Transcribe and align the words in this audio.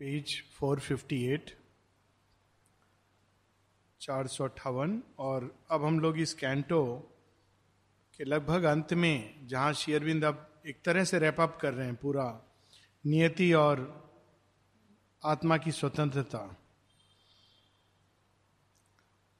Page 0.00 0.42
458 0.60 1.50
चार 4.00 4.26
सौ 4.26 4.44
अट्ठावन, 4.44 5.02
और 5.18 5.58
अब 5.70 5.84
हम 5.84 6.00
लोग 6.00 6.18
इस 6.18 6.34
कैंटो 6.34 7.10
के 8.16 8.24
लगभग 8.24 8.62
अंत 8.62 8.94
में, 8.94 9.46
जहाँ 9.46 9.72
शेयरविंद 9.72 10.24
अब 10.24 10.62
एक 10.66 10.82
तरह 10.84 11.04
से 11.04 11.18
रैप 11.18 11.40
अप 11.40 11.58
कर 11.62 11.74
रहे 11.74 11.86
हैं 11.86 11.96
पूरा 11.96 12.42
नियति 13.06 13.52
और 13.52 14.10
आत्मा 15.24 15.56
की 15.56 15.72
स्वतंत्रता। 15.72 16.56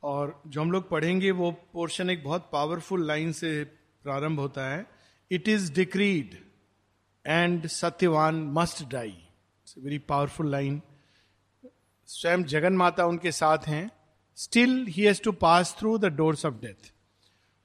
और 0.02 0.42
जो 0.46 0.60
हम 0.60 0.72
लोग 0.72 0.90
पढ़ेंगे, 0.90 1.30
वो 1.30 1.50
पोर्शन 1.50 2.10
एक 2.10 2.24
बहुत 2.24 2.50
पावरफुल 2.52 3.06
लाइन 3.06 3.32
से 3.32 3.64
प्रारंभ 4.02 4.40
होता 4.40 4.68
है। 4.70 4.86
It 5.30 5.48
is 5.48 5.72
decreed 5.72 6.44
and 7.26 7.66
Satyavan 7.66 8.34
must 8.34 8.84
die 8.84 9.27
very 9.76 9.98
powerful 10.08 10.50
line 10.50 10.80
स्वयं 12.08 12.44
जगन 12.46 12.72
माता 12.74 13.06
उनके 13.06 13.32
साथ 13.32 13.66
हैं 13.68 13.90
still 14.38 14.84
he 14.88 15.02
has 15.02 15.22
to 15.22 15.32
pass 15.38 15.74
through 15.78 15.96
the 15.98 16.12
doors 16.16 16.46
of 16.46 16.54
death 16.54 16.92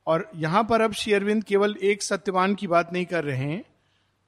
और 0.08 0.30
यहाँ 0.36 0.64
पर 0.64 0.82
अब 0.82 0.94
शेयरविंद 0.94 1.44
केवल 1.44 1.76
एक 1.84 2.04
सत्यवान 2.04 2.56
की 2.56 2.68
बात 2.68 2.94
नहीं 2.94 3.06
कर 3.06 3.24
रहे 3.24 3.38
हैं 3.38 3.64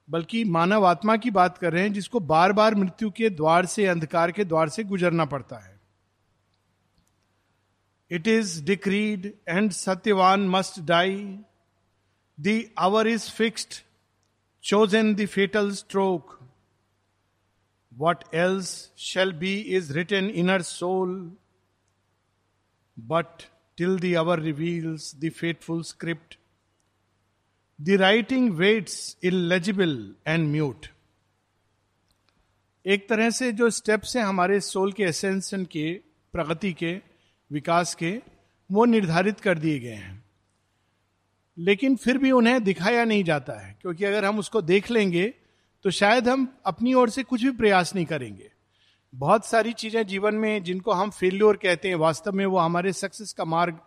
बल्कि 0.10 0.44
मानव 0.50 0.86
आत्मा 0.86 1.16
की 1.18 1.32
बात 1.32 1.58
कर 1.58 1.74
रहे 1.74 1.84
हैं 1.84 1.94
जिसको 1.94 2.20
बार 2.26 2.54
बार 2.54 2.76
मृत्यु 2.76 3.10
के 3.12 3.30
द्वार 3.32 3.66
से 3.66 3.86
अंधकार 3.86 4.32
के 4.32 4.46
द्वार 4.46 4.70
से 4.70 4.84
गुजरना 4.84 5.26
पड़ता 5.26 5.58
है 5.58 5.74
it 8.12 8.28
is 8.28 8.64
decreed 8.64 9.32
and 9.50 9.72
Satyavan 9.72 10.48
must 10.50 10.80
die 10.86 11.18
the 12.38 12.62
hour 12.80 13.08
is 13.08 13.30
fixed 13.32 13.82
chosen 14.64 15.14
the 15.16 15.26
fatal 15.28 15.72
stroke 15.72 16.40
what 17.96 18.24
else 18.34 18.70
shall 18.98 19.34
be 19.34 19.54
is 19.78 19.94
written 19.94 20.30
in her 20.30 20.62
soul 20.62 21.18
but 22.98 23.44
till 23.78 23.98
the 23.98 24.10
hour 24.16 24.36
reveals 24.38 25.06
the 25.22 25.30
fateful 25.30 25.84
script. 25.84 26.38
The 27.80 27.98
writing 27.98 28.46
waits 28.58 29.18
illegible 29.22 29.96
and 30.26 30.52
mute. 30.52 30.88
एक 32.86 33.08
तरह 33.10 33.30
से 33.30 33.52
जो 33.52 33.70
steps 33.70 34.16
हैं 34.18 34.24
हमारे 34.24 34.60
soul 34.60 34.92
के 34.92 35.04
ascension 35.04 35.66
के, 35.66 35.94
प्रगति 36.34 36.72
के, 36.74 36.94
विकास 37.52 37.96
के, 37.96 38.12
वो 38.70 38.86
निर्धारित 38.86 39.40
कर 39.40 39.60
दिए 39.60 39.80
गए 39.80 39.94
हैं 39.94 40.24
लेकिन 41.58 41.96
फिर 41.96 42.18
भी 42.18 42.32
उन्हें 42.32 42.64
दिखाया 42.64 43.04
नहीं 43.06 43.24
जाता 43.24 43.60
है, 43.66 43.78
क्योंकि 43.82 44.06
अगर 44.06 44.26
हम 44.26 44.40
उसको 44.40 44.62
देख 44.62 44.92
लेंगे 44.92 45.34
तो 45.86 45.92
शायद 45.92 46.28
हम 46.30 46.48
अपनी 46.66 46.94
ओर 46.94 47.10
से 47.10 47.24
कुछ 47.24 47.44
भी 47.44 47.52
प्रयास 47.52 47.94
नहीं 47.96 48.06
करेंगे। 48.06 48.50
बहुत 49.14 49.46
सारी 49.46 49.74
चीज़ें 49.74 50.06
जीवन 50.08 50.36
में 50.36 50.64
जिनको 50.64 50.92
हम 50.92 51.10
फेल्योर 51.10 51.58
कहते 51.58 51.88
हैं 51.88 51.96
वास्तव 51.96 52.32
में 52.32 52.46
वो 52.46 52.58
हमारे 52.58 52.94
सक्सेस 52.94 53.34
का 53.34 53.46
मार्ग 53.46 53.80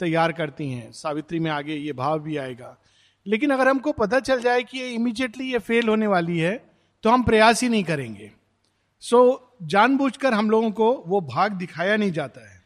तैयार 0.00 0.32
करती 0.32 0.70
हैं। 0.70 0.92
सावित्री 0.92 1.38
में 1.38 1.50
आगे 1.50 1.74
ये 1.74 1.92
भाव 1.92 2.20
भी 2.20 2.36
आएगा। 2.36 2.76
लेकिन 3.26 3.50
अगर 3.50 3.68
हमको 3.68 3.92
पता 3.92 4.20
चल 4.20 4.40
जाए 4.40 4.62
कि 4.62 4.86
इमीजिएटली 4.86 5.52
ये 5.52 5.58
फेल 5.58 5.88
होने 5.88 6.06
वाली 6.06 6.38
है 6.38 6.56
तो 7.04 7.10
हम 7.10 7.22
प्रयास 7.22 7.62
ही 7.62 7.68
नहीं 7.68 7.84
करेंगे। 7.84 8.32
सो 9.00 9.22
so, 9.26 9.68
जानबूझकर 9.68 10.34
हम 10.34 10.50
लोगों 10.50 10.70
को 10.70 10.92
वो 11.06 11.20
भाग 11.20 11.52
दिखाया 11.52 11.96
नहीं 11.96 12.12
जाता 12.12 12.48
है। 12.50 12.62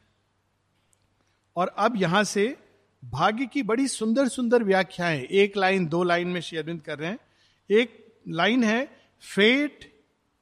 और 1.56 1.74
अब 1.78 1.96
यहाँ 1.96 2.24
से 2.24 2.56
भाग्य 3.04 3.46
की 3.46 3.62
बड़ी 3.62 3.88
सुंदर 3.88 4.28
सुंदर 4.28 4.64
व्याख्याएँ 4.64 5.22
एक 5.22 5.56
लाइन 5.56 5.86
दो 5.86 6.02
लाइन 6.02 6.28
में 6.28 6.40
शेयरविंद 6.40 6.80
कर 6.80 6.98
रहे 6.98 7.10
हैं। 7.10 7.18
एक 7.70 8.05
लाइन 8.26 8.64
है 8.64 8.84
fate 9.34 9.92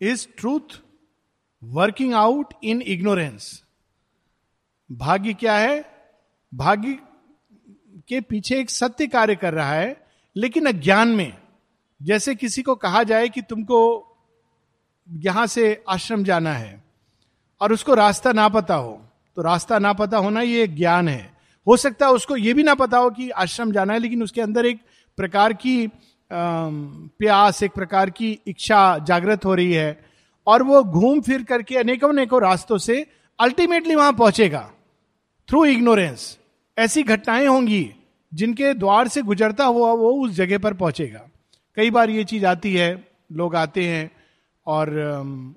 is 0.00 0.26
truth 0.38 0.80
working 1.62 2.14
out 2.14 2.54
in 2.64 2.82
ignorance 2.82 3.62
भाग्य 4.90 5.34
क्या 5.34 5.56
है? 5.56 5.84
भाग्य 6.52 6.98
के 8.08 8.20
पीछे 8.20 8.58
एक 8.60 8.70
सत्य 8.70 9.06
कार्य 9.06 9.34
कर 9.36 9.54
रहा 9.54 9.72
है, 9.72 10.06
लेकिन 10.36 10.66
अज्ञान 10.66 11.08
में। 11.08 11.32
जैसे 12.00 12.34
किसी 12.34 12.62
को 12.62 12.74
कहा 12.74 13.02
जाए 13.02 13.28
कि 13.28 13.42
तुमको 13.42 13.80
यहाँ 15.08 15.46
से 15.46 15.82
आश्रम 15.88 16.24
जाना 16.24 16.52
है 16.52 16.82
और 17.60 17.72
उसको 17.72 17.94
रास्ता 17.94 18.32
ना 18.32 18.48
पता 18.48 18.74
हो 18.74 18.92
तो 19.36 19.42
रास्ता 19.42 19.78
ना 19.78 19.92
पता 19.92 20.18
होना 20.18 20.40
ये 20.40 20.66
ज्ञान 20.66 21.08
है। 21.08 21.32
हो 21.66 21.76
सकता 21.76 22.06
है 22.06 22.12
उसको 22.12 22.36
ये 22.36 22.54
भी 22.54 22.62
ना 22.62 22.74
पता 22.74 22.98
हो 22.98 23.10
कि 23.10 23.28
आश्रम 23.30 23.72
जाना 23.72 23.92
है, 23.92 23.98
लेकिन 23.98 24.22
उसके 24.22 24.40
अंदर 24.40 24.66
एक 24.66 24.80
प्रकार 25.18 25.52
की 25.52 25.86
प्यास 26.34 27.62
एक 27.62 27.72
प्रकार 27.72 28.10
की 28.10 28.38
इच्छा 28.46 28.98
जागृत 28.98 29.44
हो 29.44 29.54
रही 29.54 29.72
है 29.72 30.04
और 30.46 30.62
वो 30.62 30.82
घूम 30.82 31.20
फिर 31.20 31.42
करके 31.42 31.76
अनेकों 31.76 32.08
अनेकों 32.08 32.40
रास्तों 32.42 32.78
से 32.78 33.06
अल्टीमेटली 33.38 33.94
वहाँ 33.94 34.12
पहुंचेगा 34.12 34.70
थ्रू 35.48 35.64
इग्नोरेंस 35.64 36.38
ऐसी 36.78 37.02
घटनाएँ 37.02 37.46
होंगी 37.46 37.94
जिनके 38.32 38.72
द्वार 38.74 39.08
से 39.08 39.22
गुजरता 39.22 39.64
हुआ 39.64 39.92
वो 39.92 40.12
उस 40.24 40.30
जगह 40.30 40.58
पर 40.58 40.74
पहुंचेगा। 40.74 41.20
कई 41.76 41.90
बार 41.90 42.10
ये 42.10 42.24
चीज़ 42.24 42.46
आती 42.46 42.74
है, 42.74 43.08
लोग 43.32 43.56
आते 43.56 43.84
हैं 43.84 44.10
और 44.66 44.90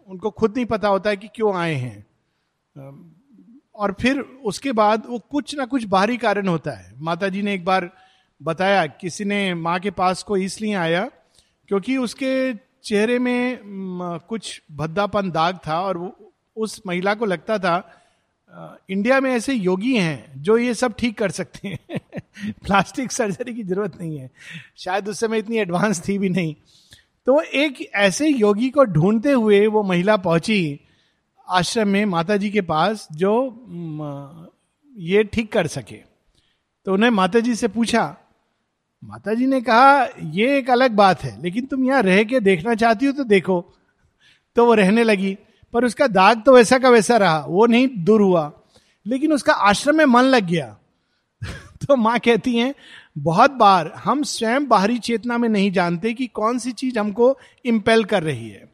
उनको 0.08 0.30
खुद 0.30 0.54
नहीं 0.56 0.66
पता 0.66 0.88
होता 0.88 1.10
है 1.10 1.18
कि 1.18 1.28
क्यों 1.28 1.56
आए 1.56 1.74
हैं। 1.74 2.06
और 3.76 3.96
फिर 4.02 4.20
उसके 4.20 4.72
बाद 4.72 5.04
वो 5.08 5.20
कुछ 5.20 5.56
ना 5.56 5.66
कुछ 5.66 5.84
बाहरी 5.84 6.18
कारण 6.18 6.48
होता 6.48 6.72
है। 6.72 6.94
माता 6.98 7.30
जी 7.30 7.42
ने 7.42 7.54
एक 7.54 7.66
बार 7.66 7.90
बताया, 8.42 8.86
किसी 8.86 9.26
ने 9.26 9.54
माँ 9.54 9.80
के 9.80 9.92
पास 9.92 10.24
को 10.24 10.38
इसलिए 10.38 10.74
आया 10.74 11.10
क्योंकि 11.70 11.98
उसके 11.98 12.54
चेहरे 12.84 13.18
में 13.20 13.60
कुछ 14.30 14.62
भद्दापन 14.72 15.32
दाग 15.32 15.58
था 15.68 15.80
और 15.82 15.98
उस 16.58 16.82
महिला 16.88 17.14
को 17.14 17.26
लगता 17.26 17.58
था 17.60 17.78
इंडिया 18.90 19.20
में 19.20 19.32
ऐसे 19.32 19.54
योगी 19.54 19.96
हैं 19.98 20.42
जो 20.42 20.58
ये 20.58 20.74
सब 20.74 20.94
ठीक 20.94 21.18
कर 21.18 21.32
सकते 21.32 21.68
हैं। 21.68 22.00
प्लास्टिक 22.66 23.12
सर्जरी 23.12 23.54
की 23.54 23.64
ज़रूरत 23.64 24.00
नहीं 24.02 24.18
है। 24.20 24.30
शायद 24.78 25.08
उस 25.10 25.20
समय 25.20 25.40
इतनी 25.40 25.58
एडवांस 25.58 26.08
थी 26.08 26.18
भी 26.18 26.30
नहीं। 26.30 26.56
तो 27.28 27.42
एक 27.42 27.82
ऐसे 27.96 28.28
योगी 28.28 28.70
को 28.70 28.84
ढूंढते 28.86 29.32
हुए 29.32 29.66
वो 29.68 29.84
महिला 29.84 30.18
पहुँची 30.18 30.80
आश्रम 31.48 31.88
में 31.88 32.06
माता 32.06 32.38
जी 32.38 32.50
के 32.50 32.62
पास 32.62 33.08
जो 33.12 33.34
ये 34.96 35.24
ठीक 35.24 35.52
कर 35.52 35.68
सके। 35.68 36.02
तो 36.86 36.94
उन्हें 36.94 37.10
माता 37.10 37.40
जी 37.40 37.56
से 37.56 37.68
पूछा 37.68 38.06
माता 39.04 39.34
जी 39.34 39.46
ने 39.46 39.62
कहा, 39.62 40.08
ये 40.24 40.58
एक 40.58 40.70
अलग 40.70 40.92
बात 40.92 41.24
है, 41.24 41.44
लेकिन 41.44 41.66
तुम 41.66 41.86
यहाँ 41.86 42.02
रह 42.02 42.24
के 42.24 42.40
देखना 42.40 42.76
चाहती 42.76 43.06
हो 43.06 43.12
तो 43.12 43.24
देखो। 43.24 43.74
तो 44.56 44.66
वो 44.66 44.74
रहने 44.74 45.04
लगी, 45.04 45.38
पर 45.74 45.86
उसका 45.86 46.08
दाग 46.08 46.44
तो 46.46 46.54
वैसा 46.54 46.78
का 46.78 46.90
वैसा 46.90 47.18
रहा, 47.18 47.46
वो 47.48 47.66
नहीं 47.66 47.88
दूर 47.98 48.22
हुआ, 48.22 48.52
लेकिन 49.08 49.34
उसका 49.34 49.54
आश्रम 49.54 49.98
में 49.98 50.06
मन 50.06 50.22
लग 50.22 50.48
गया। 50.48 50.78
तो 51.88 51.96
माँ 51.96 52.20
कहती 52.20 52.58
हैं, 52.58 52.76
बहुत 53.18 53.52
बार 53.52 53.94
हम 53.96 54.24
स्वयं 54.24 54.68
बाहरी 54.68 54.98
चेतना 54.98 55.38
में 55.38 55.50
नहीं 55.50 55.72
जानते 55.72 56.14
कि 56.14 56.28
कौन 56.28 56.60
सी 56.60 56.72
चीज़ 56.72 57.00
हमको 57.00 57.38
इम्पेल 57.66 58.04
कर 58.04 58.24
रही 58.24 58.50
है। 58.50 58.70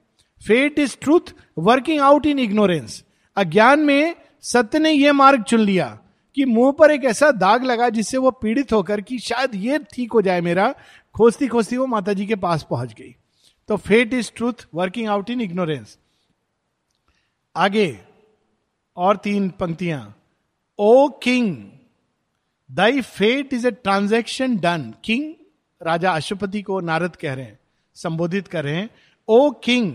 Fate 0.48 0.80
is 0.80 0.98
truth 1.02 1.34
working 1.58 2.02
out 2.02 2.26
in 2.26 2.40
ignorance 2.40 3.04
अज्ञान 3.38 3.80
में 3.80 4.16
सत्य 4.42 4.80
ने 4.80 4.92
यह 4.92 5.14
मार्ग 5.14 5.44
चुन 5.44 5.60
लिया। 5.60 6.00
कि 6.38 6.46
मुँह 6.46 6.72
पर 6.72 6.92
एक 6.92 7.04
ऐसा 7.06 7.32
दाग 7.34 7.64
लगा 7.64 7.90
जिससे 7.90 8.18
वो 8.18 8.32
पीड़ित 8.34 8.74
होकर 8.74 9.02
कि 9.02 9.18
शायद 9.20 9.56
ये 9.56 9.80
ठीक 9.94 10.14
हो 10.14 10.22
जाए 10.22 10.42
मेरा। 10.42 10.72
खोजती 11.16 11.48
खोजती 11.48 11.78
वो 11.78 11.86
माता 11.88 12.14
जी 12.14 12.26
के 12.26 12.36
पास 12.38 12.66
पहुँच 12.70 12.94
गई। 12.94 13.16
तो 13.70 13.78
fate 13.78 14.14
is 14.14 14.32
truth 14.36 14.66
working 14.76 15.10
out 15.10 15.30
in 15.30 15.42
ignorance 15.42 15.98
आगे, 17.56 18.00
और 18.98 19.18
तीन 19.18 19.50
पंक्तियाँ। 19.50 20.16
O 20.80 21.08
king 21.24 21.56
thy 22.70 23.02
fate 23.02 23.54
is 23.54 23.68
a 23.68 23.72
transaction 23.74 24.58
done 24.58 24.94
king 25.04 25.34
राजा 25.82 26.12
अशुपति 26.12 26.62
को 26.62 26.80
नारद 26.82 27.16
कह 27.16 27.34
रहे 27.34 27.46
हैं, 27.46 27.60
संबोधित 27.98 28.48
कर 28.48 28.64
रहे 28.64 28.76
हैं। 28.76 28.90
O 29.28 29.50
king 29.64 29.94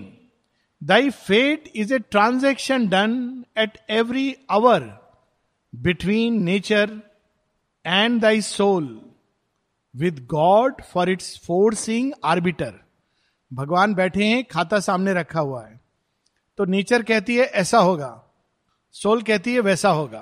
thy 0.83 1.11
fate 1.11 1.71
is 1.75 1.95
a 1.95 1.99
transaction 2.01 2.89
done 2.89 3.45
at 3.59 3.79
every 3.91 4.35
hour 4.51 4.83
between 5.79 6.43
nature 6.43 6.91
and 7.85 8.21
thy 8.21 8.41
soul 8.41 8.87
with 9.95 10.25
God 10.27 10.83
for 10.83 11.11
its 11.11 11.39
foreseeing 11.47 12.13
arbiter 12.25 12.75
भगवान 13.51 13.95
बैठे 13.95 14.25
हैं, 14.25 14.45
खाता 14.45 14.81
सामने 14.81 15.13
रखा 15.15 15.41
हुआ 15.41 15.65
है। 15.67 15.81
तो 16.59 16.65
नेचर 16.65 17.03
कहती 17.03 17.37
है, 17.37 17.45
ऐसा 17.45 17.79
होगा। 17.79 18.11
सोल 18.95 19.23
कहती 19.23 19.55
है, 19.55 19.61
वैसा 19.61 19.91
होगा। 19.91 20.21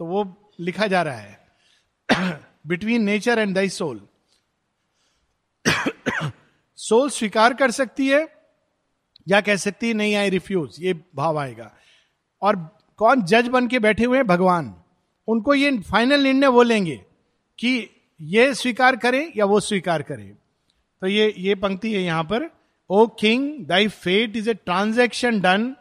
तो 0.00 0.06
वो 0.06 0.24
लिखा 0.60 0.86
जा 0.86 1.02
रहा 1.02 1.16
है 1.16 2.40
between 2.66 3.02
nature 3.02 3.38
and 3.38 3.54
thy 3.54 3.68
soul 3.68 4.00
soul 6.78 7.10
स्वीकार 7.10 7.54
कर 7.54 7.70
सकती 7.70 8.08
है 8.08 8.26
या 9.28 9.40
कह 9.40 9.56
सकती 9.56 9.88
है, 9.88 9.94
नहीं 9.94 10.14
आई 10.14 10.30
रिफ्यूज 10.30 10.76
ये 10.80 10.94
भाव 11.14 11.38
आएगा। 11.38 11.70
और 12.42 12.56
कौन 12.98 13.22
जज 13.22 13.48
बन 13.48 13.66
के 13.68 13.78
बैठे 13.78 14.04
हुए 14.04 14.18
हैं? 14.18 14.26
भगवान। 14.26 14.74
उनको 15.28 15.54
ये 15.54 15.70
फाइनल 15.80 16.22
निर्णय 16.22 16.46
वो 16.48 16.62
लेंगे 16.62 16.96
कि 17.58 17.88
ये 18.20 18.52
स्वीकार 18.54 18.96
करें 18.96 19.32
या 19.36 19.44
वो 19.44 19.60
स्वीकार 19.60 20.02
करें। 20.02 20.32
तो 21.02 21.06
ये 21.06 21.32
ये 21.38 21.54
पंक्ति 21.56 21.92
है 21.94 22.02
यहाँ 22.02 22.24
पर। 22.24 22.48
O 22.90 23.06
king 23.20 23.66
thy 23.66 23.88
fate 23.88 24.36
is 24.36 24.50
a 24.50 24.54
transaction 24.54 25.40
done 25.40 25.74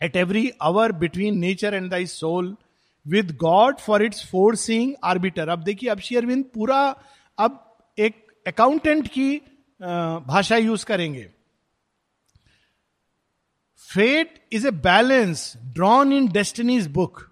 at 0.00 0.16
every 0.16 0.50
hour 0.62 0.92
between 0.94 1.38
nature 1.38 1.74
and 1.74 1.90
thy 1.90 2.06
soul 2.06 2.56
with 3.06 3.36
God 3.36 3.78
for 3.78 4.02
its 4.04 4.26
foreseeing 4.30 4.94
arbiter 5.04 5.48
अब 5.48 5.62
देखिए, 5.62 5.90
अब 5.90 5.98
शेयरविंद 6.00 6.44
पूरा, 6.54 6.80
अब 7.38 7.78
एक 7.98 8.26
अकाउंटेंट 8.46 9.06
की 9.08 9.36
भाषा 10.26 10.56
यूज़ 10.56 10.84
करेंगे। 10.86 11.28
Fate 13.94 14.48
is 14.52 14.66
a 14.66 14.70
balance 14.70 15.52
drawn 15.64 16.12
in 16.12 16.28
destiny's 16.28 16.86
book 16.86 17.30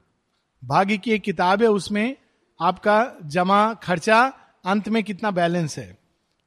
भाग्य 0.64 0.96
की 0.99 1.10
एक 1.10 1.22
किताब 1.22 1.62
है, 1.62 1.69
उसमें 1.69 2.16
आपका 2.60 3.14
जमा 3.25 3.75
खर्चा 3.75 4.32
अंत 4.66 4.88
में 4.88 5.02
कितना 5.05 5.31
बैलेंस 5.31 5.78
है। 5.78 5.99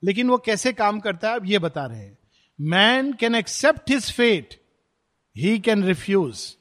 लेकिन 0.03 0.29
वो 0.29 0.37
कैसे 0.37 0.73
काम 0.73 0.99
करता 0.99 1.29
है 1.29 1.35
अब 1.35 1.45
ये 1.45 1.59
बता 1.59 1.85
रहे 1.85 1.99
हैं। 1.99 2.17
Man 2.61 3.13
can 3.13 3.35
accept 3.35 3.89
his 3.89 4.11
fate 4.11 4.55
he 5.37 5.59
can 5.59 5.83
refuse 5.83 6.55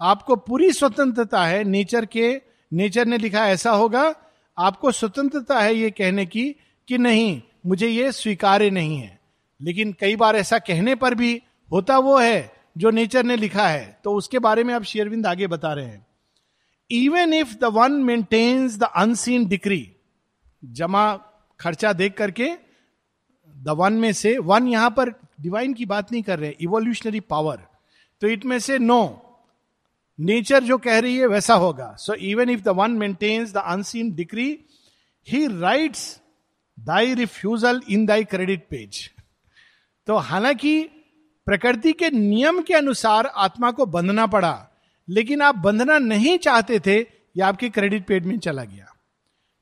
आपको 0.00 0.36
पूरी 0.36 0.72
स्वतंत्रता 0.72 1.44
है 1.44 1.64
नेचर 1.64 2.04
के 2.04 2.42
नेचर 2.72 3.06
ने 3.06 3.18
लिखा 3.18 3.46
ऐसा 3.46 3.70
होगा, 3.70 4.14
आपको 4.58 4.92
स्वतंत्रता 4.92 5.60
है 5.60 5.74
ये 5.74 5.90
कहने 5.90 6.26
की 6.26 6.48
कि 6.88 6.98
नहीं, 6.98 7.42
मुझे 7.66 7.88
ये 7.88 8.12
स्वीकार्य 8.12 8.70
नहीं 8.70 8.98
है। 8.98 9.18
लेकिन 9.62 9.92
कई 9.92 10.16
बार 10.16 10.36
ऐसा 10.36 10.58
कहने 10.58 10.94
पर 10.94 11.14
भी 11.14 11.42
होता 11.72 11.98
वो 11.98 12.18
है 12.18 12.55
जो 12.76 12.90
नेचर 12.90 13.24
ने 13.24 13.36
लिखा 13.36 13.68
है 13.68 14.00
तो 14.04 14.14
उसके 14.14 14.38
बारे 14.38 14.64
में 14.64 14.74
आप 14.74 14.82
शेयरविंद 14.82 15.26
आगे 15.26 15.46
बता 15.46 15.72
रहे 15.72 15.86
हैं। 15.86 16.06
Even 16.90 17.34
if 17.34 17.54
the 17.54 17.64
one 17.64 17.92
maintains 17.92 18.76
the 18.78 18.82
unseen 18.82 19.46
decree 19.46 19.96
जमा 20.64 21.16
खर्चा 21.60 21.92
देख 21.92 22.14
करके 22.14 22.50
द 23.56 23.68
वन 23.68 23.92
में 23.92 24.12
से 24.12 24.38
वन 24.38 24.68
यहाँ 24.68 24.90
पर 24.90 25.10
डिवाइन 25.40 25.74
की 25.74 25.86
बात 25.86 26.12
नहीं 26.12 26.22
कर 26.22 26.38
रहे 26.38 26.56
इवोल्यूशनरी 26.60 27.20
पावर 27.20 27.56
तो 28.20 28.26
इट 28.26 28.44
में 28.44 28.58
से 28.58 28.78
नो 28.78 29.22
नेचर 30.18 30.64
जो 30.64 30.78
कह 30.78 30.98
रही 30.98 31.16
है 31.16 31.26
वैसा 31.26 31.54
होगा। 31.54 31.94
So 31.98 32.14
even 32.14 32.50
if 32.50 32.60
the 32.60 32.68
one 32.68 32.90
maintains 32.90 33.52
the 33.52 33.56
unseen 33.56 34.14
decree 34.14 34.58
he 35.28 35.46
writes 35.60 36.20
thy 36.78 37.14
refusal 37.14 37.82
in 37.88 38.06
thy 38.06 38.24
credit 38.24 38.66
page 38.70 39.10
तो 40.06 40.16
हालाँकि 40.16 40.95
प्रकृति 41.46 41.92
के 41.92 42.10
नियम 42.10 42.60
के 42.60 42.74
अनुसार 42.74 43.26
आत्मा 43.26 43.70
को 43.70 43.86
बंधना 43.86 44.26
पड़ा, 44.26 44.68
लेकिन 45.08 45.42
आप 45.42 45.54
बंधना 45.54 45.98
नहीं 45.98 46.38
चाहते 46.38 46.80
थे, 46.80 46.96
ये 46.96 47.40
आपके 47.40 47.68
क्रेडिट 47.68 48.06
पेड 48.06 48.26
में 48.26 48.38
चला 48.38 48.64
गया। 48.64 48.86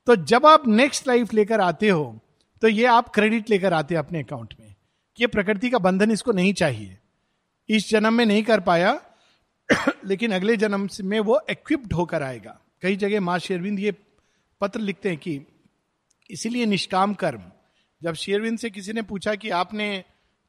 तो 0.07 0.17
जब 0.17 0.47
आप 0.47 0.67
नेक्स्ट 0.69 1.09
लाइफ 1.09 1.35
लेकर 1.35 1.61
आते 1.61 1.89
हो 1.89 2.21
तो 2.63 2.69
ये 2.69 2.85
आप 2.87 3.09
क्रेडिट 3.09 3.51
लेकर 3.51 3.73
आते 3.73 3.95
अपने 3.95 4.23
अकाउंट 4.23 4.55
में 4.61 4.75
कि 5.17 5.23
ये 5.23 5.27
प्रकृति 5.27 5.71
का 5.71 5.79
बंधन 5.79 6.11
इसको 6.11 6.33
नहीं 6.33 6.53
चाहिए। 6.55 6.99
इस 7.69 7.91
जन्म 7.91 8.15
में 8.15 8.27
नहीं 8.27 8.43
कर 8.43 8.61
पाया, 8.61 9.01
लेकिन 10.05 10.33
अगले 10.33 10.57
जन्म 10.57 10.89
में 11.01 11.19
वो 11.21 11.41
इक्विप्ड 11.51 11.93
होकर 11.93 12.23
आएगा। 12.23 12.59
कई 12.83 12.97
जगह 12.97 13.21
माँ 13.21 13.39
शेरविंद 13.39 13.81
ये 13.81 13.93
पत्र 14.61 14.81
लिखते 14.81 15.09
हैं 15.09 15.19
कि, 15.19 15.41
इसीलिए 16.31 16.67
निष्काम 16.67 17.15
कर्म। 17.15 17.43
जब 18.03 18.15
शेरविंद 18.15 18.59
से 18.59 18.71
किसी 18.71 18.93
ने 18.93 19.03
पूछा 19.03 19.35
कि 19.35 19.51
आपने 19.51 20.05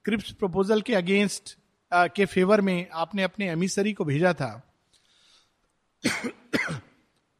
क्रिप्स 0.05 0.31
प्रपोजल 0.31 0.81
के 0.81 0.93
अगेंस्ट 0.95 1.57
के 1.91 2.25
फेवर 2.25 2.61
में 2.61 2.87
आपने 2.93 3.23
अपने 3.23 3.47
अमीसरी 3.49 3.93
को 3.93 4.05
भेजा 4.05 4.33
था। 4.33 4.49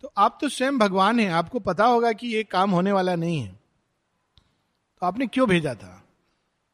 तो 0.01 0.11
आप 0.17 0.37
तो 0.41 0.49
स्वयं 0.49 0.77
भगवान 0.77 1.19
हैं, 1.19 1.29
आपको 1.29 1.59
पता 1.59 1.85
होगा 1.85 2.11
कि 2.11 2.27
ये 2.27 2.43
काम 2.43 2.71
होने 2.71 2.91
वाला 2.91 3.15
नहीं 3.15 3.39
है। 3.39 3.51
तो 3.51 5.05
आपने 5.05 5.27
क्यों 5.27 5.47
भेजा 5.49 5.73
था? 5.75 6.01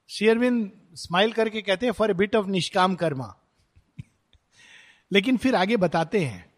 शेयरविन 0.09 0.71
स्माइल 0.93 1.33
करके 1.33 1.61
कहते 1.61 1.85
हैं 1.85 1.93
फॉर 1.93 2.11
ए 2.11 2.13
बिट 2.13 2.35
ऑफ़ 2.35 2.47
निष्काम 2.47 2.95
कर्मा 2.95 3.33
लेकिन 5.11 5.37
फिर 5.37 5.55
आगे 5.55 5.77
बताते 5.77 6.19
हैं 6.19 6.53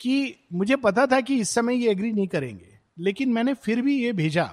कि 0.00 0.46
मुझे 0.52 0.76
पता 0.76 1.06
था 1.06 1.20
कि 1.20 1.40
इस 1.40 1.50
समय 1.50 1.76
ये 1.76 1.90
एग्री 1.90 2.12
नहीं 2.12 2.28
करेंगे, 2.28 2.78
लेकिन 2.98 3.32
मैंने 3.32 3.54
फिर 3.54 3.82
भी 3.82 4.02
ये 4.02 4.12
भेजा 4.12 4.44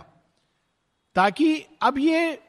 ताकि 1.16 1.56
अब 1.82 1.98
ये 1.98 2.47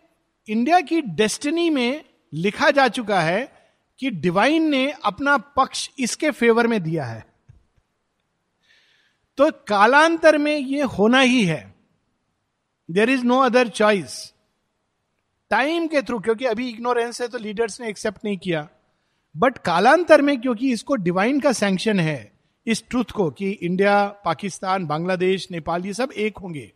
इंडिया 0.49 0.81
की 0.81 1.01
डेस्टिनी 1.01 1.71
में 1.71 2.05
लिखा 2.33 2.71
जा 2.71 2.89
चुका 2.89 3.21
है 3.21 3.53
कि 4.01 4.11
डिवाइन 4.11 4.69
ने 4.71 4.91
अपना 5.05 5.37
पक्ष 5.37 5.89
इसके 5.99 6.31
फेवर 6.31 6.67
में 6.67 6.83
दिया 6.83 7.05
है। 7.05 7.27
तो 9.39 9.51
कालांतर 9.69 10.39
में 10.39 10.57
यह 10.57 10.87
होना 10.87 11.21
ही 11.21 11.45
है। 11.45 11.75
There 12.91 13.11
is 13.11 13.25
no 13.25 13.39
other 13.39 13.69
choice 13.69 14.35
time 15.51 15.87
के 15.87 16.03
थ्रू 16.03 16.19
क्योंकि 16.21 16.45
अभी 16.45 16.69
इग्नोरेंस 16.71 17.21
है 17.21 17.29
तो 17.29 17.39
लीडर्स 17.39 17.81
ने 17.81 17.89
एक्सेप्ट 17.89 18.25
नहीं 18.25 18.39
किया। 18.39 18.69
बट 19.35 19.59
कालांतर 19.59 20.23
में 20.23 20.41
क्योंकि 20.41 20.73
इसको 20.73 20.97
डिवाइन 20.97 21.41
का 21.41 21.53
सैंक्शन 21.53 22.01
है, 22.01 22.33
इस 22.67 22.85
ट्रूथ 22.89 23.05
को 23.05 23.31
कि 23.31 23.51
इंडिया, 23.51 24.07
पाकिस्तान, 24.25 24.87
बांग्लादेश, 24.87 25.51
नेपाल, 25.51 25.87
ये 25.87 25.95
सब 25.95 26.13
एक 26.13 26.39
होंगे। 26.39 26.73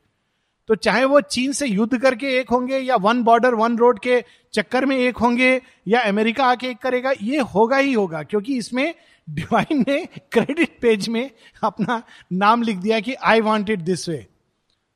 तो 0.68 0.74
चाहे 0.76 1.04
वो 1.04 1.20
चीन 1.22 1.52
से 1.52 1.66
युद्ध 1.66 1.98
करके 1.98 2.26
एक 2.38 2.50
होंगे 2.50 2.78
या 2.78 2.96
वन 2.98 3.22
बॉर्डर, 3.22 3.54
वन 3.54 3.76
रोड 3.78 3.98
के 3.98 4.22
चक्कर 4.54 4.86
में 4.86 4.96
एक 4.96 5.16
होंगे 5.16 5.60
या 5.88 6.00
अमेरिका 6.02 6.44
आके 6.46 6.68
एक 6.68 6.78
करेगा, 6.78 7.12
ये 7.22 7.38
होगा 7.54 7.76
ही 7.76 7.92
होगा, 7.92 8.22
क्योंकि 8.22 8.56
इसमें 8.58 8.94
डिवाइन 9.28 9.84
ने 9.88 10.04
क्रेडिट 10.32 10.78
पेज 10.82 11.08
में 11.08 11.30
अपना 11.64 12.02
नाम 12.34 12.62
लिख 12.62 12.76
दिया 12.78 13.00
कि 13.00 13.14
I 13.14 13.40
want 13.40 13.70
it 13.70 13.80
this 13.80 14.08
way 14.08 14.26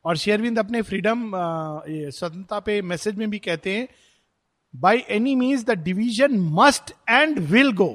और 0.04 0.16
शेयरविंद 0.16 0.58
अपने 0.58 0.82
फ्रीडम 0.82 1.30
स्वतंत्रता 1.34 2.58
पे 2.60 2.80
मैसेज 2.84 3.16
में 3.16 3.28
भी 3.30 3.38
कहते 3.40 3.76
हैं 3.76 3.88
by 4.74 5.02
any 5.10 5.34
means 5.36 5.64
the 5.64 5.78
division 5.82 6.38
must 6.54 6.92
and 7.10 7.38
will 7.50 7.72
go 7.72 7.94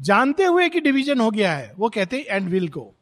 जानते 0.00 0.44
हुए 0.44 0.68
कि 0.68 0.80
डिवीज़न 0.80 1.20
हो 1.20 1.30
गया 1.30 1.52
है, 1.52 1.72
वो 1.78 1.88
कहते 1.88 2.16
हैं 2.16 2.24
एंड 2.26 2.48
विल 2.48 2.68
गो 2.68 2.92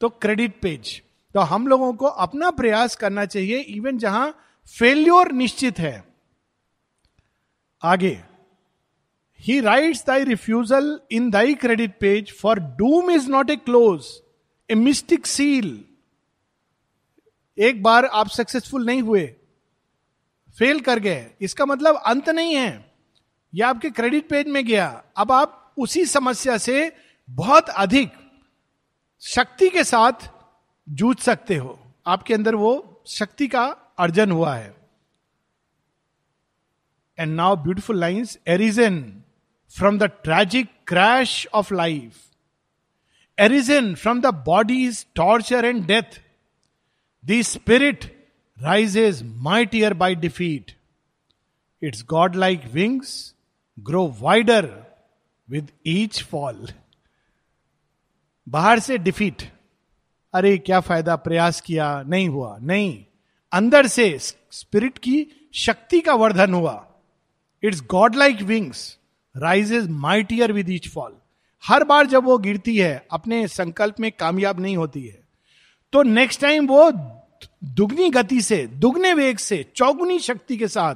तो 0.00 0.08
क्रेडिट 0.10 0.60
पेज। 0.62 1.00
तो 1.34 1.40
हम 1.42 1.66
लोगों 1.66 1.92
को 1.92 2.06
अपना 2.06 2.50
प्रयास 2.50 2.96
करना 2.96 3.24
चाहिए 3.26 3.58
इवन 3.58 3.98
जहाँ 3.98 4.34
फेल्योर 4.76 5.32
निश्चित 5.32 5.78
है। 5.78 6.04
आगे 7.82 8.18
ही 9.40 9.58
writes 9.60 10.04
thy 10.06 10.24
refusal 10.24 10.98
in 11.12 11.30
thy 11.30 11.54
credit 11.54 11.98
page 12.00 12.32
for 12.32 12.58
doom 12.78 13.10
is 13.10 13.28
not 13.30 13.50
a 13.50 13.56
close 13.56 14.06
a 14.70 14.74
mystic 14.74 15.26
seal 15.26 15.68
एक 17.58 17.82
बार 17.82 18.04
आप 18.04 18.28
सक्सेसफुल 18.28 18.86
नहीं 18.86 19.02
हुए 19.02 19.24
फेल 20.58 20.80
कर 20.80 20.98
गए, 20.98 21.26
इसका 21.40 21.64
मतलब 21.66 21.96
अंत 21.96 22.28
नहीं 22.28 22.54
है। 22.54 22.92
यह 23.52 23.68
आपके 23.68 23.90
क्रेडिट 23.90 24.28
पेज 24.28 24.48
में 24.48 24.64
गया। 24.66 24.86
अब 25.16 25.32
आप 25.32 25.74
उसी 25.78 26.04
समस्या 26.06 26.56
से 26.58 26.92
बहुत 27.28 27.68
अधिक 27.68 28.12
शक्ति 29.22 29.68
के 29.68 29.84
साथ 29.84 30.28
जूझ 30.88 31.16
सकते 31.18 31.56
हो। 31.56 31.78
आपके 32.06 32.34
अंदर 32.34 32.54
वो 32.54 33.02
शक्ति 33.06 33.46
का 33.48 33.64
अर्जन 33.98 34.30
हुआ 34.30 34.54
है। 34.56 34.74
And 37.18 37.34
now 37.34 37.56
beautiful 37.56 38.00
lines 38.00 38.38
arisen 38.46 39.22
from 39.76 39.98
the 39.98 40.04
tragic 40.24 40.68
crash 40.86 41.46
of 41.54 41.74
life 41.74 42.20
arisen 43.38 43.94
from 43.94 44.20
the 44.20 44.26
body's 44.26 45.06
torture 45.14 45.64
and 45.64 45.86
death 45.86 46.20
the 47.24 47.40
spirit 47.42 48.04
rises 48.58 49.22
mightier 49.66 49.94
by 49.94 50.14
defeat 50.14 50.76
its 51.82 52.04
godlike 52.36 52.64
wings 52.64 53.34
grow 53.78 54.06
wider 54.20 54.68
with 55.48 55.70
each 55.86 56.22
fall 56.24 56.68
बाहर 58.48 58.78
से 58.78 58.98
defeat 58.98 59.53
अरे, 60.34 60.58
क्या 60.58 60.80
फ़ायदा, 60.80 61.16
प्रयास 61.16 61.60
किया, 61.60 62.02
नहीं 62.02 62.28
हुआ। 62.28 62.58
नहीं, 62.62 63.04
अंदर 63.52 63.86
से 63.86 64.18
स्पिरिट 64.50 64.98
की 64.98 65.50
शक्ति 65.54 66.00
का 66.00 66.14
वर्धन 66.14 66.54
हुआ। 66.54 66.86
Its 67.62 67.82
godlike 68.16 68.42
wings 68.42 68.98
rises 69.36 69.88
mightier 69.88 70.52
with 70.52 70.70
each 70.70 70.88
fall. 70.88 71.16
हर 71.66 71.84
बार 71.84 72.06
जब 72.06 72.24
वो 72.24 72.38
गिरती 72.38 72.76
है, 72.76 73.06
अपने 73.10 73.48
संकल्प 73.48 74.00
में 74.00 74.12
कामयाब 74.12 74.60
नहीं 74.60 74.76
होती 74.76 75.06
है। 75.06 75.24
तो 75.92 76.02
नेक्स्ट 76.02 76.40
टाइम 76.40 76.66
वो 76.66 76.92
दुगनी 77.64 78.10
गति 78.10 78.42
से, 78.42 78.66
दुगने 78.66 79.14
वेग 79.14 79.38
से, 79.38 79.66
चौगुनी 79.76 80.18
शक्ति 80.18 80.56
के 80.56 80.68
साथ 80.68 80.94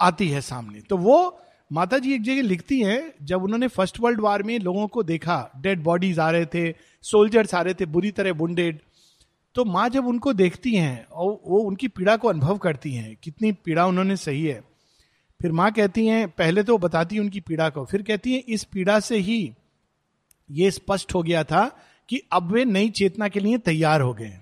आती 0.00 0.28
है 0.28 0.40
सामने। 0.40 0.80
तो 0.80 0.96
वो 0.96 1.42
माता 1.70 1.98
जी 1.98 2.14
एक 2.14 2.22
जगह 2.22 2.42
लिखती 2.42 2.80
हैं, 2.80 3.12
जब 3.22 3.42
उन्होंने 3.42 3.68
फ़र्स्ट 3.68 4.00
वर्ल्ड 4.00 4.20
वार 4.20 4.42
में 4.42 4.58
लोगों 4.58 4.86
को 4.88 5.02
देखा, 5.02 5.50
डेड 5.56 5.82
बॉडीज 5.82 6.18
आ 6.18 6.30
रहे 6.30 6.46
थे, 6.46 6.74
सोल्जर्स 7.04 7.54
आ 7.54 7.62
रहे 7.62 7.74
थे, 7.74 7.86
बुरी 7.86 8.10
तरह 8.10 8.32
बुंडेड 8.32 8.80
तो 9.56 9.64
माँ 9.64 9.88
जब 9.88 10.06
उनको 10.06 10.32
देखती 10.32 10.74
हैं, 10.74 11.04
और 11.04 11.40
वो 11.46 11.58
उनकी 11.60 11.88
पीड़ा 11.88 12.16
को 12.16 12.28
अनुभव 12.28 12.58
करती 12.58 12.92
हैं, 12.92 13.16
कितनी 13.22 13.52
पीड़ा 13.52 13.86
उन्होंने 13.86 14.16
सही 14.16 14.44
है। 14.44 14.60
फिर 15.40 15.52
माँ 15.52 15.70
कहती 15.72 16.06
हैं, 16.06 16.28
पहले 16.28 16.62
तो 16.62 16.78
बताती 16.78 17.18
उनकी 17.18 17.40
पीड़ा 17.40 17.68
को, 17.68 17.84
फिर 17.84 18.02
कहती 18.02 18.34
हैं, 18.34 18.42
इस 18.48 18.64
पीड़ा 18.64 18.98
से 19.00 19.18
ही 19.18 19.52
ये 20.50 20.70
स्पष्ट 20.70 21.14
हो 21.14 21.22
गया 21.22 21.44
था 21.44 21.66
कि 22.08 22.20
अब 22.32 22.52
वे 22.52 22.64
नई 22.64 22.90
चेतना 22.90 23.28
के 23.28 23.40
लिए 23.40 23.58
तैयार 23.58 24.00
हो 24.00 24.12
गए। 24.14 24.38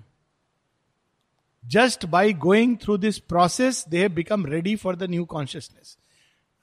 Just 1.65 2.07
by 2.07 2.33
going 2.33 2.77
through 2.77 2.97
this 2.99 3.19
process 3.19 3.85
they 3.89 3.99
have 3.99 4.13
become 4.13 4.47
ready 4.47 4.77
for 4.77 4.97
the 4.97 5.03
new 5.03 5.25
consciousness 5.25 5.97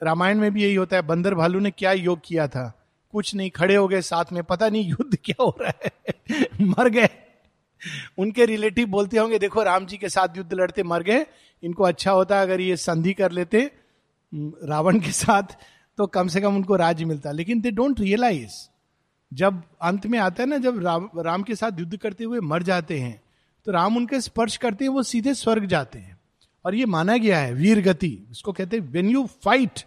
Ramayana 0.03 0.37
में 0.37 0.53
भी 0.53 0.63
यही 0.63 0.75
होता 0.75 0.95
है, 0.95 1.01
बंदर 1.01 1.35
भालू 1.35 1.59
ने 1.59 1.71
क्या 1.71 1.91
योग 1.91 2.19
किया 2.25 2.47
था? 2.47 2.85
कुछ 3.11 3.35
नहीं, 3.35 3.51
खड़े 3.51 3.75
हो 3.75 3.87
गए 3.87 4.01
साथ 4.01 4.25
में, 4.33 4.43
पता 4.43 4.69
नहीं 4.69 4.89
युद्ध 4.89 5.17
क्या 5.23 5.43
हो 5.43 5.57
रहा 5.61 5.71
है। 5.85 6.47
मर 6.61 6.89
गए। 6.89 7.09
उनके 8.17 8.45
रिलेटिव 8.45 8.87
बोलते 8.87 9.17
होंगे, 9.17 9.39
देखो, 9.39 9.63
राम 9.63 9.85
जी 9.85 9.97
के 9.97 10.09
साथ 10.09 10.37
युद्ध 10.37 10.53
लड़ते, 10.53 10.83
मर 10.83 11.03
गए। 11.03 11.25
इनको 11.63 11.83
अच्छा 11.83 12.11
होता 12.11 12.41
अगर 12.41 12.61
ये 12.61 12.77
संधि 12.77 13.13
कर 13.13 13.31
लेते 13.31 13.71
रावण 14.63 14.99
के 14.99 15.11
साथ 15.11 15.43
तो 15.97 16.07
कम 16.07 16.27
से 16.27 16.41
कम 16.41 16.55
उनको 16.55 16.75
राज 16.75 17.03
मिलता। 17.03 17.31
लेकिन 17.31 17.61
दे 17.61 17.71
डोंट 17.71 17.99
रियलाइज़ 17.99 18.69
जब 19.33 19.61
अंत 19.81 20.05
में 20.07 20.19
आता 20.19 20.43
है 20.43 20.49
ना, 20.49 20.57
जब 20.57 20.83
राम 20.83 21.09
राम 21.17 21.43
के 21.43 21.55
साथ 21.55 21.79
युद्ध 21.79 21.97
करते 21.97 22.23
हुए 22.23 22.39
मर 22.39 22.63
जाते 22.63 22.99
हैं 22.99 23.21
तो 23.65 23.71
राम 23.71 23.97
उनके 23.97 24.21
स्पर्श 24.21 24.57
करते 24.57 24.85
हैं, 24.85 24.89
वो 24.89 25.03
सीधे 25.03 25.33
स्वर्ग 25.33 25.65
जाते 25.65 25.99
हैं। 25.99 26.19
और 26.65 26.75
ये 26.75 26.85
माना 26.85 27.17
गया 27.17 27.39
है 27.39 27.53
वीर 27.53 27.81
गति 27.81 28.27
इसको 28.31 28.51
कहते 28.51 28.77
हैं 28.77 28.89
when 28.91 29.09
you 29.09 29.27
fight 29.43 29.79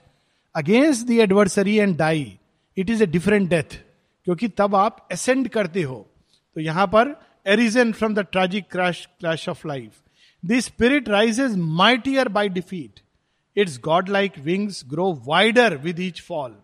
against 0.55 1.07
the 1.07 1.11
adversary 1.21 1.77
and 1.77 1.97
die 1.97 2.39
it 2.77 2.91
is 2.91 3.03
a 3.03 3.07
different 3.07 3.49
death 3.51 3.77
क्योंकि 4.27 4.49
तब 4.49 4.75
आप 4.77 5.07
असेंड 5.13 5.49
करते 5.49 5.83
हो। 5.83 5.97
तो 6.57 6.61
यहाँ 6.61 6.87
पर 6.87 7.15
arisen 7.47 7.93
from 7.93 8.15
the 8.15 8.27
tragic 8.33 8.71
crash 8.73 9.07
clash 9.21 9.49
of 9.49 9.67
life 9.69 9.91
the 10.43 10.59
spirit 10.61 11.09
rises 11.09 11.57
mightier 11.57 12.29
by 12.29 12.49
defeat 12.51 13.01
its 13.57 13.79
godlike 14.09 14.39
wings 14.39 14.83
grow 14.91 15.13
wider 15.27 15.77
with 15.77 16.01
each 16.01 16.21
fall 16.23 16.57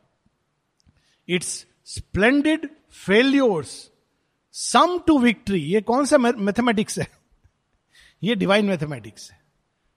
its 1.28 1.66
splendid 1.86 2.68
failures 3.06 3.70
sum 4.54 4.98
to 5.06 5.18
victory 5.18 5.60
ये 5.62 5.80
कौन 5.80 6.04
सा 6.04 6.18
मैथमेटिक्स 6.18 6.98
है? 6.98 7.06
ये 8.22 8.34
डिवाइन 8.34 8.66
मैथमेटिक्स 8.66 9.30
है। 9.30 9.38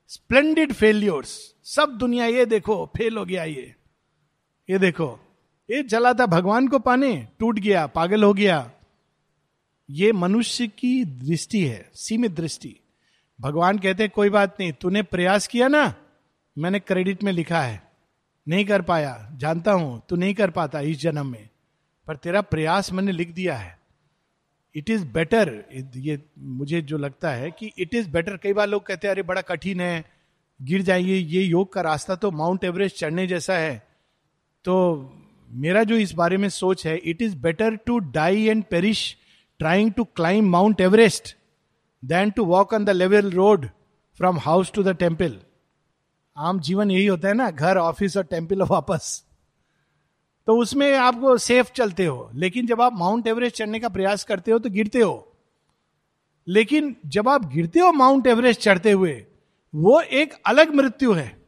splendid 0.09 0.73
failures 0.73 1.29
सब 1.65 1.97
दुनिया 1.99 2.25
ये 2.25 2.45
देखो 2.45 2.85
फेल 2.97 3.17
हो 3.17 3.25
गया 3.25 3.43
ये। 3.43 3.73
ये 4.69 4.77
देखो, 4.79 5.19
ये 5.69 5.81
चला 5.83 6.13
था 6.13 6.25
भगवान 6.25 6.67
को 6.67 6.79
पाने, 6.79 7.15
टूट 7.39 7.59
गया, 7.59 7.85
पागल 7.87 8.23
हो 8.23 8.33
गया। 8.33 8.69
ये 9.89 10.11
मनुष्य 10.11 10.67
की 10.69 11.03
दृष्टि 11.05 11.65
है, 11.65 11.89
सीमित 11.95 12.31
दृष्टि। 12.31 12.75
भगवान 13.39 13.77
कहते 13.77 14.07
कोई 14.07 14.29
बात 14.29 14.55
नहीं, 14.59 14.71
तूने 14.71 15.01
प्रयास 15.03 15.47
किया 15.47 15.67
ना, 15.67 15.93
मैंने 16.57 16.79
क्रेडिट 16.79 17.23
में 17.23 17.31
लिखा 17.31 17.61
है, 17.61 17.81
नहीं 18.47 18.65
कर 18.65 18.81
पाया, 18.81 19.29
जानता 19.33 19.71
हूँ, 19.71 20.01
तू 20.09 20.15
नहीं 20.15 20.33
कर 20.33 20.49
पाता 20.49 20.79
इस 20.81 20.99
जन्म 20.99 21.27
में, 21.27 21.49
पर 22.07 22.15
तेरा 22.15 22.41
प्रयास 22.41 22.91
मैंने 22.91 23.11
लिख 23.11 23.33
दिया 23.33 23.55
है। 23.57 23.77
इट 24.75 24.89
इज़ 24.89 25.05
बेटर 25.05 25.53
ये 25.95 26.19
मुझे 26.39 26.81
जो 26.81 26.97
लगता 26.97 27.31
है 27.31 27.51
कि 27.51 27.71
इट 27.77 27.93
इज़ 27.95 28.09
बेटर 28.09 28.37
कई 28.37 28.53
बार 28.53 28.67
लोग 28.67 28.85
कहते 28.85 29.07
हैं, 29.07 29.13
अरे 29.13 29.23
बड़ा 29.23 29.41
कठिन 29.41 29.81
है, 29.81 30.03
गिर 30.59 30.81
जाइए, 30.81 31.15
ये 31.15 31.43
योग 31.43 31.73
का 31.73 31.81
रास्ता 31.81 32.15
तो 32.15 32.31
माउंट 32.31 32.63
एवरेस्ट 32.63 32.97
चढ़ने 32.97 33.27
जैसा 33.27 33.57
है। 33.57 33.92
तो 34.65 35.13
मेरा 35.51 35.83
जो 35.83 35.95
इस 35.95 36.13
बारे 36.13 36.37
में 36.37 36.49
सोच 36.49 36.87
है 36.87 36.97
it 36.97 37.21
is 37.21 37.35
better 37.37 37.75
to 37.75 37.99
die 37.99 38.43
and 38.43 38.63
perish 38.63 39.17
trying 39.59 39.91
to 39.93 40.03
climb 40.03 40.49
Mount 40.49 40.81
Everest 40.81 41.35
than 42.05 42.29
to 42.29 42.45
walk 42.45 42.73
on 42.73 42.85
the 42.85 42.89
level 42.89 43.31
road 43.31 43.69
from 44.17 44.39
house 44.39 44.71
to 44.71 44.83
the 44.83 44.89
temple 44.89 45.39
आम 46.37 46.59
जीवन 46.59 46.91
यही 46.91 47.05
होता 47.05 47.27
है 47.27 47.33
ना, 47.33 47.51
घर 47.51 47.77
ऑफ़िस 47.77 48.17
और 48.17 48.23
टेंपल 48.23 48.61
वापस। 48.61 49.23
तो 50.47 50.57
उसमें 50.57 50.97
आपको 50.97 51.37
सेफ़ 51.37 51.71
चलते 51.71 52.05
हो, 52.05 52.31
लेकिन 52.33 52.67
जब 52.67 52.81
आप 52.81 52.93
माउंट 52.93 53.27
एवरेस्ट 53.27 53.55
चढ़ने 53.55 53.79
का 53.79 53.89
प्रयास 53.89 54.23
करते 54.23 54.51
हो 54.51 54.59
तो 54.59 54.69
गिरते 54.69 54.99
हो। 54.99 55.33
लेकिन 56.47 56.95
जब 57.05 57.29
आप 57.29 57.45
गिरते 57.53 57.79
हो 57.79 57.91
माउंट 57.91 58.27
एवरेस्ट 58.27 58.61
चढ़ते 58.61 58.91
हुए, 58.91 59.25
वो 59.75 60.01
एक 60.01 60.33
अलग 60.45 60.75
मृत्यु 60.75 61.13
है। 61.13 61.42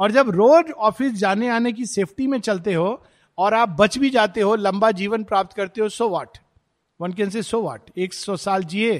और 0.00 0.10
जब 0.10 0.30
रोज 0.30 0.70
ऑफ़िस 0.70 1.12
जाने 1.12 1.48
आने 1.48 1.72
की 1.72 1.86
सेफ्टी 1.86 2.26
में 2.26 2.40
चलते 2.40 2.74
हो 2.74 3.04
और 3.38 3.54
आप 3.54 3.68
बच 3.68 3.98
भी 3.98 4.10
जाते 4.10 4.40
हो, 4.40 4.54
लंबा 4.54 4.90
जीवन 4.90 5.24
प्राप्त 5.24 5.56
करते 5.56 5.80
हो 5.80 5.88
so 5.88 6.08
what 6.08 6.38
one 7.00 7.12
can 7.12 7.30
say 7.30 7.42
so 7.42 7.62
what 7.62 7.90
एक 7.96 8.14
सौ 8.14 8.36
साल 8.36 8.64
जिए। 8.64 8.98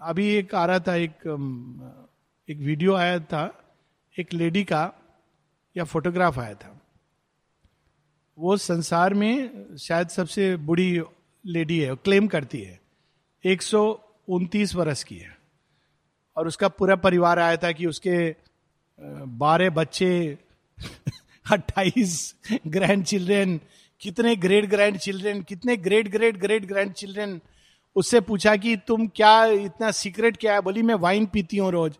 अभी 0.00 0.28
एक 0.34 0.54
आ 0.54 0.64
रहा 0.66 0.78
था, 0.78 0.94
एक 0.94 1.12
एक 2.48 2.58
वीडियो 2.58 2.94
आया 2.94 3.18
था, 3.18 3.44
एक 4.18 4.32
लेडी 4.32 4.64
का, 4.64 4.92
या 5.76 5.84
फोटोग्राफ 5.84 6.38
आया 6.38 6.54
था। 6.54 6.80
वो 8.38 8.56
संसार 8.56 9.14
में 9.14 9.76
शायद 9.76 10.08
सबसे 10.08 10.56
बुढ़ी 10.56 11.00
लेडी 11.46 11.78
है, 11.80 11.94
क्लेम 11.94 12.26
करती 12.26 12.60
है। 12.60 12.80
एक 13.44 13.62
सौ 13.62 14.00
उनतीस 14.28 14.74
वर्ष 14.74 15.02
की 15.02 15.16
है। 15.16 15.38
और 16.36 16.46
उसका 16.46 16.68
पूरा 16.68 16.96
परिवार 16.96 17.38
आया 17.38 17.56
था 17.56 17.72
कि 17.72 17.86
उसके 17.86 18.36
बारह 19.00 19.70
बच्चे, 19.70 20.38
अट्ठाईस 21.52 22.34
ग्रैंड 22.66 23.04
चिल्ड्रेन 23.04 23.60
कितने 24.00 24.36
ग्रेट 24.36 24.70
ग्रैंड 24.70 24.96
चिल्ड्रेन 24.96 25.42
कितने 25.42 25.76
great 25.76 26.08
great 26.08 26.36
great 26.36 26.66
grand 26.66 26.92
children 26.92 27.40
उससे 27.96 28.20
पूछा 28.20 28.56
कि 28.56 28.76
तुम 28.76 29.06
क्या 29.06 29.46
इतना 29.46 29.90
सीक्रेट 29.90 30.36
क्या 30.36 30.54
है? 30.54 30.60
बोली, 30.60 30.82
मैं 30.82 30.94
वाइन 30.94 31.26
पीती 31.26 31.56
हूँ 31.56 31.70
रोज। 31.70 31.94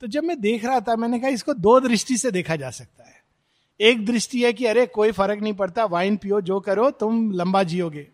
तो 0.00 0.06
जब 0.06 0.24
मैं 0.24 0.40
देख 0.40 0.64
रहा 0.64 0.80
था, 0.80 0.96
मैंने 0.96 1.18
कहा, 1.18 1.28
इसको 1.28 1.54
दो 1.54 1.80
दृष्टि 1.80 2.16
से 2.16 2.30
देखा 2.30 2.56
जा 2.56 2.70
सकता 2.70 3.04
है। 3.04 3.14
एक 3.80 4.06
दृष्टि 4.06 4.42
है 4.42 4.52
कि, 4.52 4.64
अरे, 4.64 4.86
कोई 4.86 5.12
फ़र्क 5.12 5.40
नहीं 5.42 5.52
पड़ता 5.52 5.84
वाइन 5.84 6.16
पियो, 6.16 6.40
जो 6.40 6.60
करो, 6.60 6.90
तुम 6.90 7.32
लंबा 7.32 7.62
जियोगे। 7.62 8.08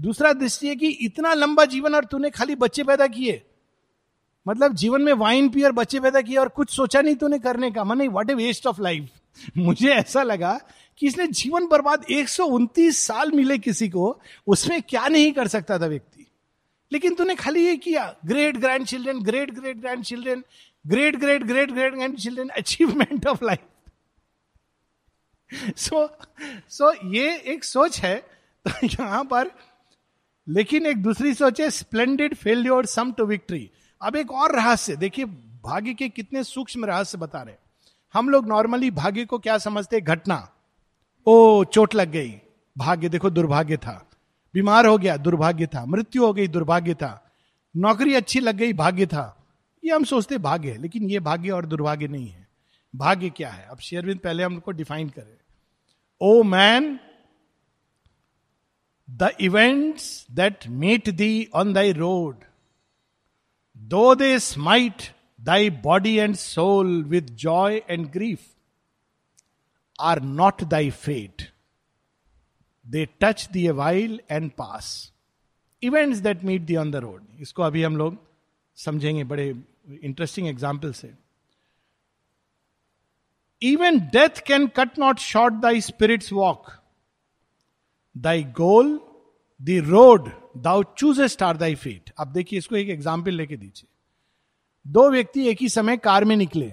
दूसरा 0.00 0.32
दृष्टि 0.32 0.68
है 0.68 0.76
कि, 0.76 0.88
इतना 0.88 1.34
लंबा 1.34 1.64
जीवन 1.64 1.94
और 1.94 2.04
तूने 2.04 2.30
खाली 2.30 2.54
बच्चे 2.54 2.84
पैदा 2.84 3.06
किए 3.06 3.42
मतलब 4.46 4.74
जीवन 4.74 5.02
में 5.02 5.12
वाइन 5.14 5.48
पी 5.48 5.62
और 5.62 5.72
बच्चे 5.72 6.00
पैदा 6.00 6.20
किए 6.20 6.36
और 6.36 6.48
कुछ 6.48 6.70
सोचा 6.70 7.00
नहीं 7.00 7.16
तूने 7.16 7.38
करने 7.38 7.70
का। 7.70 7.84
मन 7.84 8.08
what 8.08 8.30
a 8.30 8.34
waste 8.34 8.66
of 8.66 8.80
life 8.82 9.08
मुझे 9.58 9.88
ऐसा 9.88 10.22
लगा 10.22 10.58
कि 11.00 11.06
इसने 11.06 11.26
जीवन 11.28 11.66
बर्बाद 11.66 12.04
एक 12.10 12.28
साल 12.28 13.30
मिले 13.32 13.58
किसी 13.58 13.88
को, 13.88 14.20
उसमें 14.46 14.80
क्या 14.82 15.06
नहीं 15.08 15.32
कर 15.32 15.48
सकता 15.48 15.78
था 15.78 15.86
व्यक्ति। 15.86 16.26
लेकिन 16.92 17.14
तूने 17.14 17.34
खाली 17.34 17.64
ये 17.66 17.76
किया। 17.76 18.04
Great 18.26 18.56
grand 18.56 18.86
children 18.86 19.22
great 19.22 19.50
great 19.50 19.76
grand 19.76 20.04
children 20.04 20.44
great 20.84 21.16
great 21.16 21.42
great 21.42 21.70
great 21.72 21.94
grand 21.94 22.16
children 22.16 22.48
achievement 22.48 23.26
of 23.26 23.44
life 23.44 23.60
so 25.78 26.08
so 26.68 26.92
ये 27.12 27.36
एक 27.46 27.64
सोच 27.64 27.98
है 28.00 28.16
तो 28.64 28.86
यहाँ 28.86 29.24
पर, 29.24 29.50
लेकिन 30.46 30.86
एक 30.86 31.02
दूसरी 31.02 31.34
सोच 31.34 31.60
है 31.60 31.70
splendid 31.70 32.34
failure 32.34 32.86
sum 32.86 33.12
to 33.12 33.24
victory 33.24 33.70
अब 34.02 34.16
एक 34.16 34.30
और 34.30 34.56
रहस्य, 34.56 34.96
देखिए 34.96 35.24
भाग्य 35.64 35.94
के 35.94 36.08
कितने 36.08 36.44
सूक्ष्म 36.44 36.84
रहस्य 36.84 37.18
बता 37.18 37.42
रहे 37.42 37.54
हम 38.14 38.28
लोग 38.28 38.48
नॉर्मली 38.48 38.90
भाग्य 38.90 39.24
को 39.24 39.38
क्या 39.38 39.58
समझते 39.58 40.00
घटना। 40.00 40.52
ओ, 41.26 41.64
चोट 41.64 41.94
लग 41.94 42.10
गई। 42.10 42.40
भाग्य, 42.78 43.08
देखो 43.08 43.30
दुर्भाग्य 43.30 43.76
था। 43.76 44.10
बीमार 44.54 44.86
हो 44.86 44.98
गया, 44.98 45.16
दुर्भाग्य 45.16 45.66
था। 45.66 45.86
मृत्यु 45.86 46.26
हो 46.26 46.32
गई, 46.32 46.48
दुर्भाग्य 46.48 46.94
था। 46.94 47.30
नौकरी 47.76 48.14
अच्छी 48.14 48.40
लग 48.40 48.54
गई, 48.54 48.72
भाग्य 48.72 49.06
था। 49.06 49.46
ये 49.84 49.92
हम 49.92 50.04
सोचते 50.04 50.38
भाग्य 50.38 50.70
है, 50.70 50.78
लेकिन 50.78 51.10
ये 51.10 51.20
भाग्य 51.20 51.50
और 51.50 51.66
दुर्भाग्य 51.66 52.08
नहीं 52.08 52.28
है। 52.28 52.48
भाग्य 52.96 53.30
क्या 53.30 53.50
है? 53.50 53.66
अब 53.66 53.78
शेयरविंद 53.78 54.20
पहले 54.20 54.42
हम 54.42 54.58
को 54.58 54.70
डिफाइन 54.70 55.08
करें। 55.08 55.36
O 56.20 56.42
man, 56.42 56.98
the 59.10 59.32
events 59.40 60.26
that 60.30 60.66
meet 60.68 61.08
thee 61.08 61.48
on 61.54 61.72
thy 61.72 61.92
road. 61.92 62.36
Though 63.76 64.14
they 64.14 64.38
smite 64.38 65.02
thy 65.40 65.70
body 65.70 66.16
and 66.16 66.34
soul 66.34 67.04
with 67.04 67.22
joy 67.22 67.82
and 67.90 68.06
grief 68.10 68.40
are 70.00 70.22
not 70.22 70.64
thy 70.64 70.90
fate 70.90 71.42
they 72.86 73.08
touch 73.20 73.48
thee 73.52 73.68
while 73.68 74.20
and 74.30 74.50
pass 74.50 75.12
events 75.82 76.18
that 76.18 76.44
meet 76.44 76.62
thee 76.62 76.76
on 76.76 76.90
the 76.90 76.96
road 76.96 77.22
इसको 77.40 77.62
अभी 77.62 77.82
हम 77.82 77.96
लोग 77.96 78.18
समझेंगे, 78.76 79.24
बड़े 79.24 79.54
interesting 80.02 80.48
example 80.48 80.92
से 80.92 81.14
even 83.62 83.98
death 83.98 84.40
can 84.46 84.66
cut 84.66 84.98
not 84.98 85.18
short 85.18 85.54
thy 85.54 85.80
spirit's 85.80 86.32
walk 86.32 86.66
thy 88.16 88.44
goal 88.44 89.00
the 89.60 89.82
road 89.86 90.30
thou 90.56 90.82
choosest 90.82 91.42
are 91.42 91.56
thy 91.56 91.74
fate. 91.74 92.10
अब 92.18 92.32
देखिए, 92.32 92.58
इसको 92.58 92.76
एक 92.76 92.88
एग्ज़ाम्पल 92.88 93.30
लेके 93.30 93.56
दीजिए। 93.56 93.88
दो 94.86 95.10
व्यक्ति 95.10 95.48
एक 95.48 95.58
ही 95.60 95.68
समय 95.68 95.96
कार 95.96 96.24
में 96.24 96.36
निकले। 96.36 96.72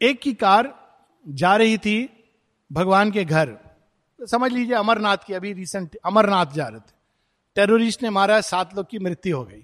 एक 0.00 0.20
की 0.20 0.32
कार 0.34 0.72
जा 1.28 1.56
रही 1.56 1.78
थी 1.78 2.08
भगवान 2.72 3.10
के 3.10 3.24
घर। 3.24 3.56
समझ 4.20 4.52
लीजिए, 4.52 4.74
अमरनाथ 4.74 5.16
की, 5.26 5.32
अभी 5.32 5.52
रिसेंट 5.52 5.96
अमरनाथ 5.96 6.46
जा 6.46 6.68
रहे 6.68 6.80
थे। 6.80 6.92
टेररिस्ट 7.54 8.02
ने 8.02 8.10
मारा, 8.10 8.40
सात 8.40 8.76
लोग 8.76 8.90
की 8.90 8.98
मृत्यु 8.98 9.36
हो 9.36 9.44
गई। 9.44 9.60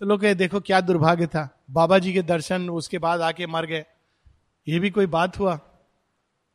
तो 0.00 0.06
लोग 0.06 0.20
कहे, 0.20 0.34
देखो, 0.34 0.60
क्या 0.60 0.80
दुर्भाग्य 0.80 1.26
था। 1.26 1.64
बाबा 1.70 1.98
जी 1.98 2.12
के 2.12 2.22
दर्शन, 2.22 2.70
उसके 2.70 2.98
बाद 2.98 3.20
आके 3.20 3.46
मर 3.46 3.66
गए। 3.66 3.84
ये 4.68 4.78
भी 4.78 4.90
कोई 4.90 5.06
बात 5.06 5.38
हुआ? 5.38 5.58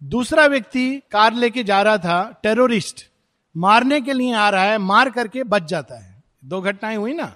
दूसरा 0.03 0.46
व्यक्ति 0.46 1.01
कार 1.12 1.34
लेके 1.34 1.63
जा 1.63 1.82
रहा 1.82 1.98
था 1.98 2.39
टेररिस्ट 2.44 3.10
मारने 3.55 4.00
के 4.01 4.13
लिए 4.13 4.33
आ 4.33 4.50
रहा 4.50 4.63
है, 4.63 4.77
मार 4.77 5.09
करके 5.09 5.43
बच 5.43 5.63
जाता 5.63 6.00
है। 6.00 6.24
दो 6.45 6.62
घटनाएँ 6.62 6.97
हुई 6.97 7.13
ना 7.13 7.35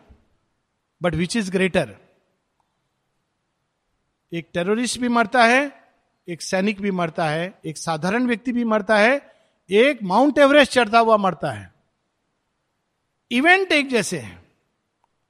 बट 1.01 1.15
विच 1.15 1.35
इज़ 1.35 1.51
ग्रेटर 1.51 1.95
एक 4.33 4.49
टेररिस्ट 4.53 4.99
भी 4.99 5.07
मरता 5.07 5.43
है, 5.43 5.71
एक 6.27 6.41
सैनिक 6.41 6.81
भी 6.81 6.91
मरता 6.91 7.25
है, 7.25 7.53
एक 7.65 7.77
साधारण 7.77 8.27
व्यक्ति 8.27 8.51
भी 8.51 8.63
मरता 8.63 8.97
है, 8.97 9.21
एक 9.69 10.03
माउंट 10.03 10.38
एवरेस्ट 10.38 10.71
चढ़ता 10.71 10.99
हुआ 10.99 11.17
मरता 11.17 11.51
है। 11.51 11.71
इवेंट 13.31 13.71
एक 13.71 13.89
जैसे 13.89 14.19
है। 14.19 14.38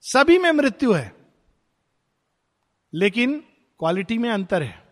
सभी 0.04 0.38
में 0.38 0.52
मृत्यु 0.52 0.94
है, 0.94 1.14
लेकिन 2.94 3.40
क्वालिटी 3.80 4.18
में 4.18 4.30
अंतर 4.30 4.64
है। 4.64 4.84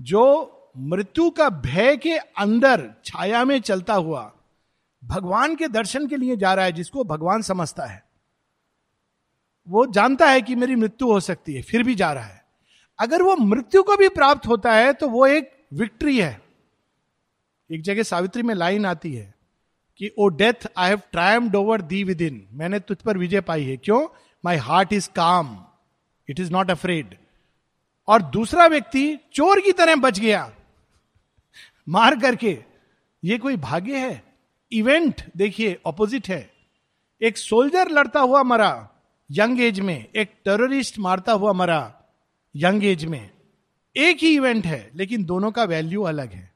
जो 0.00 0.72
मृत्यु 0.76 1.30
का 1.30 1.48
भय 1.50 1.96
के 1.96 2.16
अंदर, 2.16 2.90
छाया 3.04 3.44
में 3.44 3.60
चलता 3.60 3.94
हुआ 3.94 4.32
भगवान 5.04 5.56
के 5.56 5.68
दर्शन 5.68 6.06
के 6.06 6.16
लिए 6.16 6.36
जा 6.36 6.54
रहा 6.54 6.64
है, 6.64 6.72
जिसको 6.72 7.04
भगवान 7.04 7.42
समझता 7.42 7.86
है। 7.86 8.02
वो 9.68 9.86
जानता 9.86 10.28
है 10.28 10.42
कि 10.42 10.54
मेरी 10.54 10.74
मृत्यु 10.74 11.08
हो 11.08 11.20
सकती 11.20 11.54
है, 11.54 11.62
फिर 11.62 11.82
भी 11.82 11.94
जा 11.94 12.12
रहा 12.12 12.24
है। 12.24 12.44
अगर 12.98 13.22
वो 13.22 13.36
मृत्यु 13.36 13.82
को 13.82 13.96
भी 13.96 14.08
प्राप्त 14.08 14.46
होता 14.46 14.72
है 14.72 14.92
तो 14.92 15.08
वो 15.08 15.26
एक 15.26 15.66
विक्ट्री 15.72 16.20
है। 16.20 16.40
एक 17.70 17.82
जगह 17.82 18.02
सावित्री 18.02 18.42
में 18.42 18.54
लाइन 18.54 18.86
आती 18.86 19.14
है 19.14 19.34
कि 19.98 20.10
O 20.18 20.28
death 20.28 20.66
I 20.76 20.88
have 20.88 21.00
triumphed 21.12 21.56
over 21.56 21.82
thee 21.82 22.04
within 22.04 22.20
इन 22.20 22.48
मैंने 22.52 22.80
तुझ 22.80 22.96
पर 22.96 23.18
विजय 23.18 23.40
पाई 23.40 23.64
है। 23.64 23.76
क्यों? 23.76 24.06
My 24.44 24.56
heart 24.56 24.92
is 24.92 25.08
calm 25.10 25.64
it 26.28 26.40
is 26.40 26.52
not 26.52 26.70
afraid 26.70 27.16
और 28.08 28.22
दूसरा 28.22 28.66
व्यक्ति 28.66 29.18
चोर 29.32 29.60
की 29.60 29.72
तरह 29.72 29.96
बच 29.96 30.18
गया। 30.20 30.52
मार 31.88 32.18
करके। 32.20 32.58
ये 33.24 33.38
कोई 33.38 33.56
भाग्य 33.56 33.98
है? 33.98 34.29
इवेंट 34.72 35.22
देखिए 35.36 35.80
ऑपोजिट 35.86 36.28
है। 36.28 36.50
एक 37.22 37.38
सोल्जर 37.38 37.88
लड़ता 37.88 38.20
हुआ 38.20 38.42
मरा 38.42 38.88
यंग 39.30 39.60
एज 39.60 39.80
में। 39.80 40.06
एक 40.16 40.30
टेररिस्ट 40.44 40.98
मारता 40.98 41.32
हुआ 41.32 41.52
मरा 41.52 42.02
यंग 42.56 42.84
एज 42.84 43.04
में। 43.04 43.30
एक 43.96 44.16
ही 44.16 44.34
इवेंट 44.34 44.66
है, 44.66 44.90
लेकिन 44.94 45.24
दोनों 45.24 45.50
का 45.50 45.64
वैल्यू 45.64 46.02
अलग 46.02 46.32
है। 46.32 46.54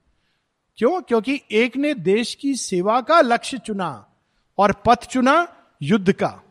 क्यों? 0.76 1.02
क्योंकि 1.02 1.40
एक 1.50 1.76
ने 1.76 1.94
देश 1.94 2.34
की 2.34 2.54
सेवा 2.54 3.00
का 3.00 3.20
लक्ष्य 3.20 3.58
चुना 3.58 4.10
और 4.58 4.72
पथ 4.72 5.06
चुना 5.06 5.56
युद्ध 5.82 6.12
का। 6.12 6.42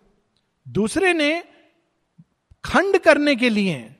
दूसरे 0.67 1.13
ने 1.13 1.43
खंड 2.65 2.97
करने 2.97 3.35
के 3.35 3.49
लिए, 3.49 3.95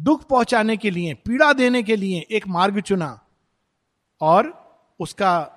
दुख 0.00 0.28
पहुँचाने 0.28 0.76
के 0.76 0.90
लिए, 0.90 1.14
पीड़ा 1.14 1.52
देने 1.52 1.82
के 1.82 1.96
लिए 1.96 2.26
एक 2.30 2.48
मार्ग 2.48 2.80
चुना 2.80 3.20
और 4.20 4.64
उसका 5.00 5.50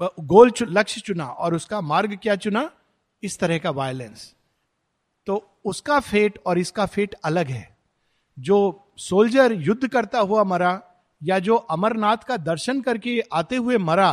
गोल 0.00 0.50
चु, 0.50 0.64
लक्ष्य 0.64 1.00
चुना 1.00 1.26
और 1.26 1.54
उसका 1.54 1.80
मार्ग 1.80 2.18
क्या 2.22 2.36
चुना? 2.36 2.70
इस 3.22 3.38
तरह 3.38 3.58
का 3.58 3.70
वायलेंस 3.70 4.32
तो 5.26 5.42
उसका 5.64 5.98
फेट 6.00 6.38
और 6.46 6.58
इसका 6.58 6.86
फेट 6.86 7.14
अलग 7.24 7.46
है। 7.46 7.76
जो 8.38 8.58
सोल्जर 8.98 9.52
युद्ध 9.52 9.88
करता 9.88 10.20
हुआ 10.20 10.44
मरा 10.44 10.80
या 11.22 11.38
जो 11.38 11.56
अमरनाथ 11.56 12.24
का 12.28 12.36
दर्शन 12.36 12.80
करके 12.80 13.20
आते 13.32 13.56
हुए 13.56 13.78
मरा 13.78 14.10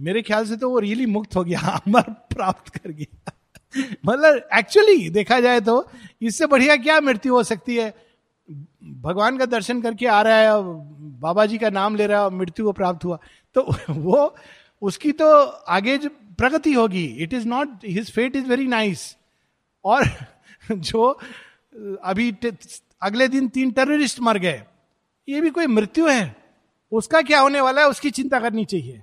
मेरे 0.00 0.22
ख्याल 0.22 0.44
से 0.46 0.56
तो 0.56 0.70
वो 0.70 0.78
रियली 0.78 1.06
मुक्त 1.06 1.36
हो 1.36 1.44
गया 1.44 1.60
अमर 1.86 2.02
प्राप्त 2.34 2.68
कर 2.68 2.90
गया। 2.90 3.32
मतलब 4.06 4.48
एक्चुअली 4.54 5.08
देखा 5.10 5.40
जाए 5.40 5.60
तो 5.60 5.90
इससे 6.22 6.46
बढ़िया 6.46 6.76
क्या 6.76 7.00
मृत्यु 7.00 7.34
हो 7.34 7.42
सकती 7.42 7.76
है? 7.76 7.94
भगवान 9.00 9.38
का 9.38 9.46
दर्शन 9.46 9.80
करके 9.82 10.06
आ 10.06 10.20
रहा 10.22 10.36
है 10.36 10.62
बाबा 11.20 11.46
जी 11.46 11.58
का 11.58 11.70
नाम 11.70 11.96
ले 11.96 12.06
रहा 12.06 12.22
है 12.24 12.30
मृत्यु 12.30 12.64
को 12.64 12.72
प्राप्त 12.72 13.04
हुआ। 13.04 13.18
तो 13.54 13.66
वो 13.90 14.34
उसकी 14.82 15.12
तो 15.12 15.44
आगे 15.44 15.98
प्रगति 16.08 16.72
होगी। 16.72 17.04
It 17.04 17.32
is 17.32 17.46
not 17.46 17.68
his 17.84 18.10
fate 18.10 18.36
is 18.36 18.44
very 18.44 18.66
nice 18.66 19.16
और 19.84 20.04
जो 20.72 21.20
अभी 22.02 22.36
अगले 23.02 23.28
दिन 23.28 23.48
तीन 23.48 23.70
टेररिस्ट 23.70 24.20
मर 24.20 24.38
गए। 24.38 24.62
ये 25.28 25.40
भी 25.40 25.50
कोई 25.50 25.66
मृत्यु 25.66 26.08
है। 26.08 26.36
उसका 26.92 27.22
क्या 27.22 27.40
होने 27.40 27.60
वाला 27.60 27.82
है? 27.82 27.88
उसकी 27.88 28.10
चिंता 28.10 28.40
करनी 28.40 28.64
चाहिए। 28.64 29.02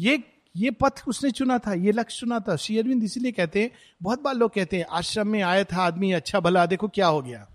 ये 0.00 0.22
ये 0.56 0.70
पथ 0.70 1.02
उसने 1.08 1.30
चुना 1.30 1.58
था, 1.58 1.72
ये 1.72 1.92
लक्ष्य 1.92 2.20
चुना 2.20 2.40
था। 2.40 2.56
श्री 2.56 2.78
अरविंद 2.78 3.04
इसीलिए 3.04 3.32
कहते 3.32 3.62
हैं, 3.62 3.70
बहुत 4.02 4.22
बार 4.22 4.34
लोग 4.34 4.52
कहते 4.54 4.76
हैं, 4.76 4.86
आश्रम 4.90 5.28
में 5.28 5.42
आया 5.42 5.64
था 5.64 5.82
आदमी 5.82 6.12
अच्छा 6.12 6.40
भला, 6.40 6.66
देखो 6.66 6.88
क्या 6.88 7.06
हो 7.06 7.22
गया। 7.22 7.48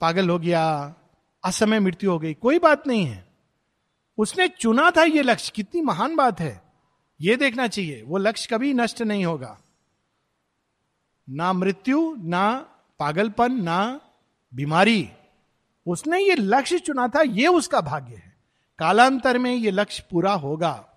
पागल 0.00 0.28
हो 0.28 0.38
गया, 0.38 0.94
असमय 1.44 1.80
मृत्यु 1.80 2.10
हो 2.10 2.18
गई। 2.18 2.34
कोई 2.34 2.58
बात 2.58 2.86
नहीं 2.86 3.04
है। 3.04 3.29
उसने 4.20 4.48
चुना 4.48 4.90
था 4.90 5.02
ये 5.02 5.22
लक्ष्य। 5.22 5.52
कितनी 5.54 5.80
महान 5.80 6.16
बात 6.16 6.40
है। 6.40 6.62
ये 7.20 7.36
देखना 7.36 7.66
चाहिए, 7.66 8.02
वो 8.02 8.18
लक्ष्य 8.18 8.48
कभी 8.54 8.74
नष्ट 8.74 9.02
नहीं 9.02 9.24
होगा। 9.24 9.58
ना 11.30 11.52
मृत्यु, 11.52 12.16
ना 12.18 12.58
पागलपन, 12.98 13.52
ना 13.52 14.00
बीमारी। 14.54 15.10
उसने 15.86 16.20
ये 16.20 16.34
लक्ष्य 16.34 16.78
चुना 16.78 17.08
था, 17.08 17.20
ये 17.20 17.46
उसका 17.46 17.80
भाग्य 17.80 18.14
है। 18.14 18.36
कालांतर 18.78 19.38
में 19.38 19.54
ये 19.54 19.70
लक्ष्य 19.70 20.04
पूरा 20.10 20.32
होगा। 20.32 20.88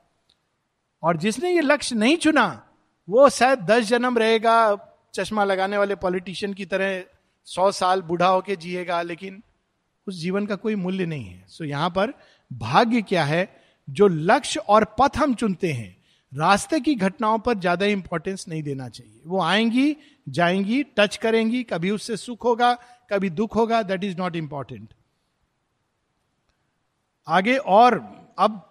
और 1.03 1.17
जिसने 1.17 1.51
ये 1.51 1.61
लक्ष्य 1.61 1.95
नहीं 1.95 2.17
चुना, 2.17 2.67
वो 3.09 3.29
शायद 3.29 3.59
दस 3.59 3.83
जन्म 3.83 4.17
रहेगा, 4.17 4.77
चश्मा 5.13 5.43
लगाने 5.43 5.77
वाले 5.77 5.95
पॉलिटिशियन 5.95 6.53
की 6.53 6.65
तरह 6.65 7.03
सौ 7.45 7.71
साल 7.71 8.01
बूढ़ा 8.01 8.27
होके 8.27 8.55
जिएगा, 8.55 9.01
लेकिन 9.01 9.43
उस 10.07 10.15
जीवन 10.15 10.45
का 10.45 10.55
कोई 10.55 10.75
मूल्य 10.75 11.05
नहीं 11.05 11.25
है। 11.25 11.45
सो 11.47 11.63
यहाँ 11.63 11.89
पर 11.89 12.13
भाग्य 12.53 13.01
क्या 13.01 13.23
है 13.23 13.47
जो 13.87 14.07
लक्ष्य 14.07 14.59
और 14.59 14.83
पथ 14.99 15.17
हम 15.17 15.33
चुनते 15.33 15.71
हैं? 15.73 15.95
रास्ते 16.31 16.79
की 16.79 16.95
घटनाओं 16.95 17.39
पर 17.39 17.59
ज़्यादा 17.59 17.85
इंपॉर्टेंस 17.85 18.45
नहीं 18.47 18.63
देना 18.63 18.89
चाहिए। 18.89 19.21
वो 19.25 19.41
आएँगी, 19.41 19.95
जाएँगी 20.29 20.83
टच 20.97 21.17
करेंगी, 21.17 21.63
कभी 21.63 21.89
उससे 21.91 22.17
सुख 22.17 22.43
होगा, 22.43 22.73
कभी 23.09 23.29
दुख 23.29 23.55
होगा 23.55 23.81
दैट 23.81 24.03
इज़ 24.03 24.17
नॉट 24.17 24.35
इंपॉर्टेंट 24.35 24.93
आगे 27.27 27.55
और, 27.57 27.97
अब 28.39 28.69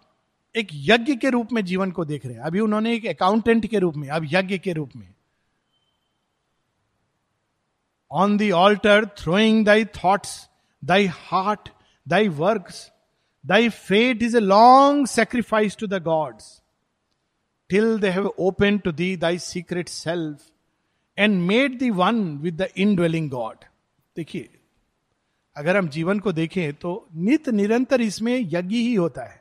एक 0.55 0.69
यज्ञ 0.73 1.15
के 1.17 1.31
रूप 1.31 1.53
में 1.53 1.65
जीवन 1.65 1.91
को 1.91 2.05
देख 2.05 2.27
रहे 2.27 2.35
हैं। 2.35 2.43
अभी 2.43 2.61
उन्होंने 2.61 2.95
एक 2.95 3.07
अकाउंटेंट 3.07 3.67
के 3.67 3.79
रूप 3.79 3.97
में, 3.97 4.09
अब 4.09 4.23
यज्ञ 4.25 4.59
के 4.59 4.73
रूप 4.73 4.91
में। 4.97 5.09
On 8.11 8.37
the 8.37 8.51
altar 8.51 9.07
throwing 9.19 9.65
thy 9.65 9.85
thoughts 9.85 10.49
thy 10.85 11.07
heart 11.07 11.69
thy 12.07 12.29
work 12.29 12.73
fate 13.69 14.23
is 14.23 14.37
a 14.37 14.41
long 14.41 15.07
sacrifice 15.07 15.77
to 15.77 15.87
the 15.87 16.03
gods 16.03 16.61
till 17.71 17.99
they 17.99 18.09
have 18.11 18.27
open 18.41 18.79
to 18.79 18.93
thee 18.93 19.17
thy 19.17 19.39
secret 19.41 19.89
self 19.89 20.47
and 21.19 21.41
made 21.43 21.79
thee 21.79 21.91
one 21.91 22.23
with 22.39 22.63
the 22.63 22.69
indwelling 22.97 23.31
God 23.31 23.65
देखिए, 24.17 24.49
अगर 25.57 25.77
हम 25.77 25.89
जीवन 25.89 26.19
को 26.19 26.33
देखें 26.33 26.73
तो 26.75 27.09
नित 27.17 27.49
निरंतर 27.51 28.01
इसमें 28.01 28.39
यज्ञ 28.53 28.77
ही 28.77 28.95
होता 28.95 29.25
है। 29.25 29.41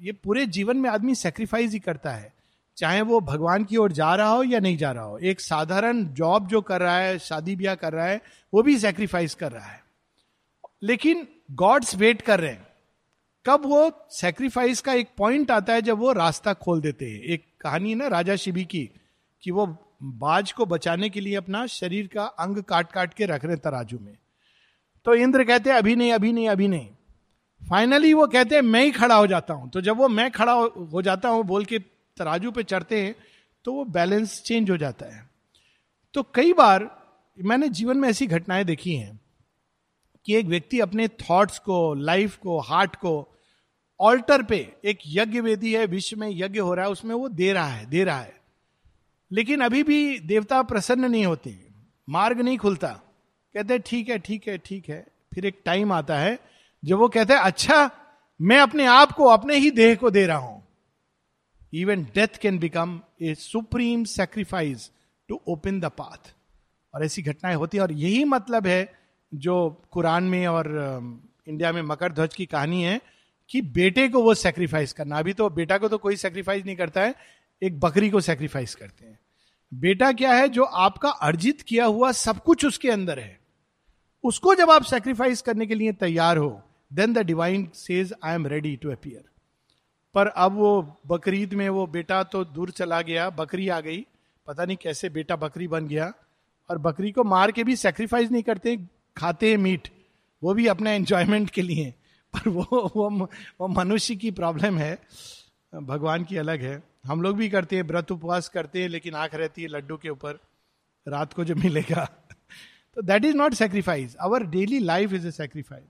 ये 0.00 0.12
पूरे 0.14 0.46
जीवन 0.48 0.76
में 0.76 0.88
आदमी 0.90 1.14
सेक्रीफाइस 1.14 1.72
ही 1.72 1.78
करता 1.78 2.10
है। 2.10 2.32
चाहे 2.78 3.00
वो 3.02 3.20
भगवान 3.20 3.64
की 3.64 3.76
ओर 3.76 3.92
जा 3.92 4.14
रहा 4.14 4.28
हो 4.28 4.42
या 4.42 4.58
नहीं 4.60 4.76
जा 4.76 4.90
रहा 4.92 5.04
हो, 5.04 5.18
एक 5.18 5.40
साधारण 5.40 6.04
जॉब 6.14 6.48
जो 6.48 6.60
कर 6.60 6.80
रहा 6.80 6.98
है, 6.98 7.18
शादी 7.18 7.56
ब्याह 7.56 7.74
कर 7.74 7.92
रहा 7.92 8.06
है, 8.06 8.20
वो 8.52 8.62
भी 8.62 8.78
सेक्रीफाइस 8.78 9.34
कर 9.34 9.52
रहा 9.52 9.66
है। 9.66 9.82
लेकिन 10.82 11.26
गॉड्स 11.52 11.94
वेट 11.96 12.22
कर 12.22 12.40
रहे 12.40 12.50
हैं। 12.50 12.66
कब 13.46 13.66
वो 13.66 13.90
सेक्रीफाइस 14.10 14.80
का 14.80 14.92
एक 14.92 15.08
पॉइंट 15.18 15.50
आता 15.50 15.72
है 15.72 15.82
जब 15.82 15.98
वो 15.98 16.12
रास्ता 16.12 16.52
खोल 16.54 16.80
देते 16.80 17.10
हैं। 17.10 17.20
एक 17.22 17.44
कहानी 17.60 17.90
है 17.90 17.96
ना 17.96 18.06
राजा 18.08 18.36
शिबी 18.36 18.64
की, 18.64 18.88
कि 19.42 19.50
वो 19.50 19.66
बाज 20.02 20.52
को 20.52 20.66
बचाने 20.66 21.08
के 21.10 21.20
लिए 21.20 21.34
अपना 21.34 21.66
शरीर 21.66 22.06
का 22.06 22.24
अंग 22.24 22.62
काट 22.62 22.92
काट 22.92 23.14
के 23.14 23.26
रख 23.26 23.44
रहे 23.44 23.56
तराजू 23.56 23.98
में। 23.98 24.16
तो 25.06 25.14
इंद्र 25.14 25.44
कहते 25.44 25.70
हैं, 25.70 25.76
अभी 25.76 25.96
नहीं 25.96 26.12
अभी 26.12 26.32
नहीं 26.32 26.48
अभी 26.48 26.68
नहीं। 26.68 26.88
फाइनली 27.62 28.12
वो 28.14 28.26
कहते 28.26 28.54
हैं, 28.54 28.62
मैं 28.62 28.82
ही 28.84 28.90
खड़ा 28.90 29.14
हो 29.14 29.26
जाता 29.26 29.54
हूँ। 29.54 29.70
तो 29.70 29.80
जब 29.80 29.96
वो 29.96 30.08
मैं 30.08 30.30
खड़ा 30.30 30.52
हो 30.52 31.02
जाता 31.02 31.28
हूँ, 31.28 31.44
बोल 31.44 31.64
के 31.64 31.78
तराजू 32.16 32.50
पे 32.50 32.62
चढ़ते 32.62 33.00
हैं 33.00 33.14
तो 33.64 33.72
वो 33.72 33.84
बैलेंस 33.84 34.40
चेंज 34.42 34.70
हो 34.70 34.76
जाता 34.76 35.06
है। 35.06 35.24
तो 36.14 36.22
कई 36.34 36.52
बार 36.52 36.90
मैंने 37.38 37.68
जीवन 37.68 37.96
में 37.96 38.08
ऐसी 38.08 38.26
घटनाएँ 38.26 38.64
देखी 38.64 38.94
हैं 38.96 39.18
कि 40.26 40.34
एक 40.34 40.46
व्यक्ति 40.46 40.80
अपने 40.80 41.08
थॉट्स 41.08 41.58
को 41.58 41.94
लाइफ 41.94 42.36
को 42.36 42.58
हार्ट 42.60 42.96
को 42.96 43.32
ऑल्टर 44.00 44.42
पे 44.42 44.56
एक 44.84 44.98
यज्ञ 45.06 45.40
वेदी 45.40 45.74
है, 45.74 45.84
विश्व 45.86 46.18
में 46.20 46.28
यज्ञ 46.30 46.58
हो 46.58 46.74
रहा 46.74 46.84
है, 46.84 46.90
उसमें 46.90 47.14
वो 47.14 47.28
दे 47.28 47.52
रहा 47.52 47.66
है, 47.66 47.86
दे 47.86 48.04
रहा 48.04 48.20
है। 48.20 48.34
लेकिन 49.30 49.60
अभी 49.60 49.82
भी 49.82 50.18
देवता 50.20 50.62
प्रसन्न 50.62 51.10
नहीं 51.10 51.24
होते, 51.26 51.56
मार्ग 52.08 52.40
नहीं 52.40 52.58
खुलता। 52.58 52.88
कहते 53.54 53.78
ठीक 53.78 54.08
है 54.08 54.18
ठीक 54.18 54.48
है 54.48 54.58
ठीक 54.58 54.88
है। 54.88 55.06
फिर 55.34 55.46
एक 55.46 55.60
टाइम 55.64 55.92
आता 55.92 56.18
है, 56.18 56.38
जब 56.82 56.98
वो 56.98 57.08
कहते 57.08 57.34
हैं 57.34 57.40
अच्छा 57.40 57.90
मैं 58.40 58.58
अपने 58.58 58.86
आप 58.86 59.12
को, 59.12 59.24
अपने 59.24 59.56
ही 59.56 59.70
देह 59.70 59.94
को 59.94 60.10
दे 60.10 60.26
रहा 60.26 60.38
हूँ। 60.38 60.62
Even 61.72 62.02
death 62.14 62.38
can 62.42 62.58
become 62.58 63.00
a 63.22 63.34
supreme 63.34 64.04
sacrifice 64.04 64.90
to 65.28 65.40
open 65.48 65.80
the 65.80 65.84
path 65.84 66.32
और 66.94 67.04
ऐसी 67.04 67.22
घटनाएँ 67.22 67.54
होती 67.54 67.76
है, 67.76 67.82
और 67.82 67.92
यही 67.92 68.24
मतलब 68.24 68.66
है 68.66 69.05
जो 69.32 69.84
कुरान 69.90 70.24
में 70.24 70.46
और 70.46 70.68
इंडिया 71.48 71.72
में 71.72 71.82
मकर 71.82 72.12
ध्वज 72.12 72.34
की 72.34 72.46
कहानी 72.46 72.82
है, 72.82 73.00
कि 73.50 73.60
बेटे 73.62 74.08
को 74.08 74.22
वो 74.22 74.34
सेक्रीफाइस 74.34 74.92
करना। 74.92 75.18
अभी 75.18 75.32
तो 75.32 75.48
बेटा 75.50 75.78
को 75.78 75.88
तो 75.88 75.98
कोई 75.98 76.16
सेक्रीफाइस 76.16 76.64
नहीं 76.64 76.76
करता 76.76 77.00
है, 77.00 77.14
एक 77.62 77.78
बकरी 77.80 78.10
को 78.10 78.20
सेक्रीफाइस 78.20 78.74
करते 78.74 79.06
हैं। 79.06 79.18
बेटा 79.72 80.12
क्या 80.12 80.32
है, 80.32 80.48
जो 80.48 80.64
आपका 80.64 81.10
अर्जित 81.10 81.62
किया 81.62 81.84
हुआ 81.84 82.10
सब 82.12 82.42
कुछ 82.42 82.64
उसके 82.64 82.90
अंदर 82.90 83.18
है। 83.18 83.38
उसको 84.24 84.54
जब 84.54 84.70
आप 84.70 84.82
सेक्रीफाइस 84.82 85.42
करने 85.42 85.66
के 85.66 85.74
लिए 85.74 85.92
तैयार 85.92 86.36
हो 86.36 86.50
then 86.90 87.12
the 87.12 87.18
divine 87.18 87.68
sage 87.74 88.14
I 88.24 88.34
am 88.34 88.46
ready 88.46 88.74
to 88.76 88.90
appear 88.90 89.24
पर 90.14 90.26
अब 90.26 90.52
वो 90.52 91.00
बकरीद 91.06 91.54
में 91.54 91.68
वो 91.68 91.86
बेटा 91.86 92.22
तो 92.22 92.44
दूर 92.44 92.70
चला 92.70 93.00
गया, 93.02 93.28
बकरी 93.30 93.68
आ 93.68 93.80
गई। 93.80 94.04
पता 94.46 94.64
नहीं 94.64 94.76
कैसे 94.76 95.08
बेटा 95.08 95.36
बकरी 95.36 95.68
बन 95.68 95.86
गया। 95.88 96.12
और 96.70 96.78
बकरी 96.78 97.10
को 97.12 97.24
मार 97.24 97.52
के 97.52 97.64
भी 97.64 97.76
सेक्रीफाइस 97.76 98.30
नहीं 98.30 98.42
करते 98.42 98.76
खाते 99.16 99.50
हैं 99.50 99.56
मीट, 99.56 99.88
वो 100.42 100.54
भी 100.54 100.66
अपने 100.66 100.94
एंजॉयमेंट 100.94 101.50
के 101.50 101.62
लिए। 101.62 101.94
पर 102.34 102.48
वो 102.48 102.64
वो 102.96 103.30
वो 103.60 103.68
मनुष्य 103.68 104.16
की 104.16 104.30
प्रॉब्लम 104.30 104.78
है, 104.78 104.98
भगवान 105.74 106.24
की 106.24 106.36
अलग 106.36 106.62
है। 106.62 106.82
हम 107.06 107.22
लोग 107.22 107.36
भी 107.36 107.48
करते 107.48 107.76
हैं, 107.76 107.82
व्रत 107.82 108.12
उपवास 108.12 108.48
करते 108.48 108.82
हैं, 108.82 108.88
लेकिन 108.88 109.14
आँख 109.14 109.34
रहती 109.34 109.62
है 109.62 109.68
लड्डू 109.68 109.96
के 109.96 110.08
ऊपर, 110.08 110.38
रात 111.08 111.32
को 111.32 111.44
जो 111.44 111.54
मिलेगा। 111.54 112.04
तो 112.94 113.02
that 113.02 113.24
is 113.24 113.36
not 113.36 113.54
sacrifice 113.54 114.14
our 114.14 114.46
daily 114.46 114.78
life 114.78 115.12
is 115.12 115.28
a 115.28 115.30
sacrifice 115.30 115.84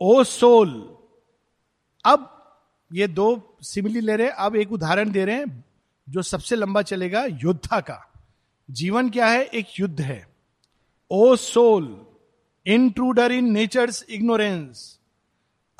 O 0.00 0.24
soul 0.24 0.98
अब 2.04 2.38
ये 2.92 3.08
दो 3.08 3.56
सिमिली 3.62 4.00
ले 4.00 4.16
रहे 4.16 4.26
हैं, 4.26 4.34
अब 4.34 4.56
एक 4.56 4.72
उदाहरण 4.72 5.10
दे 5.10 5.24
रहे 5.24 5.36
हैं, 5.36 5.64
जो 6.08 6.22
सबसे 6.22 6.56
लंबा 6.56 6.82
चलेगा, 6.82 7.24
योद्धा 7.24 7.80
का। 7.80 8.12
जीवन 8.70 9.10
क्या 9.10 9.26
है? 9.26 9.44
एक 9.44 9.66
युद्ध 9.80 10.00
है। 10.00 10.31
O 11.14 11.36
soul 11.36 12.06
intruder 12.66 13.32
in 13.32 13.52
nature's 13.52 14.04
ignorance 14.10 15.00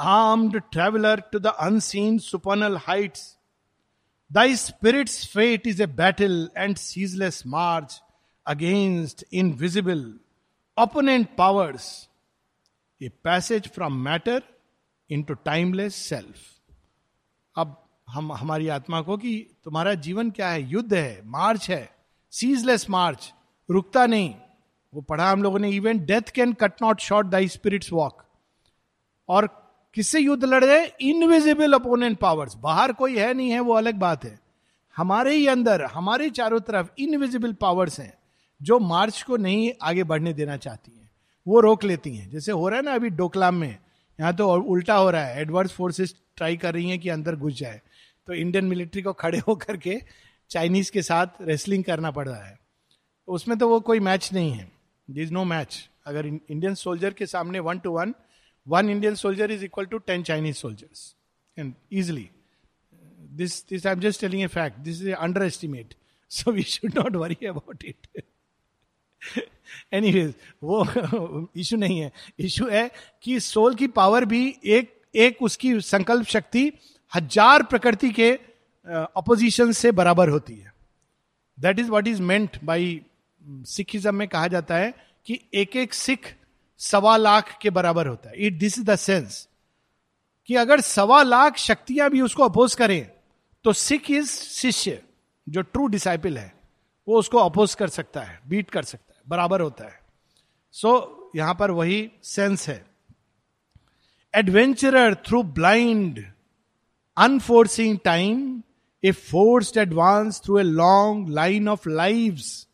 armed 0.00 0.56
traveller 0.56 1.20
to 1.20 1.38
the 1.38 1.46
unseen 1.46 2.18
supernal 2.18 2.76
heights 2.76 3.38
thy 4.32 4.56
spirit's 4.56 5.26
fate 5.26 5.66
is 5.66 5.82
a 5.82 5.86
battle 5.86 6.50
and 6.56 6.76
ceaseless 6.76 7.42
march 7.46 8.02
against 8.46 9.24
invisible 9.32 10.20
opponent 10.78 11.28
powers 11.38 12.08
a 13.02 13.08
passage 13.08 13.68
from 13.68 13.92
matter 13.92 14.42
into 15.22 15.34
timeless 15.34 15.94
self 15.94 16.36
अब 17.56 17.88
हम, 18.08 18.32
हमारी 18.32 18.68
आत्मा 18.68 19.02
को 19.02 19.16
कि 19.16 19.46
तुम्हारा 19.64 19.94
जीवन 19.94 20.30
क्या 20.30 20.48
है? 20.48 20.70
युद्ध 20.70 20.94
है 20.94 21.22
मार्च 21.24 21.70
है 21.70 21.96
सीजलेस 22.30 22.90
मार्च 22.90 23.34
रुकता 23.70 24.06
नहीं। 24.06 24.34
वो 24.94 25.00
पढ़ा 25.00 25.30
हम 25.30 25.42
लोगों 25.42 25.58
ने 25.58 25.70
even 25.70 25.98
death 25.98 26.22
can 26.22 26.52
cut 26.52 26.72
not 26.82 27.00
short 27.00 27.26
thy 27.26 27.48
spirit's 27.48 27.92
walk 27.92 28.24
और 29.28 29.46
किससे 29.94 30.20
युद्ध 30.20 30.44
लड़ 30.44 30.64
रहे? 30.64 30.86
इनविजिबल 31.00 31.72
अपोनेंट 31.72 32.18
पावर्स 32.18 32.54
बाहर 32.54 32.92
कोई 32.92 33.18
है 33.18 33.34
नहीं 33.34 33.50
है, 33.50 33.60
वो 33.60 33.74
अलग 33.74 33.94
बात 33.94 34.24
है। 34.24 34.40
हमारे 34.96 35.34
ही 35.34 35.46
अंदर, 35.46 35.82
हमारे 35.82 36.30
चारों 36.30 36.60
तरफ़ 36.60 36.88
इनविजिबल 36.98 37.52
पावर्स 37.52 38.00
हैं, 38.00 38.14
जो 38.62 38.78
मार्च 38.78 39.22
को 39.22 39.36
नहीं 39.36 39.72
आगे 39.82 40.04
बढ़ने 40.04 40.32
देना 40.32 40.56
चाहती 40.56 40.98
हैं। 40.98 41.10
वो 41.48 41.60
रोक 41.60 41.84
लेती 41.84 42.16
हैं। 42.16 42.30
जैसे 42.30 42.52
हो 42.52 42.68
रहा 42.68 42.78
है 42.78 42.84
ना 42.84 42.94
अभी 42.94 43.08
डोकलाम 43.08 43.54
में, 43.54 43.78
यहाँ 44.20 44.36
तो 44.36 44.54
उल्टा 44.54 44.96
हो 44.96 45.10
रहा 45.10 45.24
है। 45.24 45.40
एडवर्स 45.40 45.72
फोर्सेस 45.72 46.16
ट्राई 46.36 46.56
कर 46.56 46.74
रही 46.74 46.90
हैं 46.90 46.98
कि 46.98 47.08
अंदर 47.08 47.36
घुस 47.36 47.54
जाए। 47.54 47.80
तो 48.26 48.32
इंडियन 48.32 48.64
मिलिट्री 48.64 49.02
को 49.02 49.12
खड़े 49.12 49.38
होकर 49.38 49.76
के 49.76 50.00
चाइनीज़ 50.50 50.92
के 50.92 51.02
साथ 51.02 51.26
रेसलिंग 51.40 51.84
करना 51.84 52.10
पड़ 52.10 52.28
रहा 52.28 52.44
है। 52.44 52.58
उसमें 53.28 53.58
तो 53.58 53.68
वो 53.68 53.80
कोई 53.80 54.00
मैच 54.00 54.32
नहीं 54.32 54.52
है। 54.52 54.71
दिस 55.08 55.30
नो 55.30 55.44
मैच 55.44 55.88
अगर 56.06 56.26
इंडियन 56.26 56.74
सोल्जर 56.74 57.12
के 57.12 57.26
सामने 57.26 57.60
one 57.60 57.78
to 57.78 57.90
one 57.90 58.14
one 58.66 58.90
Indian 58.90 59.14
soldier 59.14 59.50
is 59.50 59.64
equal 59.64 59.86
to 59.86 59.98
ten 59.98 60.22
Chinese 60.22 60.56
soldiers 60.56 61.14
and 61.56 61.74
easily 61.92 62.28
this 63.32 63.64
this 63.68 63.86
I 63.86 63.92
am 63.92 64.00
just 64.00 64.20
telling 64.20 64.42
a 64.42 64.46
fact 64.46 64.78
this 64.78 65.02
is 65.02 65.10
underestimate 65.42 65.94
so 66.30 66.52
we 66.52 66.62
should 66.62 66.98
not 66.98 67.16
worry 67.16 67.46
about 67.46 67.84
it 67.84 68.22
anyways 69.92 70.34
वो 70.62 70.84
issue 71.56 71.76
नहीं 71.76 71.98
है. 71.98 72.12
Issue 72.38 72.68
है 72.68 72.90
कि 73.22 73.38
soul 73.40 73.74
की 73.74 73.86
power 73.88 74.24
भी 74.24 74.58
एक 74.64 74.94
एक 75.14 75.42
उसकी 75.42 75.80
संकल्प 75.80 76.26
शक्ति 76.26 76.72
हज़ार 77.12 77.62
प्रकृति 77.62 78.10
के 78.10 78.30
अपोजिशन 79.16 79.72
से 79.72 79.92
बराबर 79.92 80.28
होती 80.28 80.54
है. 80.54 80.72
That 81.58 81.78
is 81.78 81.90
what 81.90 82.08
is 82.08 82.22
meant 82.22 82.58
by 82.64 83.00
Sikhism 83.44 84.14
में 84.14 84.26
कहा 84.28 84.48
जाता 84.48 84.76
है 84.76 84.94
कि 85.26 85.40
एक 85.54 85.76
एक 85.76 85.94
सिख 85.94 86.34
सवा 86.80 87.16
लाख 87.16 87.56
के 87.62 87.70
बराबर 87.70 88.06
होता 88.06 88.28
है। 88.28 88.36
It 88.36 88.58
this 88.58 88.78
is 88.78 88.84
the 88.84 88.96
sense 88.96 89.48
कि 90.48 90.54
अगर 90.54 90.80
सवा 90.80 91.22
लाख 91.22 91.56
शक्तियाँ 91.56 92.10
भी 92.10 92.20
उसको 92.20 92.42
अपोज 92.42 92.74
करें 92.74 93.10
तो 93.64 93.72
सिख 93.72 94.10
इज़ 94.10 94.30
शिष्य 94.30 95.02
जो 95.46 95.62
ट्रू 95.62 95.86
डिसाइपल 95.86 96.38
है 96.38 96.52
वो 97.08 97.18
उसको 97.18 97.38
अपोज 97.38 97.74
कर 97.74 97.88
सकता 97.88 98.20
है 98.20 98.40
बीट 98.48 98.70
कर 98.70 98.82
सकता 98.82 99.14
है 99.16 99.22
बराबर 99.28 99.60
होता 99.60 99.84
है। 99.84 100.00
सो 100.74 100.98
so, 100.98 101.36
यहाँ 101.36 101.54
पर 101.54 101.70
वही 101.70 102.10
सेंस 102.22 102.68
है। 102.68 102.84
Adventurer 104.34 105.14
through 105.26 105.42
blind 105.42 106.24
unforeseeing 107.16 107.98
time 108.04 108.62
a 109.04 109.10
forced 109.12 109.76
advance 109.78 110.40
through 110.44 110.58
a 110.58 110.62
long 110.62 111.28
line 111.28 111.68
of 111.68 111.88
lives 111.88 112.68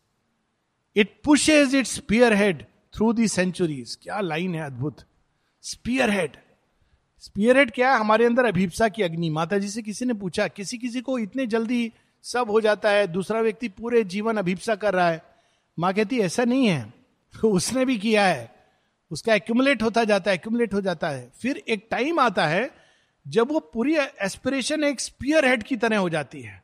it 0.99 1.21
pushes 1.23 1.75
it 1.75 1.85
spearhead 2.33 2.63
through 2.95 3.13
the 3.13 3.27
centuries 3.27 3.97
क्या 4.03 4.19
लाइन 4.19 4.55
है 4.55 4.61
अद्भुत। 4.61 4.97
स्पियर 5.61 6.09
हेड 6.09 6.31
स्पियर 7.19 7.57
हेड 7.57 7.71
क्या 7.71 7.93
है? 7.93 7.99
हमारे 7.99 8.25
अंदर 8.25 8.45
अभिप्सा 8.45 8.89
की 8.89 9.03
अग्नि। 9.03 9.29
माता 9.29 9.57
जी 9.57 9.69
से 9.69 9.81
किसी 9.81 10.05
ने 10.05 10.13
पूछा, 10.13 10.47
किसी 10.47 10.77
किसी 10.77 11.01
को 11.01 11.19
इतने 11.19 11.47
जल्दी 11.47 11.93
सब 12.23 12.49
हो 12.49 12.61
जाता 12.61 12.89
है, 12.89 13.07
दूसरा 13.07 13.41
व्यक्ति 13.41 13.67
पूरे 13.67 14.03
जीवन 14.03 14.37
अभिप्सा 14.37 14.75
कर 14.75 14.93
रहा 14.93 15.09
है। 15.09 15.23
माँ 15.79 15.93
कहती, 15.93 16.19
ऐसा 16.19 16.43
नहीं 16.43 16.67
है। 16.67 16.93
उसने 17.45 17.85
भी 17.85 17.97
किया 17.97 18.25
है। 18.25 18.55
उसका 19.11 19.35
एक्यूमुलेट 19.35 19.83
होता 19.83 20.03
जाता 20.03 20.31
है 20.31 20.35
एक्यूमुलेट 20.35 20.73
हो 20.73 20.81
जाता 20.81 21.09
है। 21.09 21.31
फिर 21.41 21.57
एक 21.57 21.87
टाइम 21.91 22.19
आता 22.19 22.47
है, 22.47 22.71
जब 23.27 23.51
वो 23.51 23.59
पूरी 23.59 23.97
एस्पिरेशन 23.97 24.83
एक 24.83 25.01
स्पियर 25.01 25.45
हेड 25.45 25.63
की 25.63 25.77
तरह 25.77 25.97
हो 25.97 26.09
जाती 26.09 26.41
है। 26.41 26.63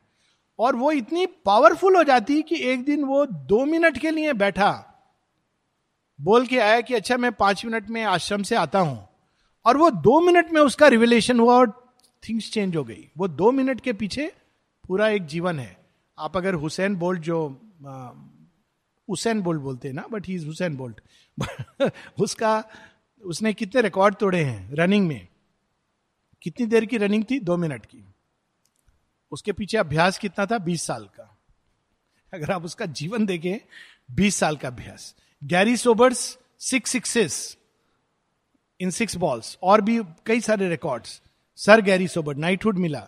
और 0.58 0.76
वो 0.76 0.92
इतनी 0.92 1.26
पावरफुल 1.26 1.96
हो 1.96 2.04
जाती 2.04 2.42
कि 2.42 2.56
एक 2.56 2.84
दिन 2.84 3.04
वो 3.04 3.26
दो 3.26 3.64
मिनट 3.64 3.98
के 3.98 4.10
लिए 4.10 4.32
बैठा। 4.32 4.92
बोल 6.20 6.46
के 6.46 6.58
आया 6.58 6.80
कि 6.80 6.94
अच्छा 6.94 7.16
मैं 7.16 7.32
पाँच 7.32 7.64
मिनट 7.64 7.90
में 7.90 8.04
आश्रम 8.04 8.42
से 8.42 8.56
आता 8.56 8.78
हूँ। 8.78 9.08
और 9.66 9.76
वो 9.76 9.90
दो 9.90 10.20
मिनट 10.20 10.50
में 10.50 10.60
उसका 10.60 10.88
रिविलेशन 10.88 11.40
हुआ 11.40 11.54
और 11.54 11.94
थिंग्स 12.28 12.52
चेंज 12.52 12.76
हो 12.76 12.84
गई। 12.84 13.10
वो 13.18 13.28
दो 13.28 13.52
मिनट 13.52 13.80
के 13.80 13.92
पीछे 13.92 14.32
पूरा 14.88 15.08
एक 15.08 15.26
जीवन 15.26 15.58
है। 15.58 15.86
आप 16.18 16.36
अगर 16.36 16.54
हुसैन 16.54 16.96
बोल्ट 16.96 17.20
जो 17.20 17.48
हुसैन 19.10 19.42
बोल्ट 19.42 19.60
बोलते 19.60 19.88
हैं 19.88 19.94
ना 19.94 20.04
but 20.12 20.26
he 20.26 20.34
is 20.34 20.46
Usain 20.46 20.76
Bolt. 20.76 21.00
उसका, 22.20 22.64
उसने 23.24 23.52
कितने 23.52 23.82
रिकॉर्ड 23.82 24.14
तोड़े 24.14 24.44
हैं 24.44 24.74
रनिंग 24.74 25.08
में। 25.08 25.28
कितनी 26.42 26.66
देर 26.66 26.84
की 26.84 26.96
रनिंग 26.96 27.24
थी? 27.30 27.40
दो 27.40 27.56
मिनट 27.56 27.86
की। 27.86 28.04
उसके 29.32 29.52
पीछे 29.52 29.78
अभ्यास 29.78 30.18
कितना 30.18 30.46
था? 30.46 30.58
बीस 30.58 30.82
साल 30.82 31.04
का। 31.06 31.32
अगर 32.32 32.50
आप 32.50 32.64
उसका 32.64 32.86
जीवन 32.86 33.26
देखें, 33.26 33.58
बीस 34.10 34.36
साल 34.36 34.56
का 34.56 34.68
अभ्यास। 34.68 35.14
Garry 35.42 35.76
Sobers 35.76 36.38
six 36.60 36.90
sixes 36.90 37.56
in 38.80 38.90
six 38.90 39.16
balls 39.16 39.56
और 39.62 39.80
भी 39.80 40.00
कई 40.26 40.40
सारे 40.40 40.68
records 40.68 41.20
sir 41.58 41.80
Garry 41.80 42.08
Sober 42.08 42.36
knighthood 42.36 42.78
मिला। 42.78 43.06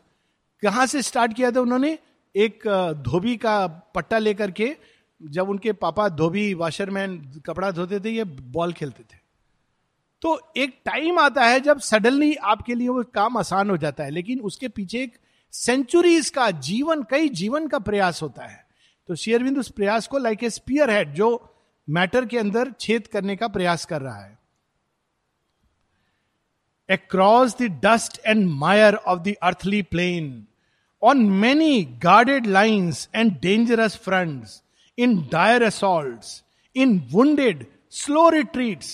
कहाँ 0.62 0.86
से 0.86 1.02
स्टार्ट 1.02 1.34
किया 1.34 1.50
था 1.50 1.60
उन्होंने? 1.60 1.98
एक 2.34 2.62
धोबी 3.04 3.36
का 3.36 3.66
पट्टा 3.66 4.18
लेकर 4.18 4.50
के, 4.50 4.76
जब 5.20 5.48
उनके 5.48 5.72
पापा 5.72 6.08
धोबी 6.08 6.52
वाशरमैन 6.54 7.18
कपड़ा 7.46 7.70
धोते 7.70 8.00
थे, 8.00 8.10
ये 8.10 8.24
बॉल 8.24 8.72
खेलते 8.72 9.02
थे। 9.02 9.18
तो 10.22 10.40
एक 10.56 10.80
टाइम 10.84 11.18
आता 11.18 11.44
है 11.44 11.60
जब 11.60 11.80
सडनली 11.80 12.34
आपके 12.34 12.74
लिए 12.74 12.88
वो 12.88 13.02
काम 13.04 13.36
आसान 13.36 13.70
हो 13.70 13.76
जाता 13.76 14.04
है, 14.04 14.10
लेकिन 14.10 14.40
उसके 14.40 14.68
पीछे 14.68 15.02
एक 15.02 15.18
सेंचुरीज 15.52 16.30
का 16.30 16.50
जीवन, 16.50 17.02
कई 17.02 17.28
जीवन 17.28 17.66
का 17.68 17.78
प्रयास 17.78 18.22
होता 18.22 18.46
है। 18.46 18.66
तो 19.08 19.14
शेयरविंद 19.14 19.58
उस 19.58 19.70
प्रयास 19.70 20.06
को 20.06 20.18
लाइक 20.18 20.44
ए 20.44 20.50
स्पियर 20.50 20.90
हेड 20.90 21.14
जो 21.14 21.28
मैटर 21.88 22.26
के 22.26 22.38
अंदर 22.38 22.72
छेद 22.80 23.06
करने 23.06 23.36
का 23.36 23.48
प्रयास 23.48 23.84
कर 23.86 24.02
रहा 24.02 24.24
है। 24.24 24.36
Across 26.88 27.56
the 27.56 27.62
dust 27.84 28.20
and 28.26 28.46
mire 28.50 28.94
of 28.94 29.20
the 29.20 29.34
earthly 29.42 29.82
plain 29.82 30.46
on 31.02 31.18
many 31.30 31.82
guarded 32.02 32.46
lines 32.46 33.08
and 33.14 33.32
dangerous 33.40 33.96
fronts 33.96 34.62
in 34.98 35.16
dire 35.32 35.62
assault 35.62 36.24
in 36.76 36.98
wounded 37.12 37.66
slow 37.90 38.28
retreats 38.28 38.90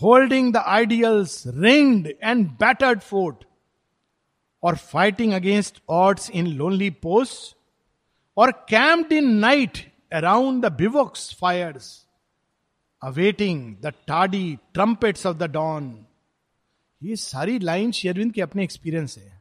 holding 0.00 0.52
the 0.52 0.56
ideals 0.56 1.42
ringed 1.46 2.08
and 2.22 2.46
battered 2.60 3.00
fort 3.00 3.44
or 4.62 4.76
fighting 4.76 5.32
against 5.32 5.80
odds 5.90 6.30
in 6.30 6.46
lonely 6.46 6.90
post 6.90 7.56
or 8.36 8.50
camped 8.68 9.12
in 9.12 9.30
night 9.36 9.78
around 10.12 10.64
the 10.64 10.72
bivouac 10.72 11.34
fires 11.40 11.90
awaiting 13.02 13.74
the 13.82 13.92
Tadi 14.06 14.58
trumpets 14.74 15.26
of 15.26 15.36
the 15.36 15.50
don 15.52 15.94
ये 17.02 17.16
सारी 17.16 17.58
line 17.58 17.90
शेरविंद 17.92 18.32
के 18.32 18.40
अपने 18.40 18.62
experience 18.64 19.16
है। 19.18 19.40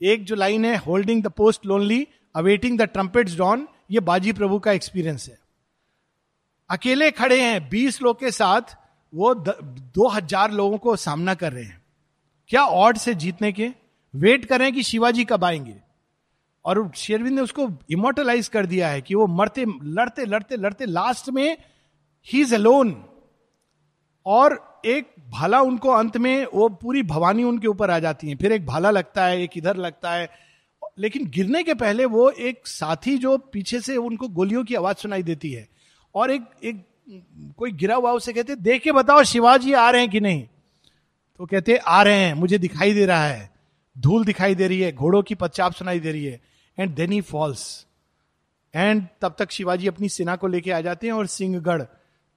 एक 0.00 0.24
जो 0.24 0.34
line 0.34 0.64
है 0.64 0.76
holding 0.76 1.22
the 1.22 1.26
post 1.26 1.66
lonely 1.66 2.06
awaiting 2.34 2.78
the 2.78 2.82
trumpets 2.82 3.36
dawn 3.38 3.66
ये 3.90 4.00
बाजी 4.00 4.32
प्रभु 4.32 4.58
का 4.58 4.72
एक्सपीरियंस 4.72 5.28
है। 5.28 5.38
अकेले 6.70 7.10
खड़े 7.10 7.40
हैं, 7.40 7.68
बीस 7.68 8.00
लोग 8.02 8.18
के 8.20 8.30
साथ, 8.30 8.76
वो 9.12 9.34
दो 9.34 10.08
हज़ार 10.08 10.50
लोगों 10.52 10.78
को 10.78 10.96
सामना 10.96 11.34
कर 11.34 11.52
रहे 11.52 11.64
हैं। 11.64 11.80
क्या 12.50 12.64
ऑड 12.64 12.96
से 12.96 13.14
जीतने 13.14 13.52
के? 13.52 13.68
वेट 14.14 14.44
कर 14.44 14.70
कि 14.70 14.82
शिवाजी 14.82 15.24
कब 15.24 15.44
आएँगे। 15.44 15.74
और 16.64 16.92
शेरविंद 16.96 17.36
ने 17.36 17.42
उसको 17.42 17.70
इमोटलाइज 17.90 18.48
कर 18.48 18.66
दिया 18.66 18.88
है 18.88 19.00
कि 19.00 19.14
वो 19.14 19.26
मरते, 19.26 19.64
लड़ते 19.82 20.24
लड़ते 20.24 20.56
लड़ते 20.56 20.86
लास्ट 20.86 21.30
में 21.30 21.56
ही 22.26 22.40
इज़ 22.40 22.54
अलोन 22.54 23.04
और 24.26 24.80
एक 24.86 25.14
भाला 25.28 25.60
उनको 25.60 25.88
अंत 25.88 26.16
में, 26.16 26.46
वो 26.54 26.68
पूरी 26.68 27.02
भवानी 27.02 27.42
उनके 27.42 27.68
ऊपर 27.68 27.90
आ 27.90 27.98
जाती 27.98 28.28
है। 28.28 28.36
फिर 28.36 28.52
एक 28.52 28.66
भाला 28.66 28.90
लगता 28.90 29.24
है, 29.24 29.42
एक 29.42 29.50
इधर 29.56 29.76
लगता 29.76 30.12
है। 30.12 30.30
लेकिन 30.98 31.26
गिरने 31.26 31.62
के 31.62 31.74
पहले 31.74 32.04
वो 32.04 32.30
एक 32.30 32.66
साथी 32.66 33.18
जो 33.18 33.38
पीछे 33.38 33.80
से 33.80 33.96
उनको 33.96 34.28
गोलियों 34.28 34.64
की 34.64 34.74
आवाज़ 34.74 34.96
सुनाई 34.96 35.22
देती 35.22 35.52
है। 35.52 35.68
और 36.14 36.30
एक 36.30 36.42
एक 36.64 36.86
कोई 37.56 37.72
गिरा 37.72 37.96
हुआ 37.96 38.12
उसे 38.12 38.32
कहते, 38.32 38.56
देख 38.56 38.82
के 38.82 38.92
बताओ 38.92 39.22
शिवाजी 39.22 39.72
आ 39.72 39.90
रहे 39.90 40.00
हैं 40.00 40.10
कि 40.10 40.20
नहीं? 40.20 40.48
तो 41.38 41.46
कहते, 41.46 41.76
आ 41.76 42.02
रहे 42.02 42.18
हैं, 42.18 42.34
मुझे 42.34 42.58
दिखाई 42.58 42.92
दे 42.92 43.06
रहा 43.06 43.24
है। 43.24 43.57
धूल 43.98 44.24
दिखाई 44.24 44.54
दे 44.54 44.66
रही 44.68 44.80
है, 44.80 44.92
घोड़ों 44.92 45.22
की 45.22 45.34
पच्चाप 45.34 45.72
सुनाई 45.72 46.00
दे 46.00 46.12
रही 46.12 46.24
है 46.24 46.40
and 46.78 46.94
then 46.94 47.12
he 47.12 47.20
falls 47.20 47.86
and 48.74 49.06
तब 49.20 49.34
तक 49.38 49.50
शिवाजी 49.50 49.86
अपनी 49.86 50.08
सेना 50.08 50.36
को 50.36 50.46
लेके 50.46 50.70
आ 50.70 50.80
जाते 50.80 51.06
हैं 51.06 51.14
और 51.14 51.26
सिंहगढ़। 51.28 51.82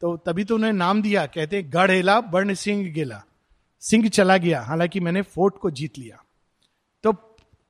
तो 0.02 0.16
तभी 0.18 0.44
तो 0.44 0.56
उन्हें 0.56 0.72
नाम 0.74 1.02
दिया, 1.02 1.26
कहते 1.26 1.56
हैं, 1.56 1.70
गढ़ 1.74 1.92
हेला 1.92 2.20
बर्ण 2.22 2.54
सिंह 2.54 2.84
गेला। 2.94 3.24
सिंह 3.84 4.08
चला 4.10 4.38
गया, 4.38 4.62
हालाँकि 4.62 5.00
मैंने 5.00 5.22
फोर्ट 5.22 5.58
को 5.58 5.70
जीत 5.72 5.98
लिया। 5.98 6.24
तो 7.04 7.12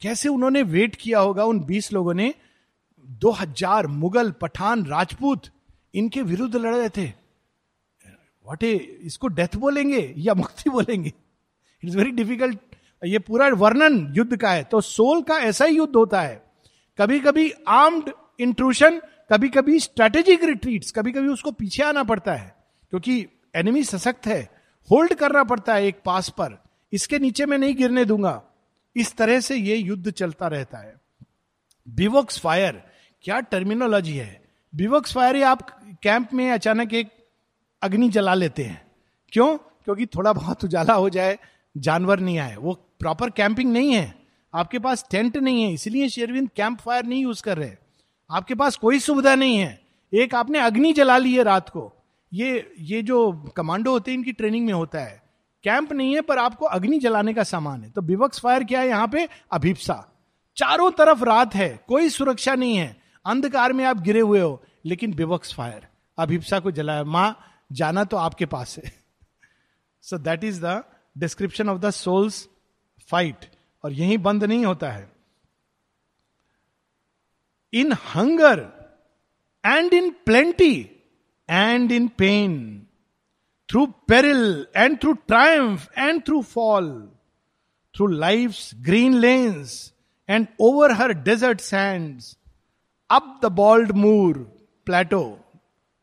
कैसे 0.02 0.30
उन्होंने 0.30 0.62
वेट 0.64 0.96
किया 0.96 1.20
होगा 1.20 1.46
उन 1.46 1.60
बीस 1.60 1.92
लोगों 1.94 2.14
ने? 2.14 2.34
दो 3.08 3.32
हज़ार 3.32 3.88
मुगल 3.88 4.32
पठान 4.32 4.86
राजपूत, 4.86 5.50
इनके 5.94 6.22
विरुद्ध 6.22 6.56
लड़ 6.56 6.76
रहे 6.76 6.90
थे। 6.90 7.06
वॉट 8.46 8.64
ए 8.64 8.74
इसको 9.04 9.28
डेथ 9.30 9.56
बोलेंगे 9.56 10.14
या 10.18 10.34
मुक्ति 10.34 10.70
बोलेंगे? 10.70 11.10
इट 11.10 11.90
इज़ 11.90 11.98
वेरी 11.98 12.12
डिफ़िकल्ट 12.14 12.71
ये 13.06 13.20
पूरा 13.20 13.48
वर्णन 13.48 14.14
युद्ध 14.16 14.38
का 14.38 14.52
है। 14.52 14.64
तो 14.64 14.82
सोल 14.82 15.22
का 15.22 15.38
ऐसा 15.38 15.66
ही 15.66 15.78
युद्ध 15.78 15.96
होता 15.96 16.22
है। 16.22 16.44
कभी 16.98 17.20
कभी 17.20 17.52
आर्म्ड 17.68 18.12
इंट्रूशन 18.40 19.02
कभी 19.32 19.50
कभी 19.50 19.80
स्ट्रेटेजिक 19.80 20.44
रिट्रीट 20.44 20.84
कभी 20.96 21.12
कभी 21.12 21.28
उसको 21.28 21.52
पीछे 21.52 21.84
आना 21.84 22.04
पड़ता 22.04 22.34
है, 22.34 22.56
क्योंकि 22.90 23.26
एनिमी 23.56 23.84
सशक्त 23.84 24.28
है। 24.28 24.42
होल्ड 24.92 25.14
करना 25.14 25.44
पड़ता 25.44 25.74
है 25.74 25.86
एक 25.86 26.02
पास 26.06 26.30
पर। 26.30 26.64
इसके 26.94 27.20
नीचे 27.20 27.46
मैं 27.46 27.58
नहीं 27.58 27.76
गिरने 27.76 28.06
दूँगा। 28.06 28.42
इस 28.96 29.16
तरह 29.16 29.40
से 29.40 29.56
ये 29.56 29.76
युद्ध 29.76 30.12
चलता 30.12 30.48
रहता 30.48 30.78
है। 30.78 30.96
बिवोक्स 31.90 32.40
फायर 32.40 32.84
क्या 33.24 33.40
टर्मिनोलॉजी 33.40 34.18
है? 34.18 34.42
बिवोक्स 34.76 35.14
फायर 35.14 35.44
आप 35.44 35.70
कैंप 36.04 36.34
में 36.34 36.52
अचानक 36.52 36.94
एक 36.94 37.10
अग्नि 37.82 38.10
जला 38.10 38.34
लेते 38.34 38.64
हैं। 38.64 38.92
क्यों? 39.32 39.58
क्योंकि 39.58 40.06
थोड़ा 40.06 40.34
बहुत 40.34 40.64
उजाला 40.64 40.94
हो 40.94 41.10
जाए, 41.10 41.38
जानवर 41.78 42.20
नहीं 42.20 42.40
आए। 42.40 42.56
वो 42.56 42.74
प्रॉपर 43.02 43.30
कैंपिंग 43.30 43.74
नहीं 43.74 43.94
है। 43.94 44.22
आपके 44.56 44.80
पास 44.80 45.06
टेंट 45.12 45.38
नहीं 45.38 45.64
है, 45.64 45.74
इसलिए 45.74 46.10
शेरविंद 46.10 46.50
कैंप 46.56 46.80
फायर 46.80 47.06
नहीं 47.06 47.22
यूज़ 47.22 47.44
कर 47.44 47.58
रहे। 47.58 47.72
आपके 48.32 48.56
पास 48.56 48.76
कोई 48.76 49.00
सुविधा 49.00 49.36
नहीं 49.36 49.58
है। 49.58 49.82
एक 50.14 50.36
आपने 50.36 50.60
अग्नि 50.60 50.94
जला 50.94 51.18
ली 51.18 51.34
है 51.34 51.44
रात 51.44 51.70
को। 51.70 51.94
ये 52.34 52.74
ये 52.80 53.02
जो 53.02 53.32
कमांडो 53.32 53.92
होते 53.92 54.12
हैं, 54.12 54.18
इनकी 54.18 54.32
ट्रेनिंग 54.32 54.66
में 54.66 54.74
होता 54.74 55.00
है। 55.00 55.24
कैंप 55.64 55.92
नहीं 55.94 56.16
है, 56.16 56.22
पर 56.22 56.38
आपको 56.38 56.66
अग्नि 56.66 57.00
जलाने 57.00 57.34
का 57.34 57.44
सामान 57.44 57.84
है। 57.84 57.90
तो 57.90 58.02
बिवक्स 58.02 58.40
फायर 58.40 58.64
क्या 58.64 58.80
है 58.80 58.88
यहाँ 58.88 59.08
पे? 59.08 59.30
अभिप्सा। 59.52 60.08
चारों 60.58 60.92
तरफ़ 60.92 61.24
रात 61.24 61.56
है, 61.56 61.80
कोई 61.88 62.10
सुरक्षा 62.10 62.56
नहीं 62.56 62.78
है। 62.78 63.02
अंधकार 63.26 63.74
में 63.74 63.86
आप 63.86 64.00
गिरे 64.00 64.20
हुए 64.20 64.40
हो, 64.40 64.64
लेकिन 64.86 65.14
बिवक्स 65.14 65.54
फायर। 65.54 65.88
अभिप्सा 66.18 66.60
को 66.60 66.72
जलाया। 66.72 67.04
माँ, 67.04 67.40
जाना 67.72 68.04
तो 68.04 68.18
आपके 68.18 68.46
पास 68.46 68.78
है। 68.78 68.94
So 70.02 70.18
that 70.18 70.44
is 70.44 70.66
the 70.66 70.84
description 71.18 71.70
of 71.70 71.80
the 71.80 71.90
soul's 71.90 72.48
fight 73.12 73.46
और 73.84 73.94
यही 73.94 74.18
बंद 74.28 74.44
नहीं 74.44 74.66
होता 74.66 74.92
है। 74.92 75.10
In 77.74 77.94
hunger 78.16 78.60
and 79.64 79.94
in 79.94 80.10
plenty 80.26 80.76
and 81.50 81.92
in 81.92 82.08
pain 82.18 82.58
through 83.70 83.86
peril 84.08 84.68
and 84.76 84.98
through 85.02 85.14
triumph 85.28 85.98
and 85.98 86.22
through 86.26 86.42
fall 86.42 86.90
through 87.96 88.08
life's 88.08 88.58
green 88.82 89.14
lanes 89.20 89.94
and 90.30 90.48
over 90.62 90.92
her 90.92 91.14
desert 91.24 91.62
sand 91.62 92.22
up 93.10 93.40
the 93.44 93.52
bald 93.52 93.92
moor 93.96 94.38
plateau 94.88 95.24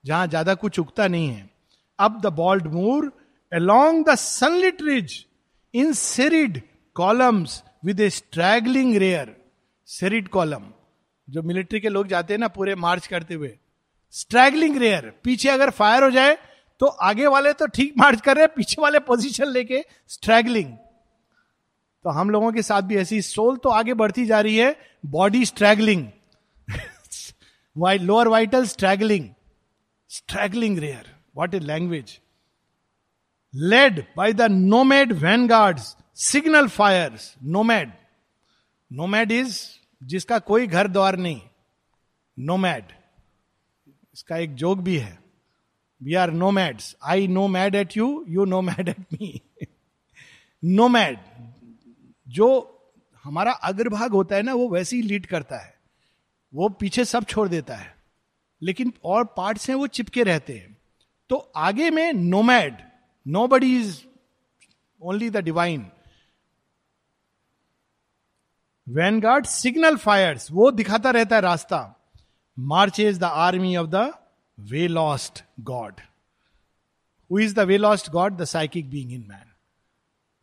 जहाँ 0.04 0.26
ज़्यादा 0.26 0.54
कुछ 0.54 0.78
उगता 0.78 1.06
नहीं 1.08 1.28
है 1.28 1.50
up 1.98 2.20
the 2.22 2.32
bald 2.34 2.66
moor 2.72 3.12
along 3.52 4.04
the 4.08 4.14
sunlit 4.14 4.82
ridge 4.82 5.24
in 5.74 5.92
serried 5.92 6.60
columns 7.00 7.62
with 7.84 8.00
a 8.00 8.08
straggling 8.10 8.98
rare 8.98 9.34
serried 9.88 10.28
column 10.28 10.64
जो 11.28 11.42
military 11.42 11.80
के 11.80 11.88
लोग 11.88 12.06
जाते 12.08 12.34
हैं 12.34 12.38
ना 12.40 12.48
पूरे 12.48 12.74
मार्च 12.74 13.06
करते 13.06 13.34
हुए 13.34 13.56
स्ट्रैगलिंग 14.14 14.76
रेयर 14.76 15.12
पीछे 15.24 15.48
अगर 15.48 15.70
फायर 15.70 16.02
हो 16.02 16.10
जाए 16.10 16.36
तो 16.80 16.86
आगे 16.86 17.26
वाले 17.26 17.52
तो 17.52 17.66
ठीक 17.66 17.94
मार्च 17.98 18.20
कर 18.20 18.36
रहे 18.36 18.44
हैं 18.44 18.54
पीछे 18.54 18.82
वाले 18.82 18.98
पोजीशन 19.08 19.48
लेके 19.48 19.84
स्ट्रैगलिंग 20.08 20.76
तो 22.04 22.10
हम 22.10 22.30
लोगों 22.30 22.52
के 22.52 22.62
साथ 22.62 22.82
भी 22.82 22.96
ऐसी 22.96 23.20
सोल 23.22 23.56
तो 23.56 23.68
आगे 23.70 23.94
बढ़ती 23.94 24.26
जा 24.26 24.40
रही 24.40 24.56
है 24.56 24.74
body 25.06 25.44
straggling 25.46 26.06
lower 28.00 28.28
vital 28.28 28.64
straggling 28.66 29.28
straggling 30.10 30.78
rare 30.78 31.14
what 31.36 31.54
a 31.54 31.58
language 31.58 32.18
led 33.54 34.06
by 34.14 34.32
the 34.32 34.48
van 34.48 35.12
vanguards, 35.18 35.96
signal 36.20 36.66
fires, 36.66 37.48
nomad. 37.48 37.88
nomad 38.92 39.32
is 39.32 39.62
जिसका 40.02 40.38
कोई 40.38 40.66
घर 40.66 40.88
द्वार 40.88 41.16
नहीं। 41.16 41.42
नोमैड। 42.38 42.84
इसका 44.14 44.36
एक 44.36 44.54
जोक 44.54 44.78
भी 44.78 44.96
है। 44.98 45.18
We 46.02 46.14
are 46.14 46.30
no 46.30 46.50
mads 46.50 46.96
I 47.04 47.28
no 47.28 47.48
mad 47.48 47.74
at 47.74 47.96
you 47.96 48.24
you 48.28 48.44
no 48.44 48.60
mad 48.60 48.88
at 48.88 49.00
me 49.00 49.42
no 50.64 50.88
mad 50.88 51.18
जो 52.28 52.74
हमारा 53.24 53.52
अग्रभाग 53.52 54.12
होता 54.12 54.36
है 54.36 54.42
ना 54.42 54.54
वो 54.54 54.68
वैसे 54.68 54.96
ही 54.96 55.02
लीड 55.02 55.26
करता 55.26 55.58
है। 55.58 55.74
वो 56.54 56.68
पीछे 56.68 57.04
सब 57.04 57.24
छोड़ 57.24 57.48
देता 57.48 57.76
है। 57.76 57.96
लेकिन 58.62 58.92
और 59.04 59.24
पार्ट्स 59.24 59.68
हैं 59.68 59.76
वो 59.76 59.86
चिपके 59.86 60.22
रहते 60.22 60.52
हैं। 60.52 60.78
तो 61.28 61.52
आगे 61.56 61.90
में 61.90 62.12
nomad 62.12 62.76
no 63.26 63.46
body 63.46 63.80
is 63.80 64.02
only 65.02 65.30
the 65.30 65.36
divine 65.36 65.90
vanguard 69.20 69.46
signal 69.46 69.96
fires 69.96 70.50
वो 70.52 70.70
दिखाता 70.70 71.10
रहता 71.10 71.36
है 71.36 71.42
रास्ता। 71.42 71.94
March 72.58 73.00
is 73.00 73.18
the 73.20 73.24
army 73.24 73.76
of 73.76 73.86
the 73.86 74.12
way 74.60 74.88
lost 74.88 75.44
God 75.60 75.94
who 77.30 77.38
is 77.38 77.54
the 77.54 77.58
way 77.58 77.78
lost 77.78 78.10
God 78.10 78.36
the 78.36 78.44
psychic 78.44 78.90
being 78.90 79.12
in 79.12 79.26
man 79.28 79.52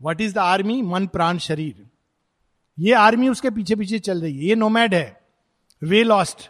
what 0.02 0.22
is 0.22 0.34
the 0.34 0.38
army 0.38 0.82
मन, 0.82 1.08
प्राण, 1.08 1.38
शरीर। 1.38 1.88
ये 2.80 2.94
army 2.94 3.30
उसके 3.30 3.50
पीछे 3.50 3.76
पीछे 3.76 4.00
चल 4.00 4.22
रही 4.22 4.38
है। 4.38 4.46
ये 4.46 4.56
नोमैड 4.56 4.94
है। 4.94 5.22
वे 5.84 6.04
लॉस्ट 6.04 6.50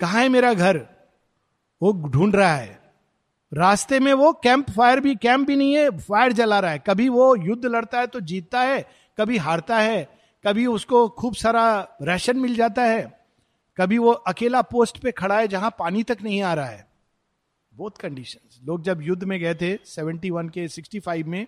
कहा 0.00 0.18
है 0.18 0.28
मेरा 0.28 0.54
घर? 0.54 0.86
वो 1.82 1.92
ढूंढ 1.92 2.36
रहा 2.36 2.54
है। 2.54 2.80
रास्ते 3.52 4.00
में 4.00 4.12
वो 4.12 4.32
कैंप 4.32 4.70
फायर 4.70 5.00
भी 5.00 5.14
कैंप 5.14 5.46
भी 5.46 5.56
नहीं 5.56 5.74
है। 5.74 5.90
फायर 5.98 6.32
जला 6.32 6.60
रहा 6.60 6.70
है। 6.70 6.82
कभी 6.86 7.08
वो 7.08 7.36
युद्ध 7.36 7.64
लड़ता 7.64 8.00
है 8.00 8.06
तो 8.06 8.20
जीतता 8.20 8.60
है, 8.60 8.84
कभी 9.18 9.36
हारता 9.36 9.78
है। 9.78 10.15
कभी 10.46 10.66
उसको 10.66 11.08
खूब 11.08 11.34
सारा 11.34 11.96
राशन 12.02 12.36
मिल 12.36 12.54
जाता 12.56 12.82
है, 12.82 13.26
कभी 13.76 13.98
वो 13.98 14.10
अकेला 14.10 14.62
पोस्ट 14.62 14.98
पे 14.98 15.12
खड़ा 15.12 15.38
है 15.38 15.48
जहाँ 15.48 15.70
पानी 15.78 16.02
तक 16.02 16.18
नहीं 16.22 16.42
आ 16.42 16.54
रहा 16.54 16.66
है। 16.66 16.86
बहुत 17.72 17.98
कंडीशन 17.98 18.66
लोग 18.66 18.82
जब 18.82 19.02
युद्ध 19.02 19.24
में 19.24 19.40
गए 19.40 19.54
थे 19.54 19.76
71 19.76 20.50
के 20.50 20.68
65 20.68 21.24
में 21.24 21.46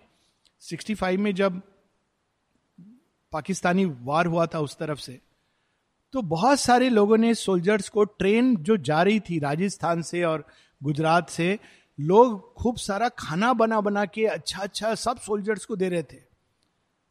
65 0.61 1.17
में 1.17 1.35
जब 1.35 1.61
पाकिस्तानी 3.31 3.85
वार 3.85 4.25
हुआ 4.25 4.45
था 4.45 4.59
उस 4.59 4.77
तरफ़ 4.77 4.99
से 4.99 5.19
तो 6.13 6.21
बहुत 6.21 6.59
सारे 6.59 6.89
लोगों 6.89 7.17
ने 7.17 7.33
सोल्जर्स 7.35 7.89
को 7.89 8.03
ट्रेन 8.03 8.55
जो 8.55 8.77
जा 8.77 9.03
रही 9.03 9.19
थी 9.19 9.39
राजस्थान 9.39 10.01
से 10.01 10.23
और 10.23 10.45
गुजरात 10.83 11.29
से, 11.29 11.59
लोग 11.99 12.53
खूब 12.53 12.77
सारा 12.77 13.09
खाना 13.09 13.53
बना 13.53 13.81
बना 13.81 14.05
के 14.05 14.25
अच्छा 14.25 14.59
अच्छा 14.59 14.95
सब 14.95 15.19
सोल्जर्स 15.19 15.65
को 15.65 15.75
दे 15.75 15.89
रहे 15.89 16.03
थे। 16.03 16.17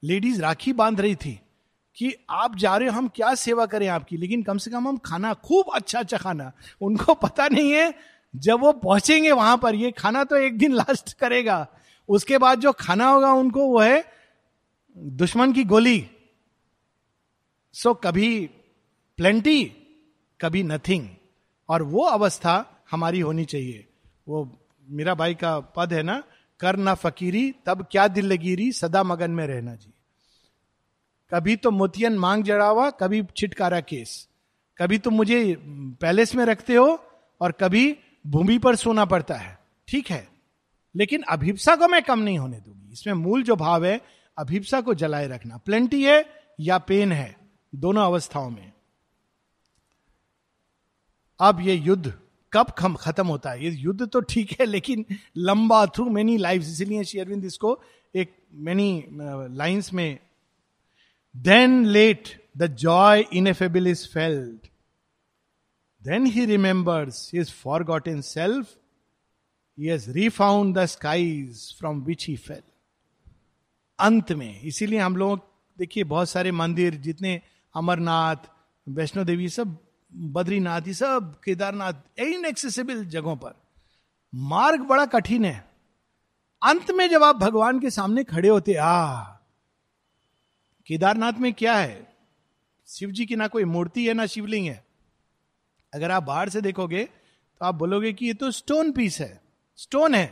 लेडीज़ 0.03 0.43
राखी 0.43 0.73
बाँध 0.73 1.01
रही 1.01 1.15
थी। 1.15 1.41
कि 1.99 2.15
आप 2.31 2.57
जा 2.57 2.77
रहे 2.77 2.89
हो, 2.89 2.95
हम 2.95 3.09
क्या 3.09 3.35
सेवा 3.35 3.67
करें 3.67 3.89
आपकी? 3.89 4.17
लेकिन 4.17 4.43
कम 4.43 4.59
से 4.59 4.71
कम 4.71 4.89
हम 4.89 4.97
खाना, 4.97 5.35
खूब 5.35 5.65
अच्छा 5.75 5.99
अच्छा 5.99 6.17
खाना। 6.17 6.53
उनको 6.81 7.15
पता 7.15 7.49
नहीं 7.49 7.73
है, 7.73 7.95
जब 8.37 8.61
वो 8.61 8.73
पहुँचेंगे 8.73 9.33
वहाँ 9.33 9.59
पर, 9.59 9.75
ये 9.75 9.91
खाना 9.91 10.25
तो 10.25 10.37
एक 10.37 10.59
दिन 10.59 10.73
लास्ट 10.73 11.13
करेगा। 11.13 11.67
उसके 12.09 12.39
बाद 12.39 12.61
जो 12.61 12.73
खाना 12.73 13.09
होगा 13.09 13.33
उनको, 13.33 13.67
वो 13.67 13.79
है 13.79 14.05
दुश्मन 14.99 15.53
की 15.53 15.65
गोली। 15.65 16.11
सो 17.73 17.95
कभी 17.95 18.51
प्लेंटी 19.17 19.65
कभी 20.41 20.63
नथिंग 20.63 21.09
और 21.69 21.83
वो 21.83 22.03
अवस्था 22.03 22.85
हमारी 22.91 23.21
होनी 23.21 23.45
चाहिए। 23.45 23.89
वो 24.29 24.59
मेरा 24.91 25.15
भाई 25.15 25.35
का 25.35 25.61
पद 25.61 25.93
है 25.93 26.03
ना, 26.03 26.23
कर 26.61 26.77
ना 26.77 26.95
फकीरी, 26.95 27.55
तब 27.67 27.87
क्या 27.91 28.09
दिल 28.09 28.33
लकीरी 28.33 28.73
सदा 28.73 29.03
मगन 29.03 29.31
में 29.31 29.47
रहना 29.47 29.75
जी। 29.75 29.93
कभी 31.31 31.57
तो 31.57 31.71
मोतियन 31.71 32.19
मांग 32.19 32.45
जड़ावा, 32.45 32.91
कभी 32.91 33.23
छिटकारा 33.37 33.81
केस। 33.81 34.29
कभी 34.79 34.99
तो 34.99 35.11
मुझे 35.11 35.57
पैलेस 36.01 36.35
में 36.35 36.45
रखते 36.45 36.75
हो 36.75 37.05
और 37.41 37.53
कभी 37.53 37.97
भूमि 38.27 38.59
पर 38.59 38.77
सोना 38.77 39.05
पड़ता 39.05 39.35
है। 39.35 39.59
ठीक 39.89 40.11
है। 40.11 40.29
लेकिन 40.97 41.23
अभिप्सा 41.23 41.77
को 41.77 41.89
मैं 41.89 42.03
कम 42.03 42.19
नहीं 42.19 42.39
होने 42.39 42.61
दूँगी। 42.61 42.93
इसमें 42.93 43.15
मूल 43.15 43.43
जो 43.43 43.57
भाव 43.57 43.85
है, 43.85 44.01
अभिप्सा 44.39 44.81
को 44.81 44.95
जलाए 44.95 45.29
रखना। 45.29 45.57
प्लेंटी 45.57 46.05
है 46.05 46.25
या 46.61 46.79
पेन 46.79 47.13
है, 47.13 47.37
दोनों 47.75 48.05
अवस्थाओं 48.05 48.51
में। 48.51 48.73
अब 51.41 51.61
ये 51.61 51.75
युद्ध 51.75 52.19
कब 52.53 52.67
खम, 52.71 52.95
खत्म 52.95 53.27
होता 53.27 53.51
है? 53.51 53.65
ये 53.65 53.71
युद्ध 53.71 54.07
तो 54.07 54.21
ठीक 54.21 54.61
है, 54.61 54.67
लेकिन 54.67 55.05
लंबा 55.37 55.87
थ्रू 55.87 56.11
मेनी 56.11 56.37
लाइफ 56.37 56.63
इसीलिए 56.63 57.05
शेयरविंद 57.05 57.45
इसको 57.45 57.81
एक 58.15 58.35
मेनी 58.53 59.05
लाइंस 59.57 59.93
में 59.93 60.19
the 61.37 62.67
joy 62.67 63.25
ineffable 63.33 63.87
is 63.87 64.09
felt 64.09 64.67
then 66.05 66.27
he 66.27 66.45
remembers 66.45 67.31
his 67.35 67.53
forgotten 68.09 68.21
self 68.21 68.77
he 69.79 69.87
has 69.87 70.11
refound 70.11 70.79
the 70.79 70.85
skies 70.85 71.79
from 71.79 72.01
which 72.01 72.27
he 72.27 72.37
fell 72.37 72.63
अंत 74.01 74.33
में, 74.33 74.61
इसीलिए 74.61 74.99
हम 74.99 75.17
लोग, 75.17 75.41
देखिए, 75.79 76.05
बहुत 76.05 76.29
सारे 76.29 76.53
मंदिर, 76.53 76.95
जितने 76.95 77.43
अमरनाथ, 77.77 78.37
वैष्णो 78.89 79.25
देवी, 79.25 79.49
सब, 79.49 79.79
बद्रीनाथ, 80.15 80.81
ये 80.87 80.95
सब, 80.95 81.41
केदारनाथ 81.45 81.93
इनएक्सेसिबल 82.19 83.05
जगहों 83.05 83.37
पर। 83.37 83.55
मार्ग 84.35 84.81
बड़ा 84.81 85.07
कठिन 85.07 85.45
है। 85.45 85.71
अंत 86.63 86.91
में 86.91 87.11
जब 87.11 87.23
आप 87.23 87.37
भगवान 87.37 87.81
के 87.81 87.91
सामने 87.91 88.25
खड़े 88.25 88.49
होते, 88.49 88.75
आ 88.75 89.25
केदारनाथ 90.89 91.33
में 91.33 91.53
क्या 91.53 91.75
है? 91.75 92.07
शिव 92.89 93.11
जी 93.11 93.27
की 93.27 93.37
ना 93.37 93.47
कोई 93.47 93.65
मूर्ति 93.65 94.07
है, 94.07 94.15
ना 94.15 94.27
शिवलिंग 94.27 94.67
है। 94.67 94.85
अगर 95.93 96.11
आप 96.11 96.23
बाहर 96.23 96.49
से 96.49 96.61
देखोगे 96.61 97.05
तो 97.05 97.65
आप 97.67 97.75
बोलोगे 97.75 98.13
कि 98.13 98.27
ये 98.27 98.35
तो 98.35 98.51
स्टोन 98.51 98.93
पीस 98.93 99.21
है। 99.21 99.41
स्टोन 99.79 100.15
है। 100.15 100.27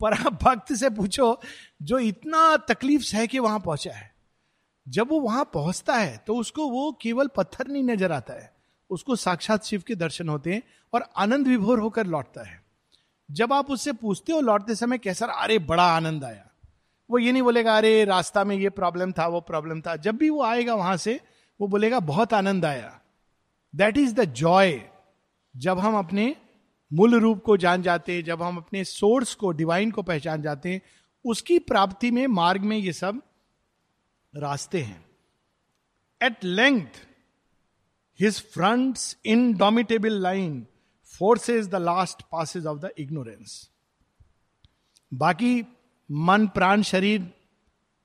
पर 0.00 0.12
आप 0.14 0.38
भक्त 0.42 0.72
से 0.72 0.90
पूछो, 0.90 1.40
जो 1.82 1.98
इतना 1.98 2.56
तकलीफ़ 2.68 3.02
सह 3.02 3.26
के 3.26 3.38
वहाँ 3.38 3.60
पहुँचा 3.60 3.92
है, 3.92 4.12
जब 4.86 5.08
वो 5.08 5.20
वहाँ 5.20 5.44
पहुँचता 5.54 5.96
है 5.96 6.16
तो 6.26 6.36
उसको 6.36 6.68
वो 6.68 6.90
केवल 7.02 7.28
पत्थर 7.36 7.68
नहीं 7.68 7.82
नज़र 7.84 8.12
आता 8.12 8.34
है। 8.34 8.52
उसको 8.90 9.16
साक्षात 9.16 9.64
शिव 9.64 9.82
के 9.86 9.94
दर्शन 9.94 10.28
होते 10.28 10.52
हैं 10.52 10.62
और 10.92 11.08
आनंद 11.16 11.48
विभोर 11.48 11.80
होकर 11.80 12.06
लौटता 12.06 12.42
है। 12.42 12.62
जब 13.28 13.52
आप 13.52 13.70
उससे 13.70 13.92
पूछते 13.92 14.32
हो 14.32 14.40
लौटते 14.40 14.74
समय 14.74 14.98
कैसा 14.98 15.26
अरे 15.26 15.58
बड़ा 15.60 15.86
आनंद 15.86 16.24
आया। 16.24 16.50
वो 17.10 17.18
ये 17.18 17.32
नहीं 17.32 17.42
बोलेगा, 17.42 17.76
अरे, 17.76 18.04
रास्ता 18.04 18.44
में 18.44 18.56
ये 18.56 18.70
प्रॉब्लम 18.70 19.12
था, 19.12 19.26
वो 19.26 19.40
प्रॉब्लम 19.40 19.80
था। 19.80 19.96
जब 19.96 20.16
भी 20.16 20.30
वो 20.30 20.42
आएगा 20.42 20.74
वहाँ 20.74 20.96
से, 20.96 21.20
वो 21.60 21.68
बोलेगा, 21.68 22.00
बहुत 22.00 22.34
आनंद 22.34 22.64
आया। 22.64 23.00
दैट 23.76 23.96
इज़ 23.96 24.14
द 24.14 24.24
जॉय 24.24 24.82
जब 25.56 25.78
हम 25.78 25.96
अपने 25.96 26.36
मूल 26.92 27.14
रूप 27.20 27.42
को 27.42 27.56
जान 27.56 27.82
जाते 27.82 28.14
हैं, 28.14 28.24
जब 28.24 28.42
हम 28.42 28.56
अपने 28.56 28.84
सोर्स 28.84 29.34
को 29.34 29.52
डिवाइन 29.52 29.90
को 29.90 30.02
पहचान 30.02 30.42
जाते 30.42 30.72
हैं, 30.72 30.82
उसकी 31.24 31.58
प्राप्ति 31.58 32.10
में, 32.10 32.26
मार्ग 32.26 32.60
में 32.60 32.76
ये 32.76 32.92
सब 32.92 33.22
रास्ते 34.36 34.82
हैं। 34.82 35.04
At 36.22 36.44
length 36.44 36.86
his 38.20 38.40
front 38.40 38.98
indomitable 39.26 40.12
line 40.12 40.66
forces 41.04 41.68
the 41.68 41.74
last 41.74 42.22
passes 42.22 42.66
of 42.66 42.78
the 42.78 42.90
ignorance 42.98 43.70
बाकी 45.14 45.73
मन, 46.10 46.46
प्राण, 46.46 46.82
शरीर 46.82 47.34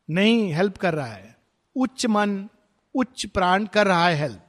नहीं 0.09 0.53
हेल्प 0.53 0.77
कर 0.77 0.93
रहा 0.93 1.13
है। 1.13 1.37
उच्च 1.75 2.05
मन, 2.05 2.49
उच्च 2.95 3.25
प्राण 3.25 3.65
कर 3.65 3.87
रहा 3.87 4.07
है 4.07 4.15
हेल्प 4.15 4.45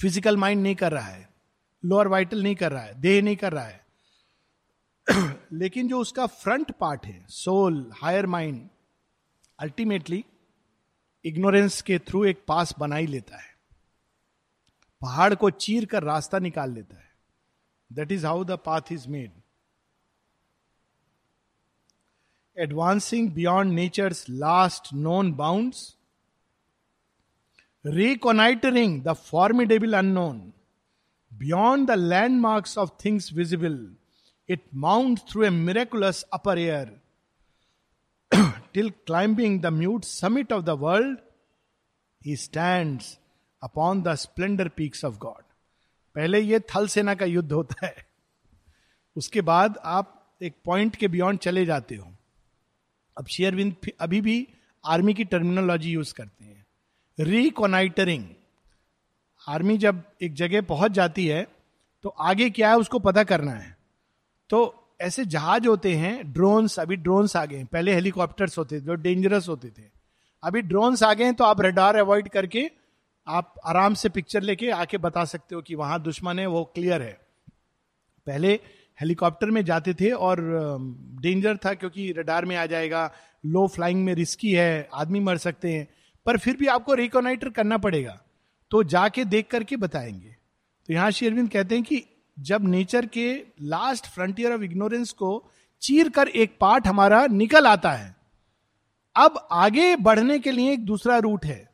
फ़िज़िकल 0.00 0.36
माइंड 0.36 0.62
नहीं 0.62 0.74
कर 0.74 0.92
रहा 0.92 1.06
है। 1.06 1.28
लोअर 1.84 2.08
वाइटल 2.08 2.42
नहीं 2.42 2.54
कर 2.54 2.72
रहा 2.72 2.82
है। 2.82 3.00
देह 3.00 3.22
नहीं 3.22 3.36
कर 3.36 3.52
रहा 3.52 3.64
है। 3.64 3.86
लेकिन 5.52 5.88
जो 5.88 6.00
उसका 6.00 6.26
फ्रंट 6.26 6.70
पार्ट 6.70 7.06
है 7.06 7.26
soul 7.28 7.92
higher 7.94 8.26
mind 8.26 8.68
ultimately 9.58 10.24
ignorance 11.24 11.82
के 11.82 11.98
थ्रू 11.98 12.24
एक 12.24 12.44
पास 12.48 12.74
बना 12.78 12.96
ही 12.96 13.06
लेता 13.06 13.36
है। 13.36 13.56
पहाड़ 15.00 15.34
को 15.34 15.50
चीर 15.50 15.84
कर 15.84 16.02
रास्ता 16.02 16.38
निकाल 16.38 16.72
लेता 16.72 16.96
है। 16.96 17.12
That 17.92 18.12
is 18.12 18.26
how 18.26 18.44
the 18.44 18.50
path 18.50 18.80
is 18.92 19.08
made 19.08 19.32
advancing 22.56 23.30
beyond 23.34 23.72
nature's 23.74 24.24
last 24.28 24.88
known 24.94 25.32
bounds 25.36 25.86
reconnoitring 27.84 29.00
the 29.02 29.12
formidable 29.30 29.94
unknown 29.98 30.38
beyond 31.32 31.90
the 31.90 31.94
landmarks 31.98 32.78
of 32.78 32.90
things 33.04 33.32
visible 33.32 33.78
it 34.48 34.62
mounts 34.86 35.20
through 35.30 35.42
a 35.44 35.50
miraculous 35.50 36.22
upper 36.32 36.58
air 36.58 36.92
till 38.74 38.90
climbing 39.06 39.60
the 39.60 39.70
mute 39.70 40.04
summit 40.04 40.50
of 40.50 40.64
the 40.64 40.74
world, 40.76 41.18
he 42.22 42.34
stands 42.36 43.18
upon 43.62 44.02
the 44.02 44.14
splendor 44.16 44.68
peaks 44.68 45.04
of 45.04 45.18
God. 45.18 45.42
पहले 46.16 46.40
ये 46.40 46.60
थल 46.74 46.86
सेना 46.88 47.14
का 47.14 47.24
युद्ध 47.24 47.52
होता 47.52 47.86
है 47.86 47.94
उसके 49.16 49.40
बाद 49.50 49.78
आप 49.92 50.36
एक 50.42 50.54
पॉइंट 50.64 50.96
के 50.96 51.08
बियॉन्ड 51.08 51.40
चले 51.40 51.64
जाते 51.66 51.94
हो 51.96 52.13
अब 53.16 53.26
शेयरविंद 53.26 53.90
अभी 54.00 54.20
भी 54.20 54.46
आर्मी 54.84 55.14
की 55.14 55.24
टर्मिनोलॉजी 55.24 55.90
यूज़ 55.90 56.14
करते 56.14 56.44
हैं। 56.44 56.66
रिकोनाइटरिंग 57.18 58.24
आर्मी 59.46 59.76
जब 59.78 60.02
एक 60.22 60.34
जगह 60.34 60.62
पहुँच 60.62 60.92
जाती 60.92 61.26
है 61.26 61.46
तो 62.04 62.08
आगे 62.08 62.48
क्या 62.50 62.70
है 62.70 62.76
उसको 62.76 62.98
पता 62.98 63.24
करना 63.24 63.52
है। 63.52 63.76
तो 64.50 64.80
ऐसे 65.00 65.24
जहाज़ 65.24 65.66
होते 65.66 65.94
हैं 65.94 66.32
ड्रोन्स 66.32 66.78
अभी 66.80 66.96
ड्रोन्स 66.96 67.36
आ 67.36 67.44
गए 67.44 67.64
पहले 67.64 67.94
हेलीकॉप्टर्स 67.94 68.58
होते 68.58 68.76
थे, 68.76 68.80
जो 68.80 68.94
डेंजरस 68.94 69.48
होते 69.48 69.68
थे। 69.68 69.82
अभी 70.42 70.62
ड्रोन्स 70.62 71.02
आ 71.02 71.12
गए 71.14 71.24
हैं 71.24 71.34
तो 71.34 71.44
आप 71.44 71.60
रेडार 71.60 71.96
अवॉइड 71.96 72.28
करके 72.28 72.70
आप 73.26 73.54
आराम 73.64 73.94
से 73.94 74.08
पिक्चर 74.08 74.42
लेके 74.42 74.70
आके 74.70 74.98
बता 74.98 75.24
सकते 75.24 75.54
हो 75.54 75.60
कि 75.62 75.74
वहाँ 75.74 76.02
दुश्मन 76.02 76.38
है, 76.38 76.46
वो 76.46 76.64
क्लियर 76.64 77.02
है। 77.02 77.18
पहले 78.26 78.60
हेलीकॉप्टर 79.00 79.50
में 79.50 79.64
जाते 79.64 79.94
थे 79.94 80.10
और 80.10 80.36
डेंजर 81.20 81.56
था 81.56 81.74
क्योंकि 81.74 82.12
रडार 82.12 82.44
में 82.44 82.56
आ 82.56 82.66
जाएगा 82.66 83.12
लो 83.46 83.66
फ्लाइंग 83.66 84.04
में 84.04 84.14
रिस्की 84.14 84.52
है, 84.52 84.88
आदमी 84.94 85.20
मर 85.20 85.36
सकते 85.36 85.72
हैं। 85.72 85.88
पर 86.26 86.38
फिर 86.38 86.56
भी 86.56 86.66
आपको 86.66 86.94
रिकोनाइटर 86.94 87.48
करना 87.48 87.78
पड़ेगा। 87.78 88.20
तो 88.70 88.82
जाके 88.82 89.24
देख 89.24 89.46
करके 89.50 89.76
बताएँगे। 89.76 90.36
तो 90.86 90.92
यहाँ 90.92 91.10
शेरविंद 91.10 91.50
कहते 91.50 91.74
हैं 91.74 91.84
कि 91.84 92.02
जब 92.38 92.68
नेचर 92.68 93.06
के 93.06 93.34
लास्ट 93.62 94.06
फ्रंटियर 94.06 94.52
ऑफ़ 94.52 94.62
इग्नोरेंस 94.62 95.12
को 95.12 95.50
चीर 95.82 96.08
कर 96.08 96.28
एक 96.28 96.56
पार्ट 96.60 96.86
हमारा 96.86 97.26
निकल 97.26 97.66
आता 97.66 97.92
है, 97.92 98.16
अब 99.16 99.48
आगे 99.52 99.96
बढ़ने 99.96 100.38
के 100.38 100.52
लिए 100.52 100.72
एक 100.72 100.84
दूसरा 100.84 101.18
रूट 101.18 101.44
है। 101.44 101.70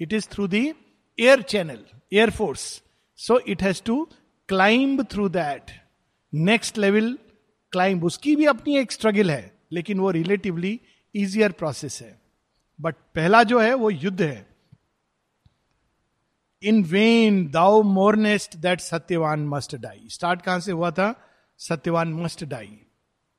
It 0.00 0.12
is 0.12 0.28
through 0.28 0.46
the 0.48 0.72
air 1.20 1.42
channel 1.42 1.84
air force 2.12 2.82
so 3.18 3.38
it 3.38 3.62
has 3.62 3.82
to 3.82 4.08
climb 4.48 5.04
through 5.04 5.28
that 5.28 5.70
next 6.34 6.78
level 6.78 7.18
climb 7.72 8.04
उसकी 8.04 8.36
भी 8.36 8.44
अपनी 8.44 8.78
एक 8.78 8.92
स्ट्रगल 8.92 9.30
है, 9.30 9.58
लेकिन 9.72 10.00
वो 10.00 10.10
रिलेटिवली 10.10 10.80
इजियर 11.14 11.52
प्रोसेस 11.52 12.02
है। 12.02 12.20
बट 12.80 12.94
पहला 12.94 13.42
जो 13.42 13.60
है, 13.60 13.74
वो 13.74 13.90
युद्ध 13.90 14.22
है। 14.22 14.46
In 16.62 16.84
vain 16.84 17.50
thou 17.50 17.82
mournest 17.82 18.56
that 18.56 18.80
Satyavan 18.80 19.48
must 19.48 19.76
die 19.76 20.08
start 20.10 20.42
कहाँ 20.42 20.60
से 20.60 20.72
हुआ 20.72 20.90
था? 20.90 21.28
सत्यवान 21.58 22.12
मस्ट 22.12 22.44
डाई 22.44 22.80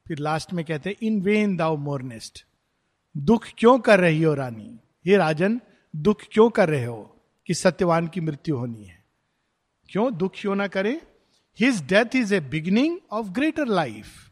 फिर 0.07 0.17
लास्ट 0.17 0.53
में 0.53 0.65
कहते 0.65 0.89
हैं 0.89 0.97
इन 1.01 1.21
वेन 1.21 1.57
दाउ 1.57 1.77
मोरनेस्ट 1.77 2.45
दुख 3.17 3.45
क्यों 3.57 3.79
कर 3.79 3.99
रही 3.99 4.23
हो 4.23 4.33
रानी? 4.33 4.79
हे 5.05 5.17
राजन, 5.17 5.61
दुख 5.95 6.21
क्यों 6.31 6.49
कर 6.49 6.69
रहे 6.69 6.85
हो 6.85 7.17
कि 7.47 7.53
सत्यवान 7.53 8.07
की 8.07 8.21
मृत्यु 8.21 8.57
होनी 8.57 8.83
है? 8.83 9.05
क्यों 9.89 10.17
दुख 10.17 10.31
क्यों 10.35 10.55
ना 10.55 10.67
करे? 10.67 11.01
His 11.61 11.81
death 11.83 12.15
is 12.15 12.33
a 12.35 12.39
beginning 12.39 12.97
of 13.11 13.27
greater 13.27 13.65
life 13.65 14.31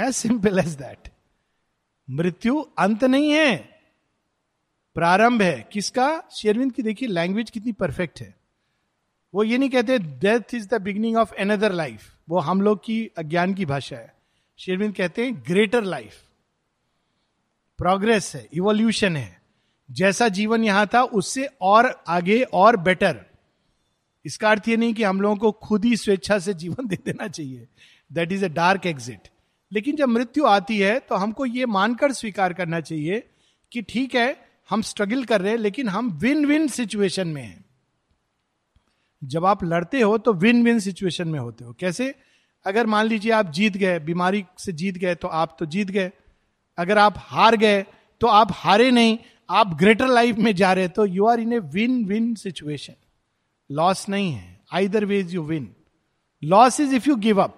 as 0.00 0.12
simple 0.12 0.58
as 0.58 0.74
that 0.74 1.08
मृत्यु 2.10 2.60
अंत 2.78 3.04
नहीं 3.04 3.30
है। 3.30 3.56
प्रारंभ 4.94 5.42
है। 5.42 5.68
किसका? 5.72 6.22
शेरविंद 6.32 6.72
की 6.72 6.82
देखिए 6.82 7.08
लैंग्वेज 7.08 7.50
कितनी 7.50 7.72
परफेक्ट 7.72 8.20
है। 8.20 8.34
वो 9.34 9.44
ये 9.44 9.58
नहीं 9.58 9.70
कहते 9.70 9.98
death 9.98 10.54
is 10.54 10.68
the 10.68 10.82
beginning 10.82 11.16
of 11.16 11.34
another 11.34 11.72
life 11.72 12.12
वो 12.28 12.38
हम 12.38 12.60
लोग 12.60 12.84
की 12.84 13.06
अज्ञान 13.18 13.54
की 13.54 13.66
भाषा 13.66 13.96
है। 13.96 14.14
शेरविंद 14.58 14.94
कहते 14.94 15.24
हैं 15.24 15.42
ग्रेटर 15.48 15.82
लाइफ 15.82 16.22
प्रोग्रेस 17.78 18.34
है। 18.34 18.48
इवोल्यूशन 18.52 19.16
है। 19.16 19.42
जैसा 19.90 20.28
जीवन 20.28 20.64
यहाँ 20.64 20.88
था, 20.94 21.02
उससे 21.02 21.48
और 21.60 22.04
आगे 22.08 22.42
और 22.42 22.76
बेटर 22.76 23.24
इसका 24.24 24.50
अर्थ 24.50 24.68
ये 24.68 24.76
नहीं 24.76 24.94
कि 24.94 25.02
हम 25.02 25.20
लोगों 25.20 25.36
को 25.36 25.50
खुद 25.62 25.84
ही 25.84 25.96
स्वेच्छा 25.96 26.38
से 26.38 26.54
जीवन 26.54 26.86
दे 26.86 26.98
देना 27.04 27.28
चाहिए। 27.28 27.66
That 28.10 28.32
is 28.32 28.44
a 28.44 28.48
dark 28.50 28.86
exit 28.86 29.28
लेकिन 29.72 29.96
जब 29.96 30.08
मृत्यु 30.08 30.44
आती 30.46 30.78
है 30.78 30.98
तो 31.00 31.14
हमको 31.14 31.46
ये 31.46 31.66
मानकर 31.66 32.12
स्वीकार 32.12 32.52
करना 32.52 32.80
चाहिए 32.80 33.22
कि 33.72 33.82
ठीक 33.82 34.14
है, 34.14 34.36
हम 34.70 34.82
स्ट्रगल 34.82 35.24
कर 35.24 35.40
रहे 35.40 35.50
हैं, 35.50 35.58
लेकिन 35.58 35.88
हम 35.88 36.10
विन 36.12 36.44
विन 36.46 36.66
सिचुएशन 36.68 37.28
में 37.28 37.42
हैं। 37.42 37.64
जब 39.22 39.44
आप 39.44 39.64
लड़ते 39.64 40.00
हो 40.00 40.18
तो 40.18 40.32
विन 40.34 40.62
विन 40.64 40.78
सिचुएशन 40.80 41.28
में 41.28 41.38
होते 41.38 41.64
हो। 41.64 41.72
कैसे? 41.72 42.14
अगर 42.66 42.86
मान 42.86 43.06
लीजिए 43.06 43.32
आप 43.32 43.50
जीत 43.50 43.76
गए, 43.76 43.98
बीमारी 44.00 44.44
से 44.58 44.72
जीत 44.72 44.98
गए 44.98 45.14
तो 45.14 45.28
आप 45.28 45.56
तो 45.58 45.66
जीत 45.66 45.90
गए। 45.90 46.10
अगर 46.78 46.98
आप 46.98 47.14
हार 47.18 47.56
गए 47.56 47.82
तो 48.20 48.26
आप 48.26 48.52
हारे 48.52 48.90
नहीं। 48.90 49.18
आप 49.50 49.74
ग्रेटर 49.78 50.08
लाइफ 50.08 50.36
में 50.36 50.54
जा 50.54 50.72
रहे 50.72 50.88
तो 50.88 51.06
you 51.06 51.26
are 51.26 51.40
in 51.40 51.52
a 51.52 51.58
win 51.58 52.04
win 52.04 52.34
situation 52.34 52.94
loss 53.70 54.08
नहीं 54.08 54.32
है. 54.32 54.60
Either 54.72 55.04
ways 55.04 55.34
you 55.34 55.42
win 55.42 55.74
loss 56.42 56.80
is 56.80 56.94
if 56.94 57.08
you 57.08 57.16
give 57.16 57.42
up 57.42 57.56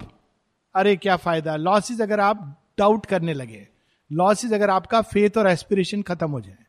अरे, 0.75 0.97
क्या 0.97 1.17
फ़ायदा? 1.17 1.57
लॉस 1.57 1.91
इज़ 1.91 2.03
अगर 2.03 2.21
आप 2.21 2.63
डाउट 2.79 3.07
करने 3.07 3.35
लगे. 3.35 3.67
लॉस 4.11 4.45
इज़ 4.45 4.55
अगर 4.55 4.71
आपका 4.71 5.01
फेथ 5.03 5.39
और 5.39 5.47
एस्पिरेशन 5.47 6.03
खत्म 6.03 6.31
हो 6.31 6.41
जाए. 6.41 6.65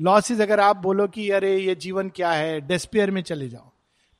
लॉस 0.00 0.30
इज़ 0.30 0.42
अगर 0.42 0.60
आप 0.60 0.76
बोलो 0.76 1.06
कि, 1.08 1.28
अरे, 1.30 1.56
ये 1.58 1.74
जीवन 1.74 2.08
क्या 2.08 2.30
है? 2.30 2.60
डेस्पेयर 2.60 3.10
में 3.10 3.22
चले 3.22 3.48
जाओ. 3.48 3.70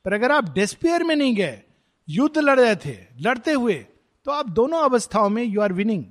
पर 0.05 0.13
अगर 0.13 0.31
आप 0.31 0.53
डेस्पेयर 0.53 1.03
में 1.03 1.15
नहीं 1.15 1.35
गए, 1.35 1.61
युद्ध 2.09 2.37
लड़ 2.37 2.59
रहे 2.59 2.75
थे, 2.75 2.97
लड़ते 3.21 3.51
हुए 3.51 3.85
तो 4.25 4.31
आप 4.31 4.49
दोनों 4.49 4.79
अवस्थाओं 4.79 5.29
में 5.29 5.43
you 5.43 5.61
are 5.61 5.73
winning 5.73 6.03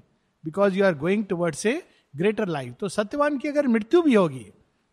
because 0.45 0.75
you 0.75 0.85
are 0.85 0.95
going 0.95 1.25
towards 1.25 1.67
a 1.67 1.83
greater 2.17 2.49
life 2.49 2.75
तो 2.81 2.89
सत्यवान 2.89 3.39
की 3.39 3.49
अगर 3.49 3.67
मृत्यु 3.67 4.03
भी 4.03 4.15
होगी 4.15 4.47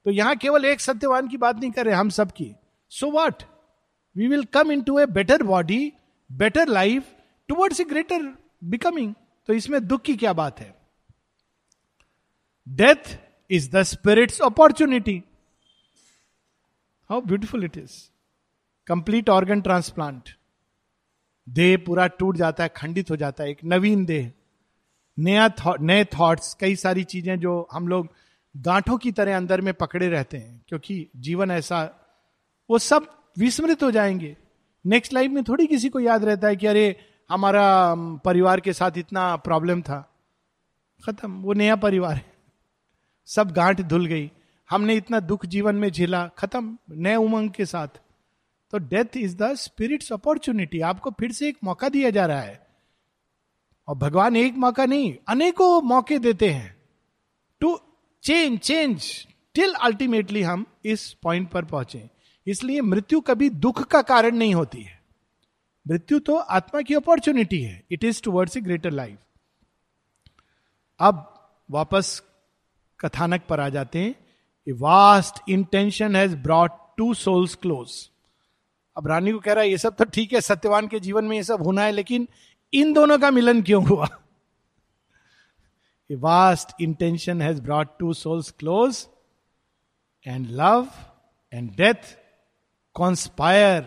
तो 0.05 0.11
यहाँ 0.11 0.35
केवल 0.35 0.65
एक 0.65 0.81
सत्यवान 0.81 1.27
की 1.27 1.37
बात 1.37 1.59
नहीं 1.59 1.71
कर 1.71 1.85
रहे, 1.85 1.95
हम 1.95 2.09
सब 2.09 2.31
की। 2.31 2.55
So 2.91 3.09
what 3.11 3.43
we 4.15 4.27
will 4.27 4.43
come 4.53 4.71
into 4.81 4.97
a 4.99 5.05
better 5.11 5.43
body 5.43 5.91
better 6.29 6.67
life 6.69 7.13
towards 7.49 7.79
a 7.81 7.83
greater 7.83 8.33
becoming 8.63 9.13
तो 9.49 9.53
इसमें 9.53 9.85
दुख 9.87 10.01
की 10.01 10.15
क्या 10.15 10.33
बात 10.33 10.59
है? 10.59 10.73
Death 12.67 13.17
is 13.49 13.69
the 13.71 13.81
spirit's 13.83 14.41
opportunity 14.41 15.21
how 17.09 17.21
beautiful 17.21 17.63
it 17.65 17.77
is 17.77 17.93
complete 18.87 19.29
organ 19.29 19.61
transplant 19.61 20.29
देह 21.47 21.77
पूरा 21.85 22.07
टूट 22.09 22.37
जाता 22.37 22.63
है, 22.63 22.69
खंडित 22.77 23.11
हो 23.11 23.15
जाता 23.15 23.43
है, 23.43 23.49
एक 23.49 23.63
नवीन 23.63 24.05
देह। 24.05 24.31
नया 25.17 25.49
नए 25.81 26.05
थॉट्स 26.13 26.53
कई 26.53 26.75
सारी 26.75 27.03
चीज़ें 27.03 27.39
जो 27.39 27.67
हम 27.71 27.87
लोग 27.87 28.07
गांठों 28.55 28.97
की 28.97 29.11
तरह 29.11 29.37
अंदर 29.37 29.61
में 29.61 29.73
पकड़े 29.73 30.07
रहते 30.09 30.37
हैं, 30.37 30.61
क्योंकि 30.67 31.07
जीवन 31.17 31.51
ऐसा 31.51 31.83
वो 32.69 32.79
सब 32.79 33.23
विस्मृत 33.37 33.83
हो 33.83 33.91
जाएँगे। 33.91 34.37
नेक्स्ट 34.85 35.13
लाइफ 35.13 35.31
में 35.31 35.43
थोड़ी 35.43 35.67
किसी 35.67 35.89
को 35.89 35.99
याद 35.99 36.25
रहता 36.25 36.47
है 36.47 36.55
कि 36.55 36.67
अरे, 36.67 36.95
हमारा 37.29 37.95
परिवार 37.97 38.59
के 38.59 38.73
साथ 38.73 38.91
इतना 38.97 39.35
प्रॉब्लम 39.35 39.81
था। 39.81 40.11
खत्म, 41.05 41.31
वो 41.31 41.53
नया 41.53 41.75
परिवार 41.75 42.13
है। 42.13 42.33
सब 43.25 43.51
गांठ 43.51 43.81
धुल 43.81 44.05
गई। 44.05 44.31
हमने 44.69 44.95
इतना 44.95 45.19
दुख 45.19 45.45
जीवन 45.45 45.75
में 45.75 45.89
झेला। 45.89 46.27
खत्म, 46.27 46.77
नए 46.91 47.15
उमंग 47.15 47.49
के 47.49 47.65
साथ। 47.65 47.87
तो 48.71 48.77
death 48.77 49.17
is 49.17 49.37
the 49.37 49.53
spirit's 49.53 50.13
opportunity 50.13 50.81
आपको 50.81 51.11
फिर 51.11 51.31
से 51.31 51.47
एक 51.47 51.57
मौका 51.63 51.89
दिया 51.89 52.09
जा 52.09 52.25
रहा 52.25 52.41
है। 52.41 52.67
और 53.87 53.95
भगवान 53.95 54.35
एक 54.35 54.55
मौका 54.55 54.85
नहीं, 54.85 55.15
अनेकों 55.27 55.81
मौके 55.81 56.19
देते 56.19 56.49
हैं। 56.49 56.77
To 57.59 57.79
change 58.23 58.59
change 58.59 59.27
till 59.53 59.73
ultimately 59.73 60.41
हम 60.41 60.65
इस 60.85 61.13
पॉइंट 61.13 61.49
पर 61.49 61.65
पहुँचे। 61.65 62.14
इसलिए 62.47 62.81
मृत्यु 62.81 63.19
कभी 63.21 63.49
दुख 63.49 63.83
का 63.83 64.01
कारण 64.03 64.35
नहीं 64.35 64.55
होती 64.55 64.81
है। 64.81 64.99
मृत्यु 65.85 66.19
तो 66.19 66.35
आत्मा 66.35 66.81
की 66.81 66.93
अपॉर्चुनिटी 66.93 67.61
है। 67.61 67.81
It 67.91 68.03
is 68.03 68.21
towards 68.23 68.57
a 68.57 68.61
greater 68.61 68.91
life 68.91 69.17
अब 70.99 71.31
वापस 71.69 72.21
कथानक 72.99 73.45
पर 73.49 73.59
आ 73.59 73.69
जाते 73.69 73.99
हैं। 73.99 74.15
A 74.67 74.71
vast 74.71 75.49
intention 75.49 76.15
has 76.15 76.35
brought 76.35 76.71
two 76.97 77.13
souls 77.13 77.55
close 77.55 77.91
अब 78.97 79.07
रानी 79.07 79.31
को 79.31 79.39
कह 79.39 79.53
रहा 79.53 79.63
है, 79.63 79.69
ये 79.69 79.77
सब 79.77 79.95
तो 79.95 80.05
ठीक 80.05 80.33
है, 80.33 80.41
सत्यवान 80.41 80.87
के 80.87 80.99
जीवन 80.99 81.25
में 81.25 81.35
ये 81.37 81.43
सब 81.43 81.61
होना 81.61 81.83
है, 81.83 81.91
लेकिन 81.91 82.27
इन 82.73 82.93
दोनों 82.93 83.17
का 83.19 83.31
मिलन 83.31 83.61
क्यों 83.61 83.83
हुआ? 83.87 84.07
A 86.09 86.15
vast 86.15 86.81
intention 86.81 87.41
has 87.41 87.61
brought 87.61 87.97
two 87.99 88.13
souls 88.13 88.51
close 88.51 89.05
and 90.25 90.47
love 90.51 90.87
and 91.51 91.69
death 91.75 92.15
conspire 92.95 93.81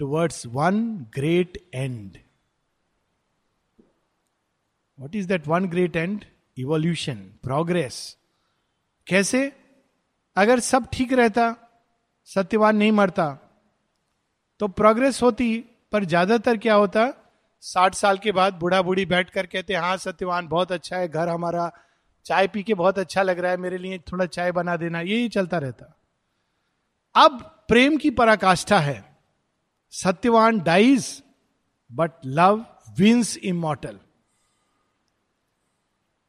towards 0.00 0.46
one 0.46 0.82
great 1.14 1.58
end 1.74 2.16
what 4.98 5.14
is 5.16 5.28
that 5.28 5.48
one 5.48 5.68
great 5.68 5.96
end 5.96 6.24
evolution 6.56 7.16
progress 7.42 8.16
कैसे? 9.06 9.52
अगर 10.36 10.60
सब 10.60 10.86
ठीक 10.92 11.12
रहता, 11.12 11.54
सत्यवान 12.28 12.76
नहीं 12.76 12.92
मरता 12.92 13.28
तो 14.60 14.68
प्रोग्रेस 14.70 15.22
होती, 15.22 15.56
पर 15.92 16.04
ज़्यादातर 16.04 16.56
क्या 16.56 16.74
होता? 16.74 17.12
साठ 17.62 17.94
साल 17.94 18.18
के 18.18 18.32
बाद 18.32 18.54
बूढ़ा 18.54 18.82
बूढ़ी 18.82 19.04
बैठ 19.06 19.30
कर 19.30 19.46
कहते 19.46 19.74
हाँ 19.74 19.96
सत्यवान, 19.96 20.48
बहुत 20.48 20.72
अच्छा 20.72 20.96
है, 20.96 21.08
घर 21.08 21.28
हमारा, 21.28 21.70
चाय 22.26 22.48
पी 22.48 22.62
के 22.62 22.74
बहुत 22.74 22.98
अच्छा 22.98 23.22
लग 23.22 23.38
रहा 23.38 23.50
है, 23.50 23.56
मेरे 23.56 23.78
लिए 23.78 23.98
थोड़ा 24.12 24.26
चाय 24.26 24.52
बना 24.52 24.76
देना। 24.76 25.00
यही 25.00 25.28
चलता 25.28 25.58
रहता। 25.58 25.94
अब 27.14 27.64
प्रेम 27.68 27.96
की 27.96 28.10
पराकाष्ठा 28.10 28.78
है। 28.78 29.16
Satyavan 29.90 30.60
dies 30.60 31.22
but 31.92 32.10
love 32.26 32.66
wins 32.98 33.36
immortal 33.36 33.98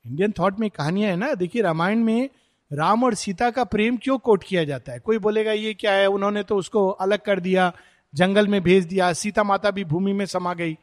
Indian 0.05 0.33
thought 0.39 0.59
में 0.59 0.69
कहानियाँ 0.69 1.09
है 1.09 1.15
ना? 1.15 1.33
देखिए 1.33 1.61
रामायण 1.61 1.99
में 1.99 2.29
राम 2.73 3.03
और 3.03 3.13
सीता 3.13 3.49
का 3.51 3.63
प्रेम 3.63 3.97
क्यों 3.97 4.17
कोट 4.17 4.43
किया 4.43 4.63
जाता 4.63 4.91
है? 4.91 4.99
कोई 4.99 5.17
बोलेगा 5.17 5.51
ये 5.51 5.73
क्या 5.73 5.91
है? 5.91 6.07
उन्होंने 6.07 6.43
तो 6.43 6.55
उसको 6.55 6.89
अलग 6.89 7.19
कर 7.19 7.39
दिया 7.39 7.71
जंगल 8.13 8.47
में 8.47 8.61
भेज 8.61 8.85
दिया 8.85 9.13
सीता 9.13 9.43
माता 9.43 9.71
भी 9.71 9.83
भूमि 9.83 10.13
में 10.13 10.25
समा 10.25 10.53
गई। 10.53 10.77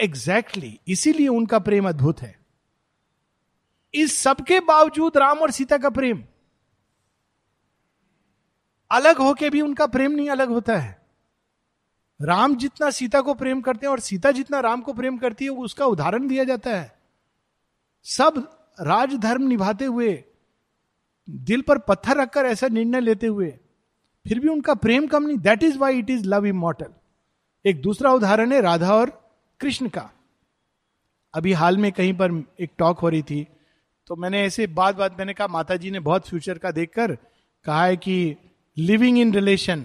एग्जैक्टली 0.00 0.60
exactly, 0.60 0.92
इसीलिए 0.92 1.28
उनका 1.28 1.58
प्रेम 1.58 1.88
अद्भुत 1.88 2.22
है। 2.22 2.38
इस 3.94 4.18
सबके 4.18 4.60
बावजूद 4.60 5.16
राम 5.16 5.38
और 5.38 5.50
सीता 5.50 5.78
का 5.78 5.90
प्रेम। 5.90 6.24
अलग 8.94 9.18
होके 9.18 9.50
भी 9.50 9.60
उनका 9.60 9.86
प्रेम 9.86 10.12
नहीं 10.12 10.28
अलग 10.30 10.48
होता 10.48 10.76
है। 10.76 11.02
राम 12.20 12.56
जितना 12.56 12.90
सीता 12.90 13.20
को 13.20 13.34
प्रेम 13.34 13.60
करते 13.60 13.86
हैं 13.86 13.90
और 13.92 14.00
सीता 14.00 14.30
जितना 14.30 14.60
राम 14.60 14.80
को 14.80 14.92
प्रेम 14.92 15.16
करती 15.18 15.44
है, 15.44 15.50
उसका 15.50 15.86
उदाहरण 15.86 16.28
दिया 16.28 16.44
जाता 16.44 16.70
है। 16.70 16.92
सब 18.06 18.38
राजधर्म 18.80 19.42
निभाते 19.42 19.84
हुए, 19.84 20.24
दिल 21.28 21.62
पर 21.62 21.78
पत्थर 21.78 22.16
रखकर 22.16 22.46
ऐसा 22.46 22.68
निर्णय 22.68 23.00
लेते 23.00 23.26
हुए, 23.26 23.48
फिर 24.26 24.40
भी 24.40 24.48
उनका 24.48 24.74
प्रेम 24.74 25.06
कम 25.06 25.22
नहीं। 25.22 25.38
That 25.38 25.62
is 25.62 25.78
why 25.78 25.98
it 25.98 26.10
is 26.10 26.24
love 26.24 26.46
immortal 26.46 26.92
एक 27.64 27.80
दूसरा 27.82 28.12
उदाहरण 28.12 28.52
है 28.52 28.60
राधा 28.60 28.94
और 28.94 29.10
कृष्ण 29.60 29.88
का। 29.88 30.10
अभी 31.34 31.52
हाल 31.52 31.78
में 31.78 31.90
कहीं 31.92 32.12
पर 32.14 32.42
एक 32.60 32.70
टॉक 32.78 32.98
हो 32.98 33.08
रही 33.08 33.22
थी 33.22 33.46
तो 34.06 34.16
मैंने 34.16 34.42
ऐसे 34.44 34.66
बात 34.66 34.96
बात 34.96 35.16
मैंने 35.18 35.34
कहा 35.34 35.46
माता 35.46 35.74
ने 35.74 36.00
बहुत 36.00 36.28
फ्यूचर 36.28 36.58
का 36.58 36.70
देखकर 36.70 37.14
कहा 37.64 37.84
है 37.84 37.96
कि 37.96 38.36
लिविंग 38.76 39.18
इन 39.18 39.34
रिलेशन 39.34 39.84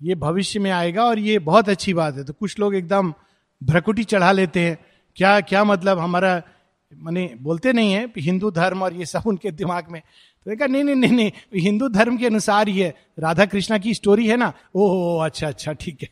ये 0.00 0.14
भविष्य 0.14 0.60
में 0.60 0.70
आएगा 0.70 1.04
और 1.04 1.18
ये 1.18 1.38
बहुत 1.38 1.68
अच्छी 1.68 1.94
बात 1.94 2.16
है। 2.16 2.24
तो 2.24 2.32
कुछ 2.32 2.58
लोग 2.58 2.74
एकदम 2.74 3.12
भ्रकुटी 3.62 4.04
चढ़ा 4.04 4.32
लेते 4.32 4.60
हैं। 4.60 4.78
क्या 5.16 5.40
क्या 5.40 5.64
मतलब 5.64 5.98
हमारा, 5.98 6.42
माने 6.92 7.34
बोलते 7.40 7.72
नहीं 7.72 7.92
है 7.92 8.12
हिंदू 8.18 8.50
धर्म 8.50 8.82
और 8.82 8.94
ये 8.94 9.06
सब 9.06 9.22
उनके 9.26 9.50
दिमाग 9.50 9.90
में। 9.90 10.00
तो 10.00 10.50
देखा 10.50 10.66
नहीं 10.66 10.84
नहीं 10.84 10.94
नहीं 10.94 11.12
नहीं, 11.12 11.30
हिंदू 11.54 11.88
धर्म 11.88 12.16
के 12.16 12.26
अनुसार 12.26 12.68
है 12.68 12.94
राधा 13.18 13.46
कृष्णा 13.46 13.78
की 13.78 13.94
स्टोरी 13.94 14.26
है 14.28 14.36
ना? 14.36 14.52
ओह 14.74 15.24
अच्छा 15.24 15.48
अच्छा 15.48 15.72
ठीक 15.72 16.02
है। 16.02 16.08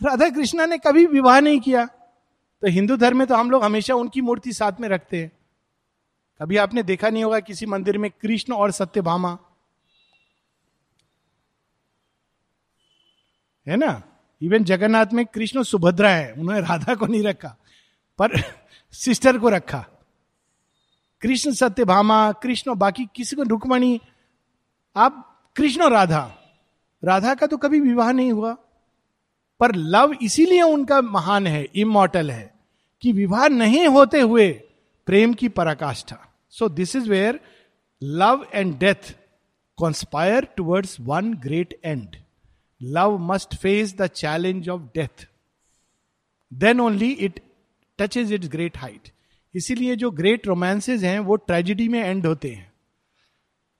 राधा 0.00 0.28
कृष्णा 0.28 0.66
ने 0.66 0.78
कभी 0.78 1.06
विवाह 1.06 1.40
नहीं 1.40 1.60
किया। 1.60 1.84
तो 2.62 2.68
हिंदू 2.68 2.96
धर्म 2.96 3.18
में 3.18 3.26
तो 3.26 3.34
हम 3.34 3.50
लोग 3.50 3.64
हमेशा 3.64 3.94
उनकी 3.94 4.20
मूर्ति 4.20 4.52
साथ 4.52 4.80
में 4.80 4.88
रखते 4.88 5.16
हैं। 5.16 5.30
कभी 6.40 6.56
आपने 6.56 6.82
देखा 6.82 7.08
नहीं 7.08 7.24
होगा 7.24 7.40
किसी 7.40 7.66
मंदिर 7.66 7.98
में 7.98 8.10
कृष्ण 8.10 8.52
और 8.52 8.70
सत्यभामा? 8.70 9.38
है 13.66 13.76
ना? 13.76 14.02
इवन 14.40 14.64
जगन्नाथ 14.64 15.12
में 15.12 15.24
कृष्ण 15.26 15.62
सुभद्रा 15.62 16.10
है, 16.10 16.32
उन्होंने 16.32 16.60
राधा 16.60 16.94
को 16.94 17.06
नहीं 17.06 17.22
रखा, 17.22 17.56
पर 18.18 18.40
सिस्टर 18.94 19.38
को 19.38 19.48
रखा। 19.48 19.84
कृष्ण 21.22 21.52
सत्यभामा, 21.52 22.32
कृष्ण 22.32 22.74
बाकी 22.74 23.06
किसी 23.14 23.36
को 23.36 23.42
रुकमणी, 23.42 24.00
आप 24.96 25.40
कृष्ण 25.56 25.88
राधा। 25.90 26.20
राधा 27.02 27.34
का 27.34 27.46
तो 27.46 27.56
कभी 27.56 27.80
विवाह 27.80 28.10
नहीं 28.12 28.32
हुआ, 28.32 28.52
पर 29.60 29.74
लव 29.74 30.12
इसीलिए 30.22 30.62
उनका 30.62 31.00
महान 31.00 31.46
है 31.46 31.62
इमोटल 31.74 32.30
है, 32.30 32.52
कि 33.02 33.12
विवाह 33.12 33.48
नहीं 33.48 33.86
होते 33.86 34.20
हुए 34.20 34.50
प्रेम 35.08 35.34
की 35.34 35.48
पराकाष्ठा। 35.48 36.16
So 36.50 36.68
this 36.68 36.94
is 36.96 37.08
where 37.10 37.40
love 38.02 38.46
and 38.54 38.78
death 38.78 39.14
conspire 39.78 40.44
towards 40.56 40.96
one 41.00 41.32
great 41.34 41.78
end 41.84 42.16
love 42.82 43.18
must 43.18 43.56
face 43.56 43.96
the 43.96 44.06
challenge 44.06 44.68
of 44.68 44.82
death 44.82 45.28
then 46.52 46.80
only 46.80 47.12
it 47.12 47.40
touches 48.16 48.34
its 48.34 48.48
great 48.48 48.78
height 48.78 49.08
इसीलिए 49.54 49.96
जो 49.96 50.10
ग्रेट 50.10 50.46
रोमांसेज 50.46 51.04
हैं, 51.04 51.18
वो 51.18 51.36
ट्रेजिडी 51.36 51.88
में 51.88 52.00
एंड 52.00 52.26
होते 52.26 52.50
हैं। 52.50 52.72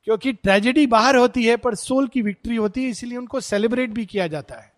क्योंकि 0.05 0.33
ट्रेजेडी 0.33 0.87
बाहर 0.87 1.17
होती 1.17 1.45
है, 1.45 1.57
पर 1.57 1.75
सोल 1.75 2.09
की 2.09 2.23
विक्ट्री 2.23 2.57
होती 2.57 2.85
है, 2.85 2.91
इसीलिए 2.91 3.19
उनको 3.19 3.41
सेलिब्रेट 3.41 3.91
भी 3.91 4.07
किया 4.07 4.27
जाता 4.27 4.55
है। 4.55 4.73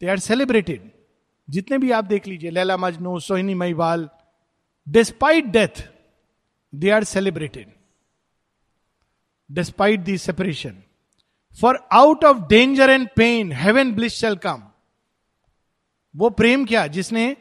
दे 0.00 0.08
आर 0.08 0.18
सेलिब्रेटेड 0.18 0.90
जितने 1.50 1.78
भी 1.78 1.90
आप 1.90 2.04
देख 2.04 2.26
लीजिए, 2.26 2.50
Laila 2.50 2.76
Majnu, 2.76 3.20
Sohni 3.20 3.54
Mahiwal 3.54 4.08
despite 4.88 5.44
death 5.44 5.88
they 6.74 6.90
are 6.90 7.04
celebrated 7.04 7.72
despite 9.52 10.00
the 10.00 10.18
separation 10.18 10.82
for 11.58 11.88
out 11.92 12.24
of 12.24 12.38
danger 12.48 12.90
and 12.90 13.08
pain 13.16 13.52
heaven 13.52 13.92
bliss 13.94 14.14
shall 14.14 14.36
come 14.36 14.62
वो 16.14 16.30
प्रेम 16.30 16.64
क्या, 16.64 16.86
जिसने 16.86 17.36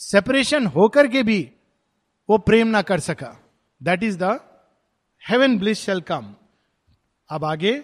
सेपरेशन 0.00 0.66
होकर 0.66 1.06
के 1.08 1.22
भी 1.22 1.50
वो 2.28 2.38
प्रेम 2.38 2.66
ना 2.66 2.82
कर 2.82 3.00
सका। 3.00 3.36
That 3.82 4.02
is 4.02 4.18
the 4.18 4.38
heaven 5.28 5.58
bliss 5.58 5.80
shall 5.80 6.00
come 6.00 6.34
अब 7.30 7.44
आगे, 7.44 7.82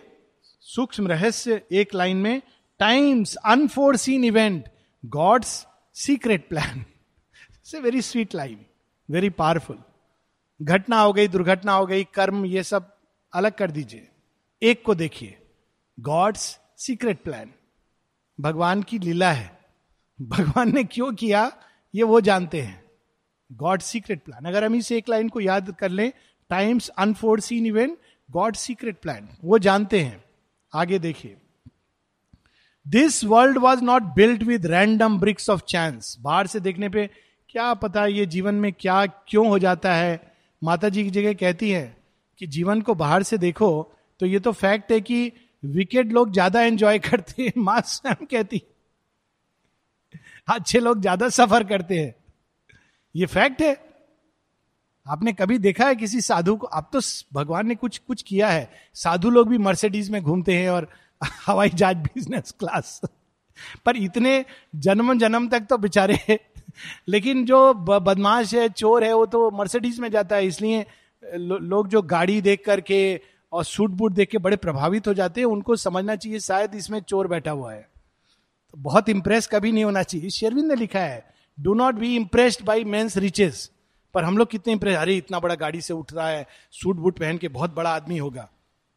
सूक्ष्म 0.61 1.09
रहस्य, 1.09 1.62
एक 1.73 1.95
लाइन 1.95 2.16
में 2.16 2.43
times 2.81 3.37
unforeseen 3.37 4.25
event 4.25 4.69
god's 5.07 5.66
secret 5.95 6.49
plan 6.49 6.85
से 7.64 7.81
very 7.81 8.03
sweet 8.03 8.35
line 8.35 8.64
very 9.11 9.31
powerful 9.31 9.79
घटना 10.62 11.01
हो 11.01 11.12
गई, 11.12 11.29
दुर्घटना 11.29 11.73
हो 11.73 11.87
गई, 11.87 12.05
कर्म, 12.05 12.45
ये 12.45 12.62
सब 12.62 12.97
अलग 13.33 13.53
कर 13.53 13.71
दीजिए। 13.71 14.09
एक 14.62 14.83
को 14.85 14.95
देखिए। 14.95 15.38
गॉड्स 15.99 16.59
सीक्रेट 16.77 17.23
प्लान 17.23 17.51
भगवान 18.41 18.83
की 18.83 18.99
लीला 18.99 19.31
है। 19.33 19.59
भगवान 20.19 20.75
ने 20.75 20.85
क्यों 20.85 21.13
किया, 21.13 21.53
ये 21.95 22.03
वो 22.03 22.21
जानते 22.21 22.61
हैं। 22.61 22.85
गॉड 23.53 23.81
सीक्रेट 23.81 24.23
प्लान 24.25 24.45
अगर 24.45 24.65
हम 24.65 24.75
इस 24.75 24.93
एक 24.93 25.09
लाइन 25.09 25.29
को 25.29 25.41
याद 25.41 25.71
कर 25.71 25.91
लें 25.91 26.13
times 26.51 26.89
unforeseen 26.89 27.67
event 27.67 27.99
god 28.31 28.57
secret 28.57 29.01
plan 29.01 29.29
वो 29.45 29.59
जानते 29.59 30.01
हैं। 30.01 30.25
आगे 30.75 30.99
देखिए। 30.99 31.37
This 32.87 33.25
world 33.25 33.59
was 33.59 33.83
not 33.83 34.03
built 34.03 34.43
with 34.43 34.67
random 34.67 35.19
bricks 35.21 35.51
of 35.51 35.63
chance 35.69 36.17
बाहर 36.21 36.47
से 36.47 36.61
देखने 36.61 36.89
पे 36.89 37.11
क्या 37.51 37.75
पता 37.75 38.07
ये 38.07 38.27
जीवन 38.27 38.55
में 38.55 38.73
क्या 38.73 39.07
क्यों 39.07 39.49
हो 39.49 39.59
जाता 39.59 39.95
है। 39.95 40.33
माता 40.63 40.89
जी 40.89 41.05
की 41.05 41.11
जगह 41.11 41.35
कहती 41.35 41.71
है 41.71 41.97
कि 42.39 42.47
जीवन 42.47 42.81
को 42.81 42.95
बाहर 42.95 43.23
से 43.23 43.39
देखो 43.39 43.71
तो 44.21 44.27
ये 44.27 44.41
तो 44.41 44.53
फैक्ट 44.53 44.93
है 44.93 45.01
कि 45.01 45.33
विकेट 45.63 46.13
लोग 46.13 46.33
ज़्यादा 46.33 46.63
एंजॉय 46.63 46.99
करते 47.01 47.43
हैं 47.43 47.53
माँ 47.59 47.81
स्वयं 47.83 48.27
कहती 48.27 48.63
अच्छे 50.49 50.81
लोग 50.81 51.01
ज़्यादा 51.01 51.29
सफ़र 51.31 51.65
करते 51.65 51.99
हैं। 51.99 52.15
ये 53.15 53.27
फैक्ट 53.27 53.63
है। 53.63 53.77
आपने 55.07 55.33
कभी 55.33 55.59
देखा 55.59 55.87
है 55.87 55.97
किसी 55.97 56.21
साधु 56.21 56.55
को? 56.57 56.67
अब 56.69 56.89
तो 56.93 57.01
भगवान 57.35 57.67
ने 57.67 57.75
कुछ 57.75 57.99
कुछ 57.99 58.23
किया 58.23 58.49
है। 58.49 58.71
साधु 58.97 59.31
लोग 59.31 59.49
भी 59.49 59.59
मर्सिडीज 59.59 60.11
में 60.11 60.21
घूमते 60.23 60.55
हैं 60.55 60.69
और 60.71 60.89
हवाई 61.47 61.69
जहाज़ 61.71 61.97
बिज़नेस 61.99 62.55
क्लास 62.59 63.01
पर 63.87 63.97
इतने 63.97 64.45
जन्म 64.77 65.19
जन्म 65.19 65.49
तक 65.49 65.67
तो 65.71 65.79
बेचारे 65.79 66.39
लेकिन 67.09 67.45
जो 67.45 67.73
बदमाश 67.75 68.55
है 68.55 68.69
चोर 68.71 69.05
है 69.05 69.13
वो 69.15 69.25
तो 69.27 69.51
मर्सिडीज 69.53 69.99
में 70.01 70.11
जाता 70.11 70.37
है। 70.37 70.47
इसलिए 70.47 70.85
लो, 71.25 71.59
लोग 71.59 71.89
जो 71.89 72.03
गाड़ी 72.05 72.41
देख 72.41 72.65
करके 72.65 73.01
और 73.53 73.65
सूट 73.65 73.91
बूट 73.91 74.13
देख 74.13 74.31
के 74.31 74.39
बड़े 74.39 74.57
प्रभावित 74.57 75.09
हो 75.09 75.15
जाते 75.15 75.41
हैं, 75.41 75.47
उनको 75.47 75.77
समझना 75.77 76.17
चाहिए, 76.17 76.41
शायद 76.41 76.75
इसमें 76.75 77.01
चोर 77.01 77.29
बैठा 77.29 77.51
हुआ 77.51 77.73
है। 77.73 77.89
तो 78.71 78.79
बहुत 78.79 79.09
इंप्रेस 79.09 79.47
कभी 79.47 79.73
नहीं 79.73 79.85
होना 79.85 80.03
चाहिए। 80.03 80.31
शेरविंद 80.31 80.67
ने 80.67 80.75
लिखा 80.75 81.01
है 81.01 81.27
do 81.61 81.75
not 81.75 81.95
be 81.95 82.17
impressed 82.17 82.65
by 82.65 82.85
men's 82.85 83.17
riches 83.17 83.71
पर 84.15 84.25
हम 84.25 84.39
लोग 84.39 84.51
कितने 84.51 84.73
इंप्रेस 84.73 84.97
अरे, 84.97 85.17
इतना 85.17 85.41
बड़ा 85.41 85.55
गाड़ी 85.55 85.81
से 85.81 85.93
उठ 85.93 86.13
रहा 86.13 86.29
है, 86.29 86.47
सूट 86.73 86.97
बूट 86.97 87.19
पहन 87.19 87.39
के 87.39 87.49
बहुत 87.49 87.75
बड़ा 87.75 87.91
आदमी 87.91 88.19
होगा। 88.19 88.49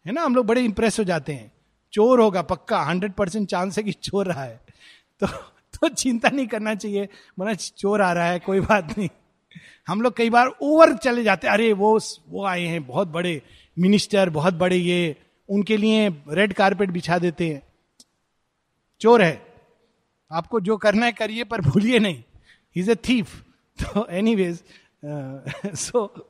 है 0.06 0.14
ना? 0.14 0.22
हम 0.22 0.36
लोग 0.36 0.46
बड़े 0.46 0.62
इंप्रेस 0.62 1.00
हो 1.00 1.04
जाते 1.04 1.34
हैं। 1.34 1.52
चोर 1.94 2.20
होगा 2.20 2.42
पक्का 2.42 2.82
हंड्रेड 2.82 3.12
परसेंट 3.12 3.50
चांस 3.50 3.78
है 3.78 3.84
कि 3.84 3.92
चोर 3.92 4.26
रहा 4.26 4.44
है। 4.44 4.60
तो 5.20 5.28
तो 5.82 5.90
चिंता 5.90 6.30
नहीं 6.30 6.48
करना 6.48 6.76
चाहिए। 6.76 7.10
मना 7.40 7.54
चोर 7.54 8.02
आ 8.02 8.14
रहा 8.14 8.26
है, 8.26 8.40
कोई 8.40 8.60
बात 8.60 8.98
नहीं। 8.98 9.10
हम 9.88 10.02
लोग 10.02 10.18
कई 10.18 10.30
बार 10.30 10.48
ओवर 10.62 10.94
चले 10.94 11.24
जाते 11.24 11.48
अरे, 11.48 11.74
वो 11.74 12.00
वो 12.30 12.46
आए 12.46 12.62
हैं, 12.62 12.88
बहुत 12.88 13.08
बड़े। 13.08 13.42
मिनिस्टर 13.78 14.30
बहुत 14.30 14.54
बड़े 14.54 14.76
ये, 14.76 15.16
उनके 15.50 15.78
लिए 15.78 16.10
रेड 16.30 16.54
कारपेट 16.54 16.90
बिछा 16.90 17.18
देते 17.20 17.48
हैं। 17.50 17.62
चोर 19.02 19.22
है। 19.22 19.42
आपको 20.32 20.60
जो 20.60 20.78
करना 20.78 21.06
है 21.06 21.12
करिए, 21.12 21.44
पर 21.44 21.62
भूलिए 21.62 22.00
नहीं। 22.00 22.24
इज़ 22.76 22.92
ए 22.92 22.96
थीफ 22.96 23.42
तो 23.80 24.08
any 24.10 24.36
ways 24.36 24.64
so 25.76 26.28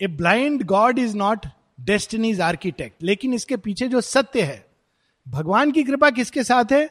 a 0.00 0.06
blind 0.06 0.62
god 0.62 0.98
is 0.98 1.16
not 1.16 1.46
destiny's 1.80 2.40
architect 2.40 3.02
लेकिन 3.02 3.34
इसके 3.34 3.56
पीछे 3.56 3.88
जो 3.88 4.00
सत्य 4.00 4.42
है, 4.42 4.66
भगवान 5.28 5.72
की 5.72 5.82
कृपा 5.82 6.10
किसके 6.10 6.44
साथ 6.44 6.72
है? 6.72 6.88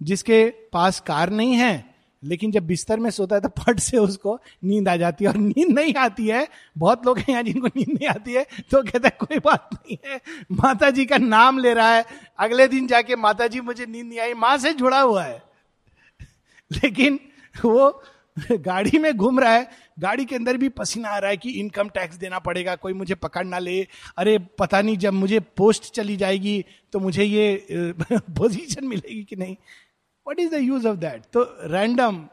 जिसके 0.00 0.44
पास 0.72 1.00
कार 1.00 1.30
नहीं 1.30 1.54
है। 1.54 1.89
लेकिन 2.22 2.50
जब 2.52 2.66
बिस्तर 2.66 2.98
में 3.00 3.10
सोता 3.10 3.36
है 3.36 3.40
तो 3.40 3.48
पट 3.50 3.78
से 3.80 3.98
उसको 3.98 4.38
नींद 4.64 4.88
आ 4.88 4.96
जाती 4.96 5.24
है 5.24 5.30
और 5.30 5.36
नींद 5.36 5.68
नहीं 5.70 5.94
आती 5.96 6.26
है। 6.26 6.46
बहुत 6.78 7.06
लोग 7.06 7.18
हैं 7.18 7.30
यहाँ 7.30 7.42
जिनको 7.42 7.66
नींद 7.66 7.88
नहीं 7.88 8.08
आती 8.08 8.32
है 8.32 8.44
तो 8.70 8.82
कहता 8.82 9.08
है, 9.08 9.16
कोई 9.20 9.38
बात 9.38 9.68
नहीं 9.74 9.96
है 10.06 10.20
माता 10.52 10.90
जी 10.90 11.06
का 11.06 11.18
नाम 11.18 11.58
ले 11.58 11.74
रहा 11.74 11.94
है। 11.94 12.04
अगले 12.38 12.68
दिन 12.68 12.86
जाके 12.86 13.16
माता 13.16 13.46
जी 13.46 13.60
मुझे 13.60 13.86
नींद 13.86 14.06
नहीं 14.06 14.20
आई, 14.20 14.34
माँ 14.34 14.56
से 14.58 14.72
जुड़ा 14.74 15.00
हुआ 15.00 15.24
है। 15.24 15.42
लेकिन 16.70 17.18
वो 17.56 18.02
गाड़ी 18.52 18.98
में 18.98 19.16
घूम 19.16 19.40
रहा 19.40 19.52
है। 19.52 19.68
गाड़ी 19.98 20.24
के 20.24 20.34
अंदर 20.36 20.56
भी 20.56 20.68
पसीना 20.70 21.08
आ 21.08 21.18
रहा 21.18 21.30
है 21.30 21.36
कि 21.36 21.50
इनकम 21.50 21.88
टैक्स 21.88 22.16
देना 22.16 22.38
पड़ेगा, 22.38 22.74
कोई 22.76 22.92
मुझे 22.92 23.14
पकड़ 23.14 23.44
ना 23.46 23.58
ले। 23.58 23.80
अरे, 24.18 24.38
पता 24.58 24.80
नहीं 24.82 24.96
जब 24.96 25.12
मुझे 25.12 25.40
पोस्ट 25.56 25.92
चली 25.94 26.16
जाएगी 26.16 26.64
तो 26.92 27.00
मुझे 27.00 27.24
ये 27.24 27.94
पोजीशन 28.02 28.86
मिलेगी 28.88 29.22
कि 29.24 29.36
नहीं? 29.36 29.56
What 30.26 30.40
is 30.40 30.50
the 30.50 30.60
use 30.60 30.86
of 30.88 30.96
that 30.98 31.24
तो 31.32 31.42
random 31.72 32.26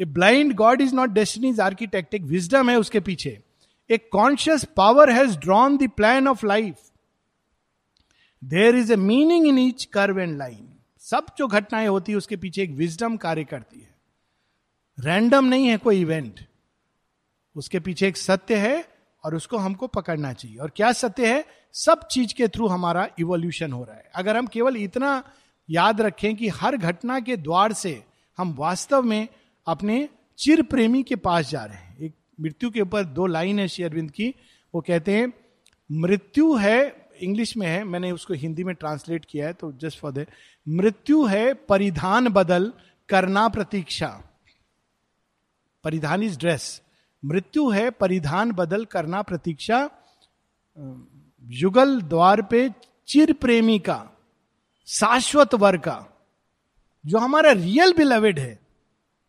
a 0.00 0.04
blind 0.04 0.54
god 0.54 0.80
is 0.80 0.94
not 0.94 1.10
destiny's 1.10 1.60
architect 1.60 2.14
एक 2.14 2.22
विजडम 2.24 2.70
है 2.70 2.76
उसके 2.78 3.00
पीछे। 3.00 3.38
एक 3.90 4.08
conscious 4.12 4.64
power 4.76 5.10
has 5.10 5.38
drawn 5.38 5.76
the 5.76 5.88
plan 5.96 6.28
of 6.28 6.46
life 6.46 6.76
there 8.42 8.76
is 8.76 8.92
a 8.92 8.96
meaning 8.96 9.46
in 9.46 9.58
each 9.58 9.84
curve 9.84 10.20
and 10.20 10.36
line 10.38 10.68
सब 11.02 11.26
जो 11.38 11.46
घटनाएँ 11.48 11.86
होती 11.88 12.12
है 12.12 12.18
उसके 12.18 12.36
पीछे 12.36 12.62
एक 12.62 12.70
विजडम 12.70 13.16
कार्य 13.16 13.44
करती 13.44 13.80
है। 13.80 13.92
रैंडम 14.98 15.44
नहीं 15.44 15.66
है 15.68 15.76
कोई 15.78 16.00
इवेंट 16.00 16.40
उसके 17.56 17.80
पीछे 17.80 18.08
एक 18.08 18.16
सत्य 18.16 18.56
है 18.56 18.84
और 19.24 19.34
उसको 19.34 19.56
हमको 19.56 19.86
पकड़ना 19.86 20.32
चाहिए। 20.32 20.56
और 20.56 20.70
क्या 20.76 20.92
सत्य 20.92 21.34
है? 21.34 21.44
सब 21.74 22.06
चीज़ 22.06 22.34
के 22.34 22.48
थ्रू 22.48 22.66
हमारा 22.66 23.08
इवोल्यूशन 23.18 23.72
हो 23.72 23.82
रहा 23.84 23.96
है। 23.96 24.10
अगर 24.14 24.36
हम 24.36 24.46
केवल 24.46 24.76
इतना 24.76 25.22
याद 25.70 26.00
रखें 26.00 26.36
कि 26.36 26.48
हर 26.48 26.76
घटना 26.76 27.20
के 27.20 27.36
द्वार 27.36 27.72
से 27.72 28.04
हम 28.38 28.54
वास्तव 28.54 29.02
में 29.02 29.28
अपने 29.66 30.08
चिर 30.38 30.62
प्रेमी 30.62 31.02
के 31.02 31.16
पास 31.16 31.50
जा 31.50 31.64
रहे 31.64 31.76
हैं। 31.76 31.98
एक 31.98 32.14
मृत्यु 32.40 32.70
के 32.70 32.80
ऊपर 32.80 33.04
दो 33.04 33.26
लाइन 33.26 33.58
है 33.58 33.68
श्री 33.68 33.84
अरविंद 33.84 34.10
की। 34.10 34.34
वो 34.74 34.80
कहते 34.80 35.16
हैं, 35.16 35.32
मृत्यु 35.92 36.54
है, 36.56 37.08
इंग्लिश 37.22 37.56
में 37.56 37.66
है, 37.66 37.84
मैंने 37.84 38.12
उसको 38.12 38.34
हिंदी 38.34 38.64
में 38.64 38.74
ट्रांसलेट 38.74 39.24
किया 39.24 39.46
है 39.46 39.52
तो 39.52 39.72
जस्ट 39.72 39.98
फॉर 39.98 40.12
दे 40.12 40.26
मृत्यु 40.68 41.24
है 41.24 41.54
परिधान 41.54 42.28
बदल 42.28 42.72
करना 43.08 43.48
प्रतीक्षा। 43.48 44.08
परिधान 45.84 46.22
इज़ 46.22 46.38
ड्रेस। 46.38 46.82
मृत्यु 47.24 47.70
है 47.70 47.90
परिधान 47.90 48.52
बदल 48.52 48.84
करना 48.84 49.22
प्रतीक्षा। 49.22 49.90
युगल 51.42 52.00
द्वार 52.02 52.42
पे 52.42 52.70
चिर 53.08 53.32
प्रेमी 53.32 53.78
का 53.78 54.10
शाश्वत 54.88 55.54
वर 55.54 55.76
का, 55.76 56.04
जो 57.04 57.18
हमारा 57.18 57.50
रियल 57.52 57.92
बिलवेड 57.92 58.38
है, 58.38 58.58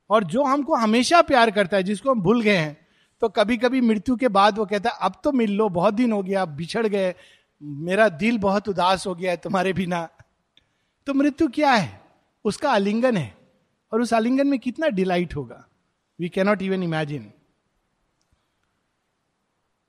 और 0.10 0.24
जो 0.24 0.44
हमको 0.44 0.76
हमेशा 0.76 1.22
प्यार 1.22 1.52
करता 1.52 1.78
है, 1.78 1.84
जिसको 1.84 2.12
हम 2.12 2.22
भूल 2.22 2.42
गए 2.42 2.58
हैं 2.58 2.78
तो 3.22 3.30
कभी 3.30 3.58
कभी 3.58 3.82
मृत्यु 3.82 4.16
के 4.16 4.28
बाद 4.28 4.58
वो 4.58 4.66
कहता 4.66 4.90
है, 4.90 4.98
अब 5.02 5.14
तो 5.24 5.32
मिल 5.32 5.52
लो, 5.52 5.68
बहुत 5.70 5.94
दिन 5.94 6.12
हो 6.12 6.22
गया 6.24 6.44
बिछड़ 6.46 6.86
गए, 6.88 7.14
मेरा 7.62 8.08
दिल 8.10 8.38
बहुत 8.38 8.68
उदास 8.70 9.06
हो 9.08 9.14
गया 9.16 9.32
है 9.32 9.38
तुम्हारे 9.38 9.74
बिना। 9.74 10.08
तो 11.08 11.14
मृत्यु 11.14 11.48
क्या 11.48 11.72
है? 11.72 12.02
उसका 12.46 12.72
आलिंगन 12.72 13.18
है, 13.18 13.34
और 13.92 14.02
उस 14.02 14.14
आलिंगन 14.14 14.48
में 14.48 14.60
कितना 14.60 14.88
डिलाइट 14.90 15.36
होगा। 15.36 15.66
We 16.20 16.30
cannot 16.30 16.62
even 16.62 16.84
imagine 16.84 17.32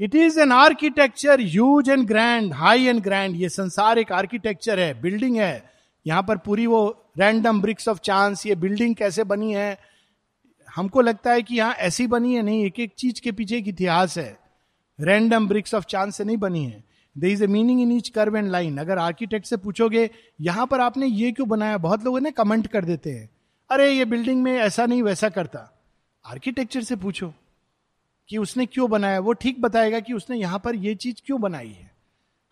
it 0.00 0.14
is 0.14 0.40
an 0.40 0.52
architecture 0.52 1.40
huge 1.40 1.88
and 1.88 2.06
grand 2.06 2.52
high 2.52 2.84
and 2.84 3.00
grand 3.00 3.36
ये 3.36 3.48
संसार 3.48 3.98
एक 3.98 4.12
आर्किटेक्चर 4.12 4.80
है 4.80 5.00
बिल्डिंग 5.00 5.36
है। 5.36 5.70
यहाँ 6.06 6.22
पर 6.22 6.36
पूरी 6.36 6.66
वो 6.66 7.10
रैंडम 7.18 7.60
ब्रिक्स 7.60 7.88
ऑफ़ 7.88 7.98
चांस 7.98 8.46
ये 8.46 8.54
बिल्डिंग 8.54 8.94
कैसे 8.94 9.24
बनी 9.24 9.52
है? 9.54 9.78
हमको 10.74 11.00
लगता 11.00 11.32
है 11.32 11.42
कि 11.42 11.54
यहाँ 11.54 11.74
ऐसी 11.74 12.06
बनी 12.06 12.34
है 12.34 12.42
नहीं 12.42 12.64
एक 12.64 12.80
एक 12.80 12.94
चीज़ 12.98 13.20
के 13.20 13.32
पीछे 13.32 13.56
एक 13.56 13.68
इतिहास 13.68 14.18
है। 14.18 14.38
रैंडम 15.00 15.48
ब्रिक्स 15.48 15.74
ऑफ़ 15.74 15.84
चांस 15.84 16.16
से 16.16 16.24
नहीं 16.24 16.36
बनी 16.36 16.64
है। 16.64 16.84
There 17.18 17.28
is 17.28 17.44
a 17.44 17.46
meaning 17.46 17.80
in 17.80 17.92
each 17.92 18.08
curve 18.08 18.36
and 18.36 18.50
line 18.50 18.78
अगर 18.78 18.98
आर्किटेक्ट 18.98 19.46
से 19.46 19.56
पूछोगे, 19.56 20.10
यहाँ 20.40 20.66
पर 20.66 20.80
आपने 20.80 21.06
ये 21.06 21.32
क्यों 21.32 21.48
बनाया? 21.48 21.78
बहुत 21.78 22.04
लोगों 22.04 22.20
ने 22.20 22.30
कमेंट 22.30 22.66
कर 22.66 22.84
देते 22.84 23.10
हैं। 23.10 23.30
अरे, 23.70 23.90
ये 23.90 24.04
बिल्डिंग 24.04 24.42
में 24.42 24.58
ऐसा 24.58 24.86
नहीं, 24.86 25.02
वैसा 25.02 25.28
करता। 25.28 25.82
आर्किटेक्चर 26.26 26.82
से 26.82 26.96
पूछो। 26.96 27.34
कि 28.28 28.38
उसने 28.38 28.66
क्यों 28.66 28.90
बनाया? 28.90 29.20
वो 29.20 29.32
ठीक 29.32 29.60
बताएगा 29.60 30.00
कि 30.00 30.12
उसने 30.12 30.36
यहाँ 30.36 30.58
पर 30.58 30.74
ये 30.74 30.94
चीज़ 30.94 31.22
क्यों 31.26 31.40
बनाई 31.40 31.68
है। 31.68 31.90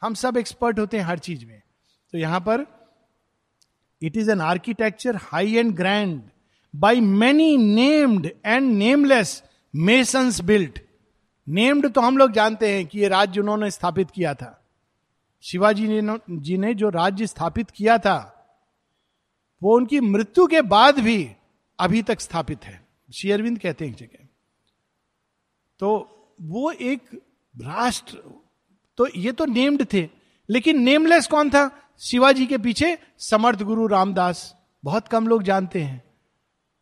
हम 0.03 0.15
सब 0.15 0.37
एक्सपर्ट 0.37 0.79
होते 0.79 0.99
हैं 0.99 1.05
हर 1.05 1.19
चीज़ 1.19 1.45
में। 1.47 1.61
तो 2.13 2.19
यहाँ 2.19 2.41
पर 2.41 2.67
it 4.03 4.17
is 4.17 4.31
an 4.31 4.41
architecture 4.41 5.17
high 5.17 5.55
and 5.55 5.75
grand 5.75 6.23
by 6.75 7.01
many 7.01 7.57
named 7.57 8.31
and 8.47 8.73
nameless 8.73 9.43
masons 9.75 10.41
built 10.41 10.79
named 11.49 11.91
तो 11.93 12.01
हम 12.01 12.19
लोग 12.19 12.33
जानते 12.33 12.71
हैं 12.73 12.87
कि 12.87 12.99
ये 12.99 13.09
राज्य 13.09 13.41
उन्होंने 13.41 13.71
स्थापित 13.71 14.11
किया 14.11 14.35
था। 14.35 14.61
शिवाजी 15.43 15.89
ने 15.89 16.19
जी 16.31 16.57
ने 16.59 16.75
जो 16.75 16.89
राज्य 16.89 17.27
स्थापित 17.27 17.71
किया 17.71 17.99
था, 17.99 18.17
वो 19.63 19.77
उनकी 19.77 20.01
मृत्यु 20.01 20.47
के 20.47 20.63
बाद 20.63 20.99
भी 20.99 21.31
अभी 21.79 22.03
तक 22.03 22.21
स्थापित 22.21 22.65
है। 22.65 22.81
शेयरविंद 23.15 23.59
कहते 23.59 23.87
हैं 23.87 23.95
जगह। 23.95 24.27
तो 25.85 26.37
वो 26.41 26.71
एक 26.73 27.01
राष्ट्र 27.55 28.19
तो 28.99 29.07
ये 29.17 29.33
तो 29.33 29.45
नेम्ड 29.45 29.85
थे, 29.93 30.09
लेकिन 30.49 30.81
नेमलेस 30.83 31.27
कौन 31.27 31.51
था? 31.51 31.71
शिवाजी 32.01 32.47
के 32.47 32.59
पीछे 32.59 32.97
समर्थ 33.19 33.63
गुरु 33.63 33.87
रामदास, 33.87 34.55
बहुत 34.85 35.09
कम 35.09 35.27
लोग 35.29 35.43
जानते 35.43 35.83
हैं। 35.83 36.03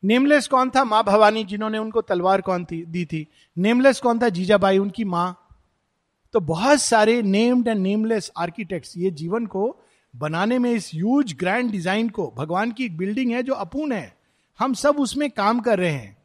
नेमलेस 0.02 0.46
कौन 0.48 0.70
था? 0.70 0.84
माँ 0.84 1.02
भवानी, 1.04 1.44
जिन्होंने 1.44 1.78
उनको 1.78 2.00
तलवार 2.00 2.40
कौन 2.40 2.64
थी, 2.64 2.84
दी 2.84 3.04
थी। 3.04 3.26
नेमलेस 3.56 4.00
कौन 4.00 4.18
था? 4.18 4.28
जीजाबाई, 4.28 4.78
उनकी 4.78 5.04
माँ। 5.04 5.38
तो 6.34 6.40
बहुत 6.40 6.80
सारे 6.80 7.20
नेम्ड 7.22 7.68
एंड 7.68 7.80
नेमलेस 7.80 8.30
आर्किटेक्ट्स 8.36 8.96
ये 8.96 9.10
जीवन 9.10 9.46
को 9.46 9.64
बनाने 10.14 10.58
में, 10.58 10.70
इस 10.72 10.94
यूज़ 10.94 11.34
ग्रैंड 11.36 11.70
डिज़ाइन 11.70 12.08
को, 12.08 12.32
भगवान 12.36 12.72
की 12.72 12.84
एक 12.84 12.96
बिल्डिंग 12.96 13.32
है 13.32 13.42
जो 13.42 13.54
अपूर्ण 13.54 13.92
है। 13.92 14.16
हम 14.58 14.74
सब 14.74 15.00
उसमें 15.00 15.30
काम 15.30 15.60
कर 15.60 15.78
रहे 15.78 15.90
हैं। 15.90 16.16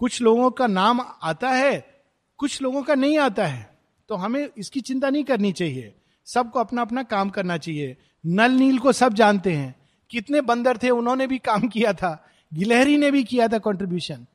कुछ 0.00 0.22
लोगों 0.22 0.50
का 0.50 0.66
नाम 0.66 1.00
आता 1.22 1.50
है 1.50 1.95
कुछ 2.38 2.60
लोगों 2.62 2.82
का 2.82 2.94
नहीं 2.94 3.18
आता 3.18 3.46
है 3.46 3.78
तो 4.08 4.14
हमें 4.14 4.48
इसकी 4.58 4.80
चिंता 4.80 5.10
नहीं 5.10 5.24
करनी 5.24 5.52
चाहिए। 5.52 5.94
सबको 6.26 6.60
अपना 6.60 6.82
अपना 6.82 7.02
काम 7.02 7.30
करना 7.30 7.56
चाहिए। 7.56 7.96
नल 8.24 8.52
नील 8.52 8.78
को 8.78 8.92
सब 8.92 9.14
जानते 9.14 9.52
हैं। 9.52 9.74
कितने 10.10 10.40
बंदर 10.40 10.78
थे, 10.82 10.90
उन्होंने 10.90 11.26
भी 11.26 11.38
काम 11.38 11.68
किया 11.68 11.92
था। 11.92 12.26
गिलहरी 12.52 12.96
ने 12.98 13.10
भी 13.10 13.22
किया 13.24 13.48
था 13.48 13.58
contribution 13.58 14.26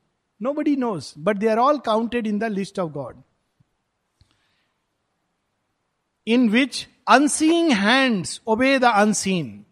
nobody 0.53 0.75
knows 0.75 1.13
but 1.17 1.37
they 1.37 1.47
are 1.47 1.57
all 1.57 1.79
counted 1.79 2.27
in 2.27 2.39
the 2.39 2.43
list 2.43 2.79
of 2.79 2.91
god 2.91 3.21
in 6.27 6.49
which 6.49 6.87
unseeing 7.07 7.71
hands 7.71 8.41
obey 8.47 8.77
the 8.79 8.85
unseen 8.85 9.65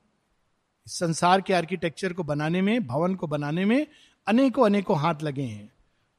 संसार 0.88 1.42
के 1.42 1.54
आर्किटेक्चर 1.54 2.14
को 2.14 2.24
बनाने 2.24 2.62
में, 2.62 2.88
भवन 2.88 3.16
को 3.16 3.28
बनाने 3.28 3.66
में 3.66 3.86
अनेकों 4.28 4.66
अनेकों 4.66 4.98
हाथ 5.00 5.24
लगे 5.24 5.42
हैं। 5.42 5.72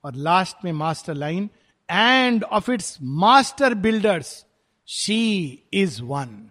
और 0.04 0.14
लास्ट 0.14 0.64
में 0.64 0.72
master 0.72 1.14
line 1.14 1.48
end 1.90 2.44
of 2.44 2.70
its 2.70 2.98
master 3.02 3.74
builders 3.74 4.46
she 4.86 5.48
is 5.72 6.02
one 6.02 6.50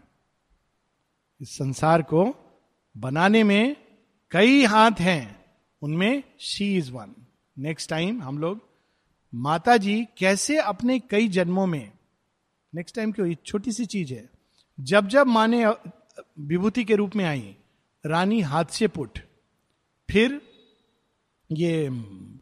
इस 1.41 1.49
संसार 1.49 2.01
को 2.01 2.23
बनाने 2.97 3.43
में 3.43 3.75
कई 4.31 4.63
हाथ 4.65 4.99
हैं, 4.99 5.45
उनमें 5.81 6.23
she 6.39 6.77
is 6.77 6.91
one 6.91 7.15
next 7.57 7.89
time 7.89 8.21
हम 8.21 8.37
लोग 8.37 8.67
माता 9.33 9.77
जी 9.77 10.07
कैसे 10.17 10.57
अपने 10.57 10.99
कई 10.99 11.27
जन्मों 11.27 11.65
में 11.67 11.91
नेक्स्ट 12.75 12.95
टाइम 12.95 13.11
क्यों 13.11 13.33
छोटी 13.45 13.71
सी 13.71 13.85
चीज़ 13.85 14.13
है। 14.13 14.29
जब 14.79 15.07
जब 15.07 15.27
माने 15.27 15.65
विभूति 16.39 16.83
के 16.83 16.95
रूप 16.95 17.15
में 17.15 17.25
आई, 17.25 17.55
रानी 18.05 18.41
हाथ 18.41 18.65
से 18.65 18.87
पुट, 18.87 19.19
फिर 20.09 20.41
ये, 21.51 21.89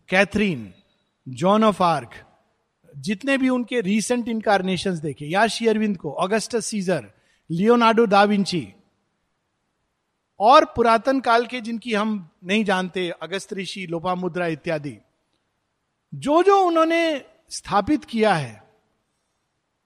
कैथरीन, 0.09 0.73
जॉन 1.27 1.63
ऑफ़ 1.63 1.83
आर्क 1.83 2.23
जितने 2.97 3.37
भी 3.37 3.49
उनके 3.49 3.81
रीसेंट 3.81 4.27
इनकारनेशन 4.27 4.99
देखे 4.99 5.25
या 5.25 5.47
शेयरविंद 5.47 5.97
को 5.97 6.13
ऑगस्टस 6.13 6.65
सीजर 6.65 7.11
लियोनार्डो 7.51 8.05
दाविंची 8.05 8.73
और 10.39 10.65
पुरातन 10.65 11.19
काल 11.19 11.45
के 11.45 11.61
जिनकी 11.61 11.93
हम 11.93 12.29
नहीं 12.43 12.63
जानते 12.65 13.09
अगस्त 13.09 13.53
ऋषि 13.53 13.87
लोपा 13.87 14.15
मुद्रा 14.15 14.47
इत्यादि 14.47 14.97
जो 16.13 16.43
जो 16.43 16.59
उन्होंने 16.59 17.21
स्थापित 17.49 18.05
किया 18.05 18.33
है, 18.33 18.63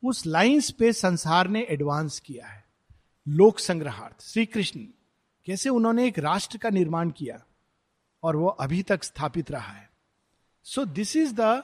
उस 0.04 0.26
लाइंस 0.26 0.72
पे 0.72 0.94
संसार 0.94 1.48
ने 1.48 1.66
एडवांस 1.70 2.20
किया 2.20 2.48
है। 2.48 2.64
लोक 3.28 3.60
संग्रहार्थ 3.60 4.24
श्री 4.24 4.46
कृष्ण 4.46 4.80
कैसे 5.46 5.70
उन्होंने 5.70 6.08
एक 6.08 6.20
राष्ट्र 6.20 6.58
का 6.58 6.70
निर्माण 6.70 7.10
किया, 7.10 7.42
और 8.24 8.36
वो 8.36 8.48
अभी 8.48 8.84
तक 8.84 9.04
स्थापित 9.04 9.52
रहा 9.52 9.72
है। 9.72 9.90
So 10.64 10.86
this 10.86 11.16
is 11.16 11.34
the 11.36 11.64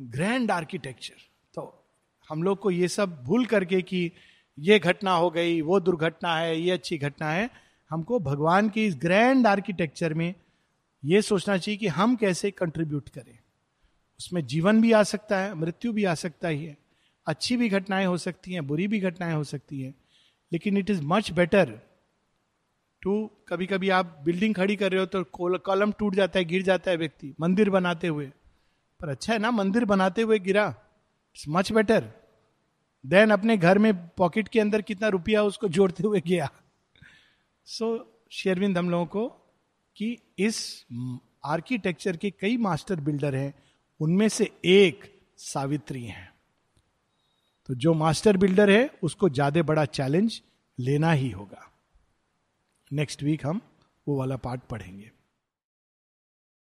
grand 0.00 0.50
architecture 0.50 1.14
तो 1.54 1.84
हम 2.30 2.42
लोग 2.42 2.58
को 2.58 2.70
ये 2.70 2.88
सब 2.88 3.22
भूल 3.24 3.44
करके 3.46 3.82
कि 3.82 4.10
ये 4.58 4.78
घटना 4.78 5.12
हो 5.12 5.30
गई, 5.30 5.60
वो 5.60 5.80
दुर्घटना 5.80 6.36
है, 6.36 6.60
ये 6.60 6.70
अच्छी 6.70 6.98
घटना 6.98 7.30
है, 7.30 7.48
हमको 7.90 8.18
भगवान 8.20 8.68
की 8.68 8.86
इस 8.86 8.96
ग्रैंड 8.96 9.46
आर्किटेक्चर 9.46 10.14
में 10.14 10.34
ये 11.02 11.22
सोचना 11.22 11.56
चाहिए 11.56 11.78
कि 11.78 11.86
हम 11.86 12.16
कैसे 12.16 12.50
कंट्रीब्यूट 12.50 13.08
करें। 13.08 13.38
उसमें 14.20 14.44
जीवन 14.46 14.80
भी 14.80 14.92
आ 14.92 15.02
सकता 15.02 15.38
है, 15.38 15.54
मृत्यु 15.54 15.92
भी 15.92 16.04
आ 16.04 16.14
सकता 16.14 16.48
ही 16.48 16.64
है। 16.64 16.76
अच्छी 17.26 17.56
भी 17.56 17.68
घटनाएँ 17.68 18.06
हो 18.06 18.16
सकती 18.16 18.52
हैं, 18.52 18.66
बुरी 18.66 18.88
भी 18.88 19.00
घटनाएँ 19.00 19.34
हो 19.34 19.44
सकती 19.44 19.80
हैं, 19.82 19.94
लेकिन 20.52 20.76
it 20.76 20.90
is 20.90 21.02
much 21.02 21.30
better 21.30 21.78
to 23.02 23.30
कभी 23.48 23.66
कभी 23.66 23.88
आप 23.88 24.20
बिल्डिंग 24.24 24.54
खड़ी 24.54 24.76
कर 24.76 24.90
रहे 24.92 25.00
हो 25.00 25.06
तो 25.06 25.24
कॉलम 25.58 25.92
टूट 25.92 26.14
जाता 26.14 26.38
है, 26.38 26.44
गिर 26.44 26.62
जाता 26.62 26.90
है 26.90 26.96
व्यक्ति, 26.96 27.34
मंदिर 27.40 27.70
बनाते 27.70 28.08
हुए। 28.08 28.30
पर 29.04 29.10
अच्छा 29.10 29.32
है 29.32 29.38
ना 29.38 29.50
मंदिर 29.50 29.84
बनाते 29.84 30.22
हुए 30.22 30.38
गिरा। 30.38 30.66
इट्स 31.36 31.44
मच 31.48 31.72
बेटर 31.72 32.04
देन 33.04 33.30
अपने 33.30 33.56
घर 33.56 33.78
में 33.78 33.92
पॉकेट 34.16 34.48
के 34.48 34.60
अंदर 34.60 34.82
कितना 34.82 35.08
रुपया 35.08 35.42
उसको 35.42 35.68
जोड़ते 35.68 36.02
हुए 36.02 36.20
गया। 36.20 36.48
सो 37.66 37.96
so, 37.96 38.04
शेरविंद 38.32 38.78
हम 38.78 38.90
लोगों 38.90 39.06
को 39.06 39.26
कि 39.96 40.06
इस 40.38 40.86
आर्किटेक्चर 41.44 42.16
के 42.16 42.30
कई 42.30 42.56
मास्टर 42.56 43.00
बिल्डर 43.00 43.34
हैं 43.34 43.52
उनमें 44.00 44.28
से 44.28 44.50
एक 44.64 45.04
सावित्री 45.38 46.04
है। 46.04 46.32
तो 47.68 47.74
जो 47.74 47.94
मास्टर 47.94 48.36
बिल्डर 48.36 48.70
है 48.70 48.88
उसको 49.02 49.28
ज़्यादा 49.28 49.62
बड़ा 49.62 49.84
चैलेंज 49.84 50.40
लेना 50.78 51.12
ही 51.12 51.30
होगा। 51.30 51.70
नेक्स्ट 52.90 53.22
वीक 53.22 53.46
हम 53.46 53.60
वो 54.06 54.18
वाला 54.18 54.36
पार्ट 54.36 54.62
पढ़ेंगे। 54.70 55.10